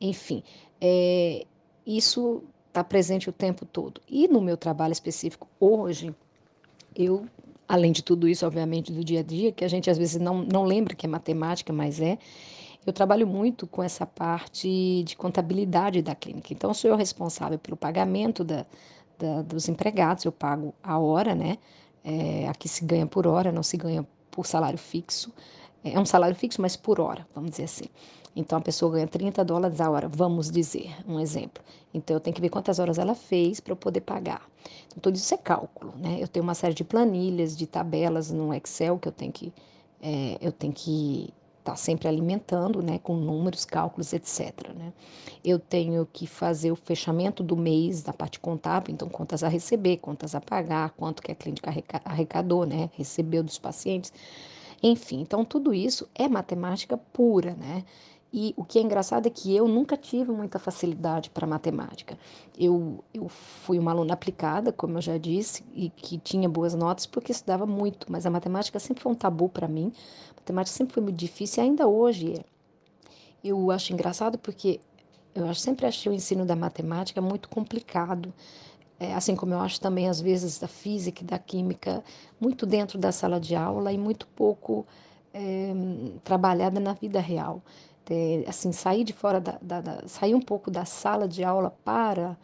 enfim. 0.00 0.42
É, 0.80 1.46
isso 1.86 2.42
está 2.68 2.84
presente 2.84 3.28
o 3.28 3.32
tempo 3.32 3.64
todo. 3.64 4.00
E 4.08 4.28
no 4.28 4.40
meu 4.40 4.56
trabalho 4.56 4.92
específico 4.92 5.48
hoje, 5.58 6.14
eu 6.94 7.26
além 7.72 7.90
de 7.90 8.02
tudo 8.02 8.28
isso, 8.28 8.46
obviamente, 8.46 8.92
do 8.92 9.02
dia 9.02 9.20
a 9.20 9.22
dia, 9.22 9.50
que 9.50 9.64
a 9.64 9.68
gente 9.68 9.88
às 9.88 9.96
vezes 9.96 10.20
não, 10.20 10.42
não 10.44 10.64
lembra 10.64 10.94
que 10.94 11.06
é 11.06 11.08
matemática, 11.08 11.72
mas 11.72 12.00
é. 12.00 12.18
Eu 12.84 12.92
trabalho 12.92 13.26
muito 13.26 13.66
com 13.66 13.82
essa 13.82 14.04
parte 14.04 15.02
de 15.04 15.16
contabilidade 15.16 16.02
da 16.02 16.14
clínica. 16.14 16.52
Então, 16.52 16.74
sou 16.74 16.90
eu 16.90 16.96
responsável 16.96 17.58
pelo 17.58 17.76
pagamento 17.76 18.44
da, 18.44 18.66
da 19.18 19.40
dos 19.40 19.68
empregados, 19.68 20.24
eu 20.24 20.32
pago 20.32 20.74
a 20.82 20.98
hora, 20.98 21.34
né? 21.34 21.56
É, 22.04 22.48
aqui 22.48 22.68
se 22.68 22.84
ganha 22.84 23.06
por 23.06 23.26
hora, 23.26 23.52
não 23.52 23.62
se 23.62 23.76
ganha 23.76 24.06
por 24.30 24.46
salário 24.46 24.78
fixo. 24.78 25.32
É 25.84 25.98
um 25.98 26.04
salário 26.04 26.36
fixo, 26.36 26.60
mas 26.60 26.76
por 26.76 27.00
hora, 27.00 27.26
vamos 27.34 27.50
dizer 27.50 27.64
assim. 27.64 27.86
Então, 28.34 28.58
a 28.58 28.62
pessoa 28.62 28.92
ganha 28.92 29.06
30 29.06 29.44
dólares 29.44 29.80
a 29.80 29.90
hora, 29.90 30.08
vamos 30.08 30.50
dizer, 30.50 30.96
um 31.06 31.20
exemplo. 31.20 31.62
Então, 31.92 32.16
eu 32.16 32.20
tenho 32.20 32.34
que 32.34 32.40
ver 32.40 32.48
quantas 32.48 32.78
horas 32.78 32.98
ela 32.98 33.14
fez 33.14 33.60
para 33.60 33.72
eu 33.72 33.76
poder 33.76 34.00
pagar. 34.00 34.48
Então, 34.86 35.02
tudo 35.02 35.16
isso 35.16 35.34
é 35.34 35.36
cálculo, 35.36 35.92
né? 35.98 36.18
Eu 36.20 36.28
tenho 36.28 36.42
uma 36.42 36.54
série 36.54 36.74
de 36.74 36.82
planilhas, 36.82 37.56
de 37.56 37.66
tabelas 37.66 38.30
no 38.30 38.54
Excel 38.54 38.98
que 38.98 39.08
eu 39.08 39.12
tenho 39.12 39.32
que, 39.32 39.52
é, 40.00 40.38
eu 40.40 40.50
tenho 40.50 40.72
que 40.72 41.32
tá 41.62 41.76
sempre 41.76 42.08
alimentando, 42.08 42.82
né? 42.82 42.98
Com 42.98 43.16
números, 43.16 43.64
cálculos, 43.64 44.12
etc, 44.12 44.74
né? 44.74 44.92
Eu 45.44 45.58
tenho 45.58 46.06
que 46.12 46.26
fazer 46.26 46.70
o 46.70 46.76
fechamento 46.76 47.42
do 47.42 47.56
mês 47.56 48.02
da 48.02 48.12
parte 48.12 48.38
contábil, 48.40 48.92
então, 48.92 49.08
contas 49.08 49.42
a 49.42 49.48
receber, 49.48 49.98
contas 49.98 50.34
a 50.34 50.40
pagar, 50.40 50.90
quanto 50.90 51.22
que 51.22 51.32
a 51.32 51.34
clínica 51.34 51.72
arrecadou, 52.04 52.66
né? 52.66 52.90
Recebeu 52.94 53.42
dos 53.42 53.58
pacientes. 53.58 54.12
Enfim, 54.82 55.20
então 55.20 55.44
tudo 55.44 55.72
isso 55.72 56.08
é 56.14 56.28
matemática 56.28 56.96
pura, 56.96 57.54
né? 57.54 57.84
E 58.32 58.54
o 58.56 58.64
que 58.64 58.78
é 58.78 58.82
engraçado 58.82 59.26
é 59.26 59.30
que 59.30 59.54
eu 59.54 59.68
nunca 59.68 59.94
tive 59.94 60.32
muita 60.32 60.58
facilidade 60.58 61.28
para 61.28 61.46
matemática. 61.46 62.18
Eu, 62.58 63.04
eu 63.12 63.28
fui 63.28 63.78
uma 63.78 63.90
aluna 63.90 64.14
aplicada, 64.14 64.72
como 64.72 64.96
eu 64.96 65.02
já 65.02 65.18
disse, 65.18 65.62
e 65.74 65.90
que 65.90 66.16
tinha 66.16 66.48
boas 66.48 66.72
notas 66.72 67.04
porque 67.04 67.30
estudava 67.30 67.66
muito, 67.66 68.10
mas 68.10 68.24
a 68.24 68.30
matemática 68.30 68.78
sempre 68.78 69.02
foi 69.02 69.12
um 69.12 69.14
tabu 69.14 69.50
para 69.50 69.68
mim. 69.68 69.92
A 70.30 70.40
matemática 70.40 70.74
sempre 70.74 70.94
foi 70.94 71.02
muito 71.02 71.16
difícil 71.16 71.62
e 71.62 71.66
ainda 71.66 71.86
hoje 71.86 72.38
é. 72.38 72.44
Eu 73.44 73.70
acho 73.70 73.92
engraçado 73.92 74.38
porque 74.38 74.80
eu 75.34 75.52
sempre 75.54 75.84
achei 75.84 76.10
o 76.10 76.14
ensino 76.14 76.46
da 76.46 76.56
matemática 76.56 77.20
muito 77.20 77.50
complicado. 77.50 78.32
É, 78.98 79.14
assim 79.14 79.36
como 79.36 79.52
eu 79.52 79.60
acho 79.60 79.78
também, 79.80 80.08
às 80.08 80.20
vezes, 80.20 80.58
da 80.58 80.68
física 80.68 81.22
e 81.22 81.26
da 81.26 81.38
química 81.38 82.02
muito 82.40 82.64
dentro 82.64 82.98
da 82.98 83.12
sala 83.12 83.38
de 83.38 83.54
aula 83.54 83.92
e 83.92 83.98
muito 83.98 84.26
pouco 84.28 84.86
é, 85.34 85.72
trabalhada 86.24 86.78
na 86.80 86.94
vida 86.94 87.20
real 87.20 87.60
assim 88.46 88.72
sair 88.72 89.04
de 89.04 89.12
fora 89.12 89.40
da, 89.40 89.58
da, 89.62 89.80
da, 89.80 90.08
sair 90.08 90.34
um 90.34 90.40
pouco 90.40 90.70
da 90.70 90.84
sala 90.84 91.28
de 91.28 91.44
aula 91.44 91.70
para 91.84 92.36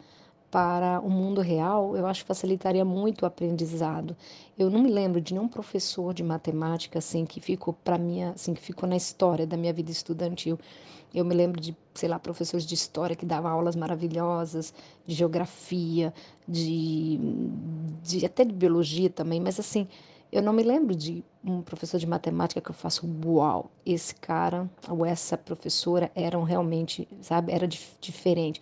para 0.51 0.99
o 1.01 1.09
mundo 1.11 1.41
real, 1.41 1.95
eu 1.95 2.07
acho 2.07 2.23
que 2.23 2.27
facilitaria 2.27 2.83
muito 2.83 3.21
o 3.21 3.25
aprendizado. 3.27 4.17
Eu 4.57 4.67
não 4.69 4.81
me 4.81 4.89
lembro 4.89 5.21
de 5.21 5.31
nenhum 5.31 5.47
professor 5.47 6.11
de 6.11 6.23
matemática 6.23 6.97
assim 6.97 7.23
que 7.23 7.39
ficou 7.39 7.71
para 7.71 7.99
mim 7.99 8.23
assim 8.23 8.55
que 8.55 8.61
ficou 8.61 8.89
na 8.89 8.95
história 8.97 9.45
da 9.45 9.55
minha 9.55 9.71
vida 9.71 9.91
estudantil. 9.91 10.57
Eu 11.13 11.25
me 11.25 11.33
lembro 11.33 11.59
de, 11.59 11.75
sei 11.93 12.07
lá, 12.07 12.19
professores 12.19 12.65
de 12.65 12.75
história 12.75 13.15
que 13.15 13.25
davam 13.25 13.51
aulas 13.51 13.75
maravilhosas, 13.75 14.73
de 15.07 15.15
geografia, 15.15 16.13
de, 16.47 17.19
de 18.03 18.25
até 18.25 18.45
de 18.45 18.53
biologia 18.53 19.09
também, 19.09 19.39
mas 19.39 19.59
assim, 19.59 19.87
eu 20.31 20.41
não 20.41 20.53
me 20.53 20.63
lembro 20.63 20.95
de 20.95 21.23
um 21.43 21.61
professor 21.61 21.99
de 21.99 22.07
matemática 22.07 22.61
que 22.61 22.69
eu 22.69 22.75
faço, 22.75 23.09
uau, 23.25 23.71
esse 23.85 24.13
cara 24.15 24.69
ou 24.87 25.05
essa 25.05 25.37
professora 25.37 26.11
eram 26.13 26.43
realmente, 26.43 27.07
sabe, 27.21 27.51
era 27.51 27.67
dif 27.67 27.93
diferente. 27.99 28.61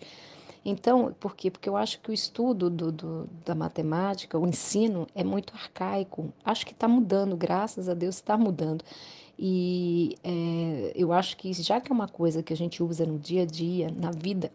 Então, 0.64 1.14
por 1.18 1.34
quê? 1.34 1.50
Porque 1.50 1.68
eu 1.68 1.76
acho 1.76 2.00
que 2.00 2.10
o 2.10 2.12
estudo 2.12 2.68
do, 2.68 2.92
do, 2.92 3.28
da 3.44 3.54
matemática, 3.54 4.38
o 4.38 4.46
ensino, 4.46 5.06
é 5.14 5.24
muito 5.24 5.54
arcaico. 5.54 6.32
Acho 6.44 6.66
que 6.66 6.72
está 6.72 6.88
mudando, 6.88 7.36
graças 7.36 7.88
a 7.88 7.94
Deus 7.94 8.16
está 8.16 8.36
mudando. 8.36 8.84
E 9.38 10.16
é, 10.24 10.92
eu 10.94 11.12
acho 11.12 11.36
que 11.36 11.52
já 11.52 11.80
que 11.80 11.92
é 11.92 11.94
uma 11.94 12.08
coisa 12.08 12.42
que 12.42 12.52
a 12.52 12.56
gente 12.56 12.82
usa 12.82 13.06
no 13.06 13.18
dia 13.18 13.42
a 13.42 13.46
dia, 13.46 13.90
na 13.96 14.10
vida 14.10 14.50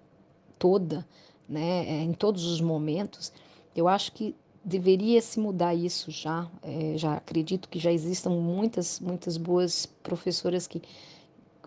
toda, 0.59 1.05
né, 1.47 1.85
é, 1.87 2.03
em 2.03 2.13
todos 2.13 2.45
os 2.45 2.59
momentos, 2.59 3.31
eu 3.75 3.87
acho 3.87 4.11
que 4.11 4.35
deveria 4.63 5.21
se 5.21 5.39
mudar 5.39 5.73
isso 5.73 6.09
já. 6.09 6.47
É, 6.61 6.93
já 6.97 7.15
acredito 7.15 7.67
que 7.67 7.79
já 7.79 7.91
existam 7.91 8.29
muitas, 8.31 8.99
muitas 8.99 9.37
boas 9.37 9.85
professoras 9.85 10.67
que, 10.67 10.81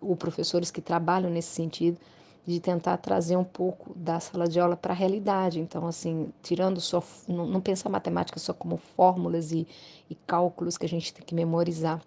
ou 0.00 0.16
professores 0.16 0.70
que 0.70 0.80
trabalham 0.80 1.30
nesse 1.30 1.50
sentido, 1.50 1.98
de 2.46 2.60
tentar 2.60 2.96
trazer 2.98 3.36
um 3.36 3.44
pouco 3.44 3.92
da 3.94 4.20
sala 4.20 4.48
de 4.48 4.60
aula 4.60 4.76
para 4.76 4.92
a 4.92 4.96
realidade. 4.96 5.58
Então, 5.58 5.86
assim, 5.86 6.28
tirando 6.42 6.80
só, 6.80 7.02
não, 7.26 7.44
não 7.44 7.60
pensar 7.60 7.88
matemática 7.88 8.38
só 8.38 8.54
como 8.54 8.76
fórmulas 8.76 9.50
e, 9.52 9.66
e 10.08 10.14
cálculos 10.14 10.78
que 10.78 10.86
a 10.86 10.88
gente 10.88 11.12
tem 11.12 11.24
que 11.24 11.34
memorizar, 11.34 12.00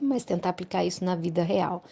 mas 0.00 0.24
tentar 0.24 0.50
aplicar 0.50 0.84
isso 0.84 1.04
na 1.04 1.16
vida 1.16 1.42
real. 1.42 1.82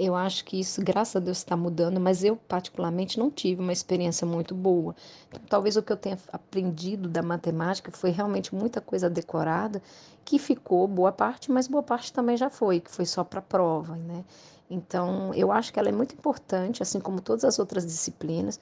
Eu 0.00 0.14
acho 0.14 0.44
que 0.44 0.60
isso, 0.60 0.80
graças 0.80 1.16
a 1.16 1.18
Deus, 1.18 1.38
está 1.38 1.56
mudando, 1.56 1.98
mas 1.98 2.22
eu, 2.22 2.36
particularmente, 2.36 3.18
não 3.18 3.32
tive 3.32 3.60
uma 3.60 3.72
experiência 3.72 4.24
muito 4.24 4.54
boa. 4.54 4.94
Então, 5.28 5.40
talvez 5.48 5.76
o 5.76 5.82
que 5.82 5.92
eu 5.92 5.96
tenha 5.96 6.16
aprendido 6.32 7.08
da 7.08 7.20
matemática 7.20 7.90
foi 7.90 8.10
realmente 8.10 8.54
muita 8.54 8.80
coisa 8.80 9.10
decorada, 9.10 9.82
que 10.24 10.38
ficou 10.38 10.86
boa 10.86 11.10
parte, 11.10 11.50
mas 11.50 11.66
boa 11.66 11.82
parte 11.82 12.12
também 12.12 12.36
já 12.36 12.48
foi, 12.48 12.78
que 12.78 12.92
foi 12.92 13.04
só 13.04 13.24
para 13.24 13.42
prova, 13.42 13.96
né? 13.96 14.24
Então, 14.70 15.34
eu 15.34 15.50
acho 15.50 15.72
que 15.72 15.80
ela 15.80 15.88
é 15.88 15.92
muito 15.92 16.14
importante, 16.14 16.80
assim 16.80 17.00
como 17.00 17.20
todas 17.20 17.44
as 17.44 17.58
outras 17.58 17.84
disciplinas, 17.84 18.60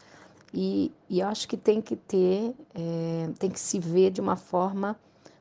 e, 0.54 0.90
e 1.06 1.20
acho 1.20 1.46
que 1.46 1.58
tem 1.58 1.82
que 1.82 1.96
ter, 1.96 2.54
é, 2.74 3.28
tem 3.38 3.50
que 3.50 3.60
se 3.60 3.78
ver 3.78 4.10
de 4.10 4.22
uma 4.22 4.36
forma 4.36 4.98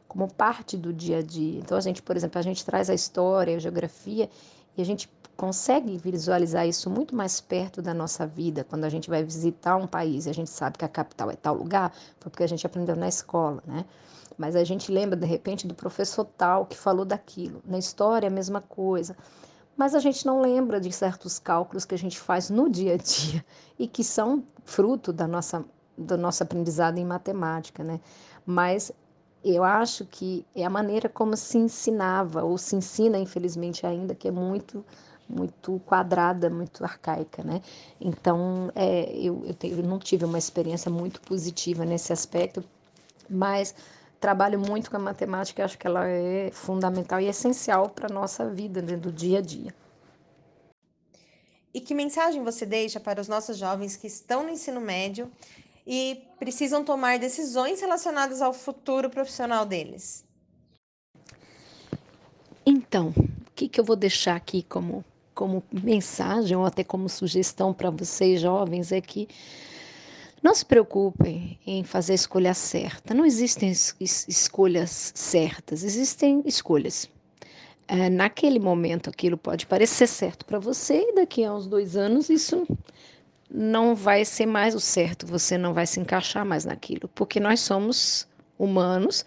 como 0.09 0.27
parte 0.27 0.75
do 0.75 0.91
dia 0.91 1.19
a 1.19 1.21
dia. 1.21 1.57
Então, 1.57 1.77
a 1.77 1.81
gente, 1.81 2.01
por 2.01 2.17
exemplo, 2.17 2.37
a 2.37 2.41
gente 2.41 2.65
traz 2.65 2.89
a 2.89 2.93
história, 2.93 3.55
a 3.55 3.59
geografia, 3.59 4.29
e 4.77 4.81
a 4.81 4.85
gente 4.85 5.07
consegue 5.35 5.97
visualizar 5.97 6.67
isso 6.67 6.89
muito 6.89 7.15
mais 7.15 7.41
perto 7.41 7.81
da 7.81 7.93
nossa 7.93 8.25
vida. 8.25 8.63
Quando 8.63 8.85
a 8.85 8.89
gente 8.89 9.09
vai 9.09 9.23
visitar 9.23 9.75
um 9.75 9.87
país 9.87 10.25
e 10.25 10.29
a 10.29 10.33
gente 10.33 10.49
sabe 10.49 10.77
que 10.77 10.85
a 10.85 10.89
capital 10.89 11.29
é 11.29 11.35
tal 11.35 11.55
lugar, 11.55 11.91
foi 12.19 12.31
porque 12.31 12.43
a 12.43 12.47
gente 12.47 12.65
aprendeu 12.65 12.95
na 12.95 13.07
escola, 13.07 13.61
né? 13.65 13.85
Mas 14.37 14.55
a 14.55 14.63
gente 14.63 14.91
lembra 14.91 15.15
de 15.15 15.25
repente 15.25 15.67
do 15.67 15.73
professor 15.73 16.25
tal 16.37 16.65
que 16.65 16.77
falou 16.77 17.05
daquilo. 17.05 17.61
Na 17.65 17.77
história, 17.77 18.27
a 18.27 18.31
mesma 18.31 18.61
coisa. 18.61 19.15
Mas 19.77 19.93
a 19.93 19.99
gente 19.99 20.25
não 20.25 20.41
lembra 20.41 20.79
de 20.79 20.91
certos 20.91 21.37
cálculos 21.37 21.85
que 21.85 21.95
a 21.95 21.97
gente 21.97 22.19
faz 22.19 22.49
no 22.49 22.69
dia 22.69 22.93
a 22.93 22.97
dia 22.97 23.45
e 23.77 23.87
que 23.87 24.03
são 24.03 24.43
fruto 24.63 25.11
da 25.11 25.27
nossa, 25.27 25.63
do 25.97 26.17
nosso 26.17 26.43
aprendizado 26.43 26.97
em 26.97 27.05
matemática, 27.05 27.83
né? 27.83 27.99
Mas 28.45 28.91
eu 29.43 29.63
acho 29.63 30.05
que 30.05 30.45
é 30.55 30.65
a 30.65 30.69
maneira 30.69 31.07
como 31.07 31.37
se 31.37 31.57
ensinava, 31.57 32.43
ou 32.43 32.57
se 32.57 32.75
ensina, 32.75 33.17
infelizmente, 33.19 33.85
ainda, 33.85 34.15
que 34.15 34.27
é 34.27 34.31
muito 34.31 34.83
muito 35.27 35.81
quadrada, 35.85 36.49
muito 36.49 36.83
arcaica, 36.83 37.43
né? 37.43 37.61
Então, 37.99 38.71
é, 38.75 39.11
eu, 39.15 39.43
eu, 39.45 39.53
tenho, 39.53 39.79
eu 39.79 39.83
não 39.83 39.99
tive 39.99 40.25
uma 40.25 40.37
experiência 40.37 40.89
muito 40.91 41.19
positiva 41.21 41.83
nesse 41.85 42.13
aspecto, 42.13 42.63
mas 43.29 43.75
trabalho 44.19 44.59
muito 44.59 44.89
com 44.89 44.97
a 44.97 44.99
matemática, 44.99 45.63
acho 45.63 45.77
que 45.77 45.87
ela 45.87 46.07
é 46.07 46.49
fundamental 46.51 47.19
e 47.19 47.27
essencial 47.27 47.89
para 47.89 48.07
a 48.07 48.13
nossa 48.13 48.49
vida, 48.49 48.81
né, 48.81 48.95
do 48.95 49.11
dia 49.11 49.39
a 49.39 49.41
dia. 49.41 49.73
E 51.73 51.81
que 51.81 51.93
mensagem 51.93 52.43
você 52.43 52.65
deixa 52.65 52.99
para 52.99 53.19
os 53.19 53.27
nossos 53.27 53.57
jovens 53.57 53.97
que 53.97 54.07
estão 54.07 54.43
no 54.43 54.49
ensino 54.49 54.79
médio 54.79 55.29
e 55.85 56.23
precisam 56.39 56.83
tomar 56.83 57.19
decisões 57.19 57.81
relacionadas 57.81 58.41
ao 58.41 58.53
futuro 58.53 59.09
profissional 59.09 59.65
deles? 59.65 60.23
Então, 62.65 63.09
o 63.09 63.51
que, 63.53 63.67
que 63.67 63.79
eu 63.79 63.83
vou 63.83 63.95
deixar 63.95 64.35
aqui 64.35 64.63
como 64.63 65.03
como 65.35 65.63
mensagem 65.71 66.57
ou 66.57 66.65
até 66.65 66.83
como 66.83 67.07
sugestão 67.09 67.73
para 67.73 67.91
vocês 67.91 68.41
jovens 68.41 68.91
é 68.91 69.01
que 69.01 69.27
não 70.41 70.55
se 70.55 70.65
preocupem 70.65 71.59
em 71.65 71.83
fazer 71.83 72.13
a 72.13 72.15
escolha 72.15 72.53
certa. 72.53 73.13
Não 73.13 73.25
existem 73.25 73.69
es 73.71 73.95
escolhas 74.27 75.11
certas, 75.15 75.83
existem 75.83 76.41
escolhas. 76.45 77.09
é, 77.87 78.09
naquele 78.09 78.59
momento 78.59 79.09
aquilo 79.09 79.37
pode 79.37 79.65
parecer 79.65 80.07
certo 80.07 80.45
para 80.45 80.59
você 80.59 81.01
e 81.09 81.15
daqui 81.15 81.43
a 81.43 81.53
uns 81.53 81.67
dois 81.67 81.95
anos 81.95 82.29
isso 82.29 82.67
não 83.49 83.95
vai 83.95 84.25
ser 84.25 84.45
mais 84.45 84.73
o 84.73 84.79
certo, 84.79 85.27
você 85.27 85.57
não 85.57 85.73
vai 85.73 85.85
se 85.85 85.99
encaixar 85.99 86.45
mais 86.45 86.65
naquilo, 86.65 87.07
porque 87.13 87.39
nós 87.39 87.59
somos 87.59 88.27
humanos 88.57 89.25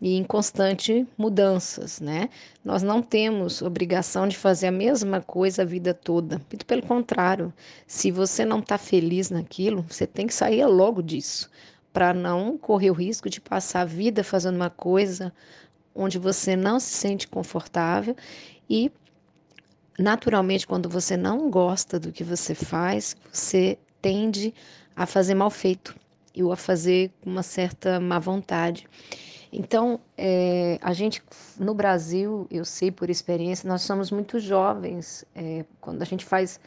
e 0.00 0.16
em 0.16 0.24
constante 0.24 1.06
mudanças, 1.16 2.00
né? 2.00 2.28
Nós 2.64 2.82
não 2.82 3.02
temos 3.02 3.62
obrigação 3.62 4.28
de 4.28 4.36
fazer 4.36 4.68
a 4.68 4.72
mesma 4.72 5.20
coisa 5.20 5.62
a 5.62 5.64
vida 5.64 5.92
toda. 5.92 6.40
Muito 6.50 6.64
pelo 6.64 6.82
contrário, 6.82 7.52
se 7.86 8.10
você 8.10 8.44
não 8.44 8.60
está 8.60 8.78
feliz 8.78 9.30
naquilo, 9.30 9.84
você 9.88 10.06
tem 10.06 10.26
que 10.26 10.34
sair 10.34 10.64
logo 10.66 11.02
disso, 11.02 11.50
para 11.92 12.14
não 12.14 12.56
correr 12.56 12.90
o 12.90 12.94
risco 12.94 13.28
de 13.28 13.40
passar 13.40 13.80
a 13.80 13.84
vida 13.84 14.22
fazendo 14.22 14.56
uma 14.56 14.70
coisa 14.70 15.32
onde 15.94 16.18
você 16.18 16.54
não 16.54 16.78
se 16.78 16.92
sente 16.92 17.26
confortável 17.26 18.14
e 18.70 18.92
naturalmente 19.98 20.64
quando 20.64 20.88
você 20.88 21.16
não 21.16 21.50
gosta 21.50 21.98
do 21.98 22.12
que 22.12 22.22
você 22.22 22.54
faz, 22.54 23.16
você 23.32 23.76
tende 24.00 24.54
a 24.94 25.06
fazer 25.06 25.34
mal 25.34 25.50
feito 25.50 25.96
ou 26.40 26.52
a 26.52 26.56
fazer 26.56 27.10
com 27.20 27.30
uma 27.30 27.42
certa 27.42 27.98
má 27.98 28.20
vontade. 28.20 28.86
Então, 29.52 30.00
é, 30.16 30.78
a 30.82 30.92
gente 30.92 31.22
no 31.58 31.74
Brasil, 31.74 32.46
eu 32.50 32.64
sei 32.64 32.90
por 32.90 33.08
experiência, 33.08 33.68
nós 33.68 33.82
somos 33.82 34.10
muito 34.10 34.38
jovens. 34.38 35.24
É, 35.34 35.64
quando 35.80 36.02
a 36.02 36.04
gente 36.04 36.24
faz 36.24 36.60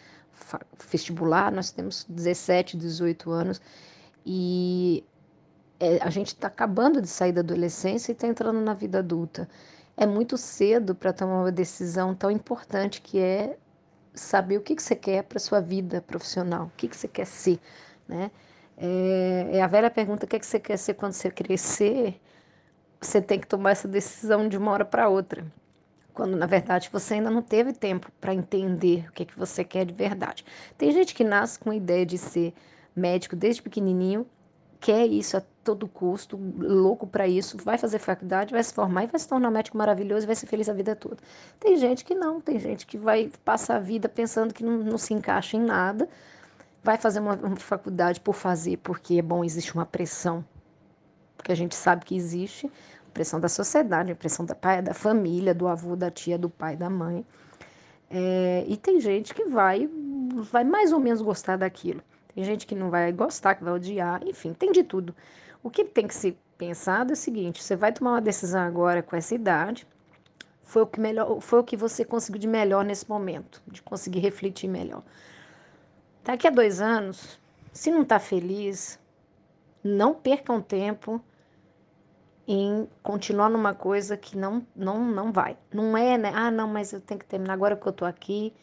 vestibular, 0.90 1.52
nós 1.52 1.72
temos 1.72 2.06
17, 2.10 2.76
18 2.78 3.32
anos 3.32 3.62
e 4.26 5.04
é, 5.80 5.98
a 6.02 6.10
gente 6.10 6.28
está 6.28 6.48
acabando 6.48 7.02
de 7.02 7.08
sair 7.08 7.32
da 7.32 7.42
adolescência 7.42 8.12
e 8.12 8.14
está 8.14 8.28
entrando 8.28 8.60
na 8.62 8.74
vida 8.74 9.00
adulta. 9.00 9.48
É 9.98 10.06
muito 10.06 10.38
cedo 10.38 10.96
para 10.96 11.14
tomar 11.14 11.42
uma 11.42 11.52
decisão 11.52 12.16
tão 12.16 12.32
importante 12.32 13.02
que 13.02 13.20
é 13.20 13.58
saber 14.14 14.58
o 14.58 14.62
que, 14.62 14.76
que 14.76 14.84
você 14.84 14.96
quer 14.96 15.24
para 15.24 15.40
sua 15.40 15.60
vida 15.60 16.02
profissional, 16.02 16.66
o 16.66 16.72
que, 16.78 16.88
que 16.88 16.98
você 16.98 17.08
quer 17.08 17.26
ser, 17.26 17.60
né? 18.08 18.32
É, 18.78 19.50
é 19.54 19.62
a 19.62 19.68
velha 19.68 19.90
pergunta: 19.92 20.26
o 20.26 20.28
que, 20.28 20.40
que 20.40 20.46
você 20.46 20.60
quer 20.60 20.78
ser 20.78 20.96
quando 20.96 21.14
você 21.14 21.30
crescer? 21.30 22.20
Você 23.02 23.20
tem 23.20 23.40
que 23.40 23.48
tomar 23.48 23.72
essa 23.72 23.88
decisão 23.88 24.48
de 24.48 24.56
uma 24.56 24.72
hora 24.72 24.86
para 24.86 25.10
outra. 25.10 25.44
Quando 26.14 26.38
na 26.38 26.46
verdade 26.46 26.90
você 26.94 27.16
ainda 27.16 27.32
não 27.32 27.42
teve 27.42 27.74
tempo 27.74 28.12
para 28.22 28.34
entender 28.34 29.08
o 29.10 29.12
que, 29.12 29.26
que 29.26 29.38
você 29.38 29.64
quer 29.64 29.86
de 29.86 29.94
verdade. 29.94 30.46
Tem 30.78 30.92
gente 30.92 31.16
que 31.16 31.24
nasce 31.24 31.58
com 31.58 31.72
a 31.72 31.76
ideia 31.76 32.06
de 32.06 32.18
ser 32.18 32.54
médico 32.96 33.36
desde 33.36 33.62
pequenininho, 33.62 34.28
quer 34.80 35.08
isso 35.08 35.36
a 35.38 35.42
todo 35.64 35.88
custo, 35.88 36.38
louco 36.58 37.08
para 37.08 37.28
isso, 37.28 37.58
vai 37.64 37.78
fazer 37.78 37.98
faculdade, 37.98 38.54
vai 38.54 38.64
se 38.64 38.74
formar 38.74 39.06
e 39.06 39.08
vai 39.08 39.20
se 39.20 39.28
tornar 39.28 39.50
médico 39.50 39.78
maravilhoso 39.78 40.26
e 40.26 40.28
vai 40.28 40.36
ser 40.36 40.48
feliz 40.48 40.68
a 40.70 40.74
vida 40.74 40.96
toda. 40.96 41.18
Tem 41.60 41.78
gente 41.78 42.04
que 42.04 42.14
não, 42.14 42.42
tem 42.42 42.60
gente 42.60 42.86
que 42.86 42.98
vai 42.98 43.32
passar 43.44 43.78
a 43.78 43.80
vida 43.80 44.10
pensando 44.10 44.54
que 44.54 44.64
não, 44.64 44.78
não 44.78 44.98
se 44.98 45.14
encaixa 45.14 45.56
em 45.56 45.62
nada, 45.62 46.10
vai 46.84 46.98
fazer 46.98 47.20
uma, 47.20 47.36
uma 47.36 47.56
faculdade 47.56 48.20
por 48.20 48.34
fazer, 48.34 48.78
porque 48.78 49.16
é 49.16 49.22
bom, 49.22 49.44
existe 49.44 49.74
uma 49.74 49.86
pressão 49.86 50.44
porque 51.42 51.52
a 51.52 51.56
gente 51.56 51.74
sabe 51.74 52.06
que 52.06 52.16
existe 52.16 52.72
pressão 53.14 53.40
da 53.40 53.50
sociedade, 53.50 54.14
pressão 54.16 54.46
da 54.46 54.56
pai, 54.56 54.82
da 54.82 54.94
família, 54.94 55.54
do 55.54 55.68
avô, 55.68 55.96
da 55.96 56.10
tia, 56.10 56.38
do 56.38 56.50
pai, 56.50 56.76
da 56.76 56.90
mãe. 56.90 57.26
É, 58.10 58.66
e 58.68 58.76
tem 58.78 59.00
gente 59.00 59.34
que 59.34 59.46
vai, 59.46 59.90
vai 60.52 60.64
mais 60.64 60.92
ou 60.92 61.00
menos 61.00 61.22
gostar 61.22 61.58
daquilo. 61.58 62.02
Tem 62.34 62.44
gente 62.44 62.66
que 62.66 62.76
não 62.76 62.90
vai 62.90 63.12
gostar, 63.12 63.56
que 63.56 63.64
vai 63.64 63.74
odiar, 63.74 64.22
enfim, 64.26 64.54
tem 64.54 64.72
de 64.72 64.84
tudo. 64.84 65.16
O 65.64 65.70
que 65.70 65.84
tem 65.84 66.08
que 66.08 66.16
ser 66.16 66.38
pensado 66.58 67.12
é 67.12 67.14
o 67.14 67.18
seguinte: 67.18 67.64
você 67.64 67.76
vai 67.76 67.92
tomar 67.92 68.12
uma 68.12 68.22
decisão 68.22 68.62
agora 68.62 69.02
com 69.04 69.16
essa 69.16 69.36
idade, 69.36 69.88
foi 70.64 70.82
o 70.84 70.88
que 70.88 71.00
melhor, 71.00 71.40
foi 71.42 71.60
o 71.60 71.64
que 71.64 71.76
você 71.76 72.06
conseguiu 72.06 72.40
de 72.40 72.48
melhor 72.48 72.86
nesse 72.86 73.10
momento, 73.10 73.62
de 73.68 73.82
conseguir 73.82 74.20
refletir 74.20 74.70
melhor. 74.70 75.04
Daqui 76.24 76.48
a 76.48 76.52
dois 76.52 76.80
anos, 76.80 77.40
se 77.74 77.92
não 77.92 78.04
está 78.04 78.20
feliz, 78.20 79.00
não 79.84 80.14
percam 80.14 80.62
tempo 80.62 81.22
em 82.48 82.88
continuar 83.04 83.50
numa 83.50 83.74
coisa 83.74 84.18
que 84.18 84.38
não, 84.38 84.66
não, 84.76 85.04
não 85.04 85.32
vai. 85.32 85.58
Não 85.74 85.96
é, 85.98 86.18
né? 86.18 86.32
Ah, 86.34 86.52
não, 86.52 86.68
mas 86.68 86.92
eu 86.92 87.02
tenho 87.02 87.20
que 87.20 87.26
terminar 87.26 87.54
agora 87.54 87.76
que 87.76 87.88
eu 87.88 87.94
tô 87.94 88.06
aqui, 88.06 88.54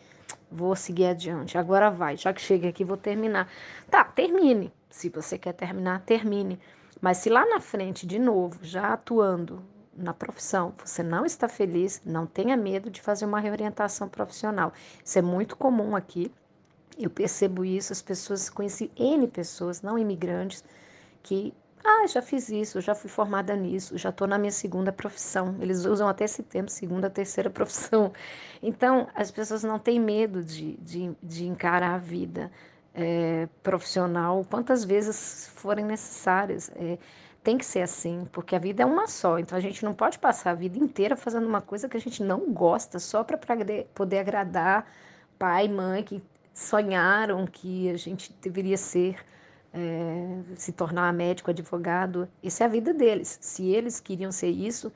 vou 0.51 0.75
seguir 0.75 1.07
adiante. 1.07 1.57
Agora 1.57 1.91
vai, 1.91 2.17
já 2.17 2.33
que 2.33 2.41
cheguei 2.41 2.71
aqui, 2.71 2.85
vou 2.85 2.97
terminar. 2.97 3.49
Tá, 3.91 4.05
termine. 4.05 4.73
Se 4.91 5.09
você 5.09 5.39
quer 5.39 5.53
terminar, 5.53 6.01
termine. 6.01 6.59
Mas 7.01 7.19
se 7.19 7.31
lá 7.31 7.47
na 7.47 7.61
frente, 7.61 8.07
de 8.07 8.19
novo, 8.19 8.59
já 8.63 8.93
atuando 8.93 9.63
na 9.97 10.13
profissão, 10.13 10.75
você 10.85 11.03
não 11.03 11.25
está 11.25 11.49
feliz, 11.49 12.01
não 12.05 12.27
tenha 12.27 12.57
medo 12.57 12.91
de 12.91 13.01
fazer 13.01 13.25
uma 13.25 13.41
reorientação 13.41 14.09
profissional. 14.09 14.73
Isso 15.05 15.19
é 15.19 15.23
muito 15.23 15.57
comum 15.57 15.95
aqui. 15.95 16.33
Eu 16.99 17.11
percebo 17.11 17.65
isso, 17.65 17.93
as 17.93 18.03
pessoas, 18.03 18.51
conheci 18.51 18.91
N 18.97 19.29
pessoas, 19.29 19.83
não 19.83 19.97
imigrantes, 19.97 20.65
que 21.23 21.55
ah, 21.85 22.07
já 22.07 22.21
fiz 22.23 22.49
isso, 22.49 22.81
já 22.81 22.95
fui 22.95 23.09
formada 23.11 23.55
nisso, 23.57 23.97
já 23.97 24.11
estou 24.11 24.27
na 24.27 24.39
minha 24.39 24.53
segunda 24.53 24.93
profissão. 24.93 25.57
Eles 25.61 25.85
usam 25.85 26.09
até 26.09 26.25
esse 26.25 26.43
tempo, 26.43 26.71
segunda, 26.71 27.09
terceira 27.11 27.49
profissão. 27.51 28.13
Então, 28.63 29.09
as 29.15 29.31
pessoas 29.31 29.63
não 29.63 29.79
têm 29.79 30.01
medo 30.01 30.43
de, 30.43 30.77
de, 30.79 31.13
de 31.23 31.47
encarar 31.47 31.95
a 31.95 31.99
vida 31.99 32.51
é, 32.95 33.49
profissional 33.63 34.45
quantas 34.51 34.85
vezes 34.85 35.51
forem 35.55 35.85
necessárias. 35.85 36.71
É, 36.77 36.99
tem 37.43 37.57
que 37.57 37.65
ser 37.65 37.83
assim, 37.83 38.29
porque 38.33 38.55
a 38.57 38.59
vida 38.59 38.83
é 38.83 38.87
uma 38.87 39.07
só. 39.07 39.39
Então, 39.39 39.57
a 39.57 39.61
gente 39.61 39.85
não 39.85 39.95
pode 39.95 40.19
passar 40.19 40.51
a 40.51 40.55
vida 40.55 40.79
inteira 40.79 41.17
fazendo 41.17 41.47
uma 41.47 41.61
coisa 41.61 41.89
que 41.89 41.97
a 41.97 42.01
gente 42.01 42.23
não 42.23 42.53
gosta 42.53 42.99
só 42.99 43.25
para 43.25 43.39
poder 43.95 44.19
agradar 44.19 44.87
pai, 45.39 45.69
mãe, 45.69 46.03
que 46.03 46.23
sonharam 46.53 47.47
que 47.47 47.89
a 47.91 47.97
gente 47.97 48.33
deveria 48.43 48.77
ser 48.77 49.17
é, 49.79 50.57
se 50.57 50.73
tornar 50.73 51.13
médico, 51.13 51.51
advogado, 51.51 52.29
isso 52.43 52.63
é 52.63 52.67
a 52.67 52.69
vida 52.69 52.93
deles. 52.93 53.39
Se 53.41 53.69
eles 53.69 54.01
queriam 54.01 54.33
ser 54.33 54.49
isso, 54.49 54.93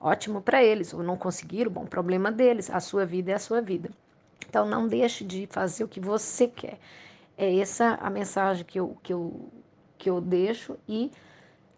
ótimo 0.00 0.40
para 0.40 0.64
eles. 0.64 0.94
Ou 0.94 1.02
não 1.02 1.16
conseguiram, 1.16 1.70
bom, 1.70 1.84
problema 1.84 2.32
deles. 2.32 2.70
A 2.70 2.80
sua 2.80 3.04
vida 3.04 3.32
é 3.32 3.34
a 3.34 3.38
sua 3.38 3.60
vida. 3.60 3.90
Então 4.48 4.66
não 4.66 4.88
deixe 4.88 5.24
de 5.24 5.46
fazer 5.46 5.84
o 5.84 5.88
que 5.88 6.00
você 6.00 6.48
quer. 6.48 6.78
É 7.36 7.58
essa 7.58 7.98
a 8.00 8.08
mensagem 8.08 8.64
que 8.64 8.80
eu, 8.80 8.96
que 9.02 9.12
eu, 9.12 9.52
que 9.98 10.08
eu 10.08 10.20
deixo 10.20 10.78
e 10.88 11.10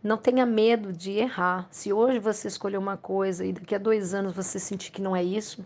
não 0.03 0.17
tenha 0.17 0.47
medo 0.47 0.93
de 0.93 1.13
errar. 1.13 1.67
Se 1.71 1.93
hoje 1.93 2.21
você 2.21 2.47
escolher 2.47 2.77
uma 2.77 2.97
coisa 2.97 3.45
e 3.45 3.53
daqui 3.53 3.75
a 3.75 3.79
dois 3.79 4.15
anos 4.15 4.35
você 4.35 4.61
sentir 4.61 4.93
que 4.93 5.03
não 5.03 5.17
é 5.17 5.25
isso, 5.25 5.65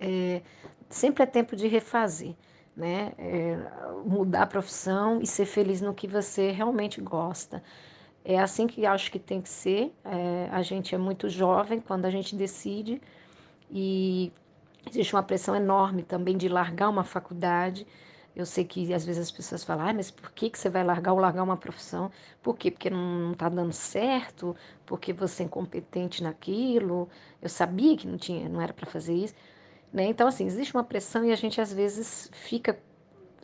é, 0.00 0.42
sempre 0.88 1.22
é 1.22 1.26
tempo 1.26 1.54
de 1.54 1.68
refazer 1.68 2.34
né? 2.76 3.12
É, 3.18 3.56
mudar 4.04 4.42
a 4.42 4.46
profissão 4.46 5.20
e 5.20 5.26
ser 5.26 5.46
feliz 5.46 5.80
no 5.80 5.94
que 5.94 6.06
você 6.06 6.50
realmente 6.50 7.00
gosta. 7.00 7.62
É 8.24 8.38
assim 8.38 8.66
que 8.66 8.84
acho 8.84 9.10
que 9.10 9.18
tem 9.18 9.40
que 9.40 9.48
ser. 9.48 9.94
É, 10.04 10.48
a 10.52 10.62
gente 10.62 10.94
é 10.94 10.98
muito 10.98 11.28
jovem 11.28 11.80
quando 11.80 12.04
a 12.06 12.10
gente 12.10 12.36
decide 12.36 13.00
e 13.70 14.32
existe 14.88 15.14
uma 15.14 15.22
pressão 15.22 15.54
enorme 15.56 16.02
também 16.02 16.36
de 16.36 16.48
largar 16.48 16.88
uma 16.88 17.04
faculdade. 17.04 17.86
Eu 18.34 18.44
sei 18.44 18.64
que 18.64 18.92
às 18.92 19.04
vezes 19.06 19.22
as 19.22 19.30
pessoas 19.30 19.64
falam, 19.64 19.88
ah, 19.88 19.94
mas 19.94 20.10
por 20.10 20.30
que, 20.32 20.50
que 20.50 20.58
você 20.58 20.68
vai 20.68 20.84
largar 20.84 21.12
ou 21.12 21.18
largar 21.18 21.42
uma 21.42 21.56
profissão? 21.56 22.10
Por 22.42 22.56
quê? 22.56 22.70
Porque 22.70 22.90
não 22.90 23.32
está 23.32 23.48
dando 23.48 23.72
certo? 23.72 24.54
Porque 24.84 25.12
você 25.12 25.42
é 25.42 25.46
incompetente 25.46 26.22
naquilo? 26.22 27.08
Eu 27.40 27.48
sabia 27.48 27.96
que 27.96 28.06
não 28.06 28.18
tinha, 28.18 28.48
não 28.48 28.60
era 28.60 28.74
para 28.74 28.86
fazer 28.86 29.14
isso. 29.14 29.34
Né? 29.92 30.04
Então, 30.04 30.28
assim, 30.28 30.46
existe 30.46 30.74
uma 30.74 30.84
pressão 30.84 31.24
e 31.24 31.32
a 31.32 31.36
gente 31.36 31.60
às 31.60 31.72
vezes 31.72 32.30
fica, 32.32 32.78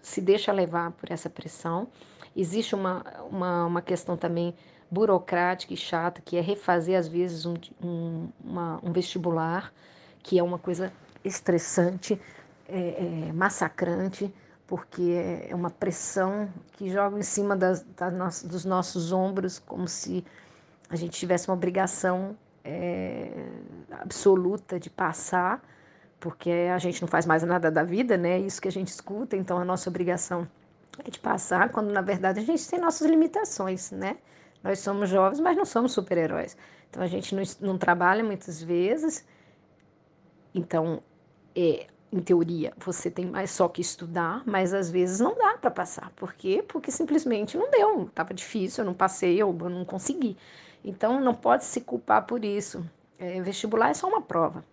se 0.02 0.20
deixa 0.20 0.52
levar 0.52 0.92
por 0.92 1.10
essa 1.10 1.30
pressão. 1.30 1.88
Existe 2.36 2.74
uma, 2.74 3.04
uma, 3.30 3.66
uma 3.66 3.82
questão 3.82 4.16
também 4.16 4.54
burocrática 4.90 5.72
e 5.72 5.76
chata, 5.76 6.20
que 6.22 6.36
é 6.36 6.40
refazer, 6.40 6.98
às 6.98 7.08
vezes, 7.08 7.46
um, 7.46 7.54
um, 7.82 8.28
uma, 8.44 8.80
um 8.82 8.92
vestibular, 8.92 9.72
que 10.22 10.38
é 10.38 10.42
uma 10.42 10.58
coisa 10.58 10.92
estressante, 11.24 12.20
é, 12.68 13.28
é, 13.28 13.32
massacrante, 13.32 14.32
porque 14.66 15.46
é 15.48 15.54
uma 15.54 15.70
pressão 15.70 16.48
que 16.72 16.90
joga 16.90 17.18
em 17.18 17.22
cima 17.22 17.56
das, 17.56 17.82
das 17.82 18.42
dos 18.42 18.64
nossos 18.64 19.12
ombros, 19.12 19.58
como 19.58 19.88
se 19.88 20.24
a 20.88 20.96
gente 20.96 21.18
tivesse 21.18 21.48
uma 21.48 21.54
obrigação 21.54 22.36
é, 22.64 23.46
absoluta 23.90 24.78
de 24.78 24.90
passar 24.90 25.62
porque 26.22 26.50
a 26.72 26.78
gente 26.78 27.02
não 27.02 27.08
faz 27.08 27.26
mais 27.26 27.42
nada 27.42 27.68
da 27.68 27.82
vida, 27.82 28.16
né? 28.16 28.38
Isso 28.38 28.62
que 28.62 28.68
a 28.68 28.72
gente 28.72 28.86
escuta, 28.86 29.36
então 29.36 29.58
a 29.58 29.64
nossa 29.64 29.90
obrigação 29.90 30.48
é 31.04 31.10
de 31.10 31.18
passar, 31.18 31.70
quando 31.70 31.90
na 31.90 32.00
verdade 32.00 32.38
a 32.38 32.44
gente 32.44 32.66
tem 32.68 32.78
nossas 32.78 33.10
limitações, 33.10 33.90
né? 33.90 34.16
Nós 34.62 34.78
somos 34.78 35.10
jovens, 35.10 35.40
mas 35.40 35.56
não 35.56 35.64
somos 35.64 35.90
super-heróis. 35.90 36.56
Então 36.88 37.02
a 37.02 37.08
gente 37.08 37.34
não, 37.34 37.42
não, 37.60 37.76
trabalha 37.76 38.22
muitas 38.22 38.62
vezes. 38.62 39.26
Então, 40.54 41.02
é, 41.56 41.88
em 42.12 42.20
teoria, 42.20 42.72
você 42.78 43.10
tem 43.10 43.26
mais 43.26 43.50
só 43.50 43.66
que 43.66 43.80
estudar, 43.80 44.44
mas 44.46 44.72
às 44.72 44.88
vezes 44.88 45.18
não 45.18 45.36
dá 45.36 45.58
para 45.58 45.72
passar. 45.72 46.12
Por 46.14 46.34
quê? 46.34 46.64
Porque 46.68 46.92
simplesmente 46.92 47.58
não 47.58 47.68
deu, 47.68 48.04
estava 48.04 48.32
difícil, 48.32 48.82
eu 48.82 48.86
não 48.86 48.94
passei, 48.94 49.42
ou 49.42 49.58
eu 49.58 49.68
não 49.68 49.84
consegui. 49.84 50.36
Então 50.84 51.18
não 51.20 51.34
pode 51.34 51.64
se 51.64 51.80
culpar 51.80 52.24
por 52.26 52.44
isso. 52.44 52.88
É, 53.18 53.42
vestibular 53.42 53.90
é 53.90 53.94
só 53.94 54.06
uma 54.06 54.22
prova. 54.22 54.64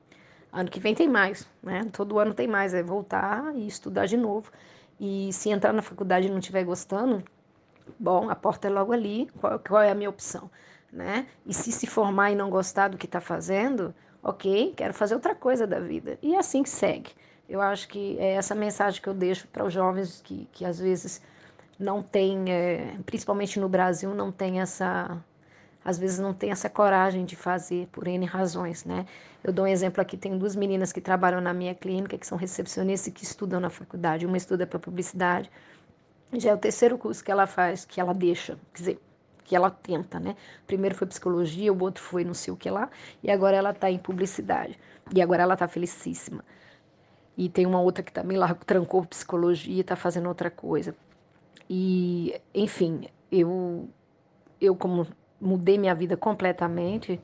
Ano 0.51 0.69
que 0.69 0.79
vem 0.79 0.95
tem 0.95 1.07
mais, 1.07 1.47
né? 1.61 1.85
Todo 1.91 2.17
ano 2.19 2.33
tem 2.33 2.47
mais, 2.47 2.73
é 2.73 2.81
voltar 2.81 3.55
e 3.55 3.67
estudar 3.67 4.05
de 4.05 4.17
novo. 4.17 4.51
E 4.99 5.31
se 5.31 5.49
entrar 5.49 5.71
na 5.71 5.81
faculdade 5.81 6.27
e 6.27 6.29
não 6.29 6.39
estiver 6.39 6.63
gostando, 6.63 7.23
bom, 7.99 8.29
a 8.29 8.35
porta 8.35 8.67
é 8.67 8.71
logo 8.71 8.91
ali, 8.91 9.27
qual, 9.39 9.59
qual 9.59 9.81
é 9.81 9.91
a 9.91 9.95
minha 9.95 10.09
opção, 10.09 10.49
né? 10.91 11.27
E 11.45 11.53
se 11.53 11.71
se 11.71 11.87
formar 11.87 12.31
e 12.31 12.35
não 12.35 12.49
gostar 12.49 12.89
do 12.89 12.97
que 12.97 13.05
está 13.05 13.21
fazendo, 13.21 13.93
ok, 14.23 14.73
quero 14.75 14.93
fazer 14.93 15.13
outra 15.13 15.35
coisa 15.35 15.65
da 15.65 15.79
vida. 15.79 16.17
E 16.21 16.35
é 16.35 16.39
assim 16.39 16.63
que 16.63 16.69
segue. 16.69 17.11
Eu 17.47 17.61
acho 17.61 17.87
que 17.87 18.17
é 18.19 18.33
essa 18.33 18.53
mensagem 18.53 19.01
que 19.01 19.07
eu 19.09 19.13
deixo 19.13 19.47
para 19.47 19.65
os 19.65 19.73
jovens 19.73 20.21
que, 20.21 20.47
que 20.51 20.65
às 20.65 20.79
vezes 20.79 21.21
não 21.79 22.03
tem, 22.03 22.51
é, 22.51 22.97
principalmente 23.05 23.59
no 23.59 23.69
Brasil, 23.69 24.13
não 24.13 24.31
tem 24.31 24.59
essa, 24.59 25.17
às 25.83 25.97
vezes 25.97 26.19
não 26.19 26.33
tem 26.33 26.51
essa 26.51 26.69
coragem 26.69 27.25
de 27.25 27.35
fazer 27.35 27.87
por 27.87 28.07
N 28.07 28.25
razões, 28.25 28.85
né? 28.85 29.05
Eu 29.43 29.53
dou 29.53 29.65
um 29.65 29.67
exemplo 29.67 30.01
aqui, 30.01 30.17
tem 30.17 30.37
duas 30.37 30.55
meninas 30.55 30.91
que 30.91 30.99
trabalham 30.99 31.39
na 31.39 31.53
minha 31.53 31.73
clínica, 31.73 32.17
que 32.17 32.27
são 32.27 32.37
recepcionistas 32.37 33.07
e 33.07 33.11
que 33.11 33.23
estudam 33.23 33.59
na 33.59 33.69
faculdade. 33.69 34.25
Uma 34.25 34.37
estuda 34.37 34.67
para 34.67 34.77
publicidade, 34.77 35.49
já 36.33 36.51
é 36.51 36.53
o 36.53 36.57
terceiro 36.57 36.97
curso 36.97 37.23
que 37.23 37.31
ela 37.31 37.47
faz, 37.47 37.85
que 37.85 37.99
ela 37.99 38.13
deixa, 38.13 38.57
quer 38.73 38.79
dizer, 38.79 39.01
que 39.43 39.55
ela 39.55 39.71
tenta, 39.71 40.19
né? 40.19 40.35
Primeiro 40.67 40.93
foi 40.93 41.07
psicologia, 41.07 41.73
o 41.73 41.81
outro 41.81 42.03
foi 42.03 42.23
não 42.23 42.35
sei 42.35 42.53
o 42.53 42.57
que 42.57 42.69
lá, 42.69 42.89
e 43.23 43.31
agora 43.31 43.57
ela 43.57 43.71
está 43.71 43.89
em 43.89 43.97
publicidade. 43.97 44.79
E 45.13 45.21
agora 45.21 45.41
ela 45.41 45.55
está 45.55 45.67
felicíssima. 45.67 46.45
E 47.35 47.49
tem 47.49 47.65
uma 47.65 47.81
outra 47.81 48.03
que 48.03 48.11
também 48.11 48.37
lá 48.37 48.53
trancou 48.53 49.03
psicologia 49.05 49.77
e 49.77 49.79
está 49.79 49.95
fazendo 49.95 50.27
outra 50.27 50.51
coisa. 50.51 50.95
E, 51.67 52.39
enfim, 52.53 53.07
eu, 53.31 53.89
eu 54.61 54.75
como 54.75 55.07
mudei 55.39 55.77
minha 55.77 55.95
vida 55.95 56.17
completamente, 56.17 57.19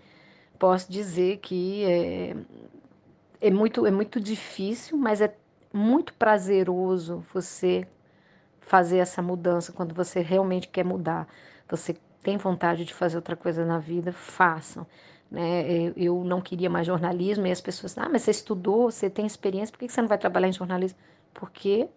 posso 0.58 0.92
dizer 0.92 1.38
que 1.38 1.84
é, 1.86 2.36
é, 3.42 3.52
muito, 3.52 3.86
é 3.86 3.92
muito 3.92 4.20
difícil, 4.20 4.98
mas 4.98 5.22
é 5.22 5.36
muito 5.74 6.14
prazeroso 6.14 7.26
você 7.34 7.88
fazer 8.62 8.98
essa 8.98 9.22
mudança 9.22 9.72
quando 9.72 9.94
você 9.94 10.22
realmente 10.22 10.68
quer 10.68 10.84
mudar. 10.84 11.28
Você 11.70 11.96
tem 12.24 12.38
vontade 12.38 12.86
de 12.86 12.94
fazer 12.94 13.18
outra 13.18 13.36
coisa 13.36 13.66
na 13.66 13.78
vida, 13.78 14.12
façam. 14.12 14.88
Né? 15.30 15.94
Eu 15.96 16.24
não 16.24 16.42
queria 16.42 16.70
mais 16.70 16.88
jornalismo 16.88 17.46
e 17.46 17.52
as 17.52 17.62
pessoas, 17.62 17.98
ah, 17.98 18.10
mas 18.10 18.24
você 18.24 18.32
estudou, 18.32 18.90
você 18.90 19.10
tem 19.10 19.26
experiência, 19.26 19.72
por 19.72 19.80
que 19.80 19.90
você 19.90 20.02
não 20.02 20.08
vai 20.08 20.18
trabalhar 20.18 20.48
em 20.48 20.54
jornalismo? 20.54 20.98
Porque 21.34 21.88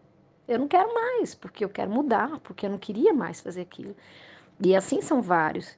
eu 0.46 0.58
não 0.58 0.68
quero 0.68 0.92
mais, 0.92 1.34
porque 1.34 1.64
eu 1.64 1.68
quero 1.68 1.90
mudar, 1.90 2.40
porque 2.40 2.66
eu 2.66 2.70
não 2.70 2.78
queria 2.78 3.14
mais 3.14 3.40
fazer 3.40 3.60
aquilo. 3.60 3.94
E 4.60 4.74
assim 4.74 5.00
são 5.00 5.22
vários, 5.22 5.76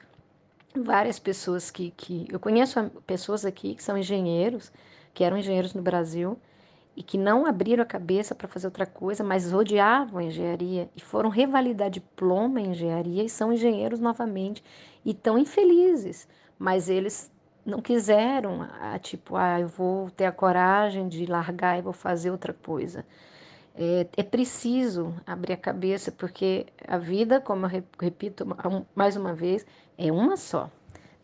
várias 0.74 1.18
pessoas 1.18 1.70
que, 1.70 1.90
que 1.96 2.26
eu 2.30 2.38
conheço 2.38 2.90
pessoas 3.06 3.44
aqui 3.44 3.74
que 3.74 3.82
são 3.82 3.96
engenheiros, 3.96 4.72
que 5.12 5.24
eram 5.24 5.36
engenheiros 5.36 5.74
no 5.74 5.82
Brasil 5.82 6.38
e 6.96 7.02
que 7.02 7.16
não 7.16 7.46
abriram 7.46 7.82
a 7.82 7.86
cabeça 7.86 8.34
para 8.34 8.48
fazer 8.48 8.66
outra 8.66 8.86
coisa, 8.86 9.24
mas 9.24 9.52
odiavam 9.52 10.18
a 10.18 10.24
engenharia 10.24 10.88
e 10.96 11.00
foram 11.00 11.30
revalidar 11.30 11.90
diploma 11.90 12.60
em 12.60 12.70
engenharia 12.70 13.22
e 13.22 13.28
são 13.28 13.52
engenheiros 13.52 14.00
novamente 14.00 14.62
e 15.04 15.14
tão 15.14 15.38
infelizes, 15.38 16.28
mas 16.58 16.88
eles 16.88 17.32
não 17.64 17.80
quiseram, 17.80 18.62
ah, 18.80 18.98
tipo, 18.98 19.36
ah, 19.36 19.60
eu 19.60 19.68
vou 19.68 20.10
ter 20.10 20.26
a 20.26 20.32
coragem 20.32 21.08
de 21.08 21.26
largar 21.26 21.78
e 21.78 21.82
vou 21.82 21.92
fazer 21.92 22.30
outra 22.30 22.52
coisa. 22.52 23.04
É, 23.74 24.06
é, 24.16 24.22
preciso 24.22 25.14
abrir 25.26 25.52
a 25.52 25.56
cabeça, 25.56 26.10
porque 26.10 26.66
a 26.86 26.98
vida, 26.98 27.40
como 27.40 27.66
eu 27.66 27.82
repito 27.98 28.46
mais 28.94 29.16
uma 29.16 29.32
vez, 29.32 29.64
é 30.00 30.10
uma 30.10 30.36
só. 30.36 30.70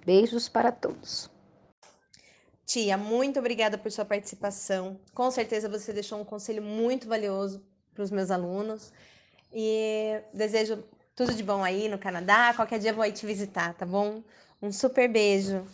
Beijos 0.04 0.48
para 0.48 0.70
todos. 0.70 1.30
Tia, 2.66 2.98
muito 2.98 3.38
obrigada 3.38 3.78
por 3.78 3.90
sua 3.90 4.04
participação. 4.04 5.00
Com 5.14 5.30
certeza 5.30 5.68
você 5.68 5.92
deixou 5.92 6.20
um 6.20 6.24
conselho 6.24 6.62
muito 6.62 7.08
valioso 7.08 7.64
para 7.94 8.04
os 8.04 8.10
meus 8.10 8.30
alunos. 8.30 8.92
E 9.52 10.20
desejo 10.34 10.84
tudo 11.14 11.32
de 11.32 11.42
bom 11.42 11.64
aí 11.64 11.88
no 11.88 11.98
Canadá. 11.98 12.52
Qualquer 12.54 12.78
dia 12.78 12.90
eu 12.90 12.94
vou 12.94 13.02
aí 13.02 13.12
te 13.12 13.24
visitar, 13.24 13.72
tá 13.74 13.86
bom? 13.86 14.22
Um 14.60 14.70
super 14.70 15.08
beijo. 15.08 15.64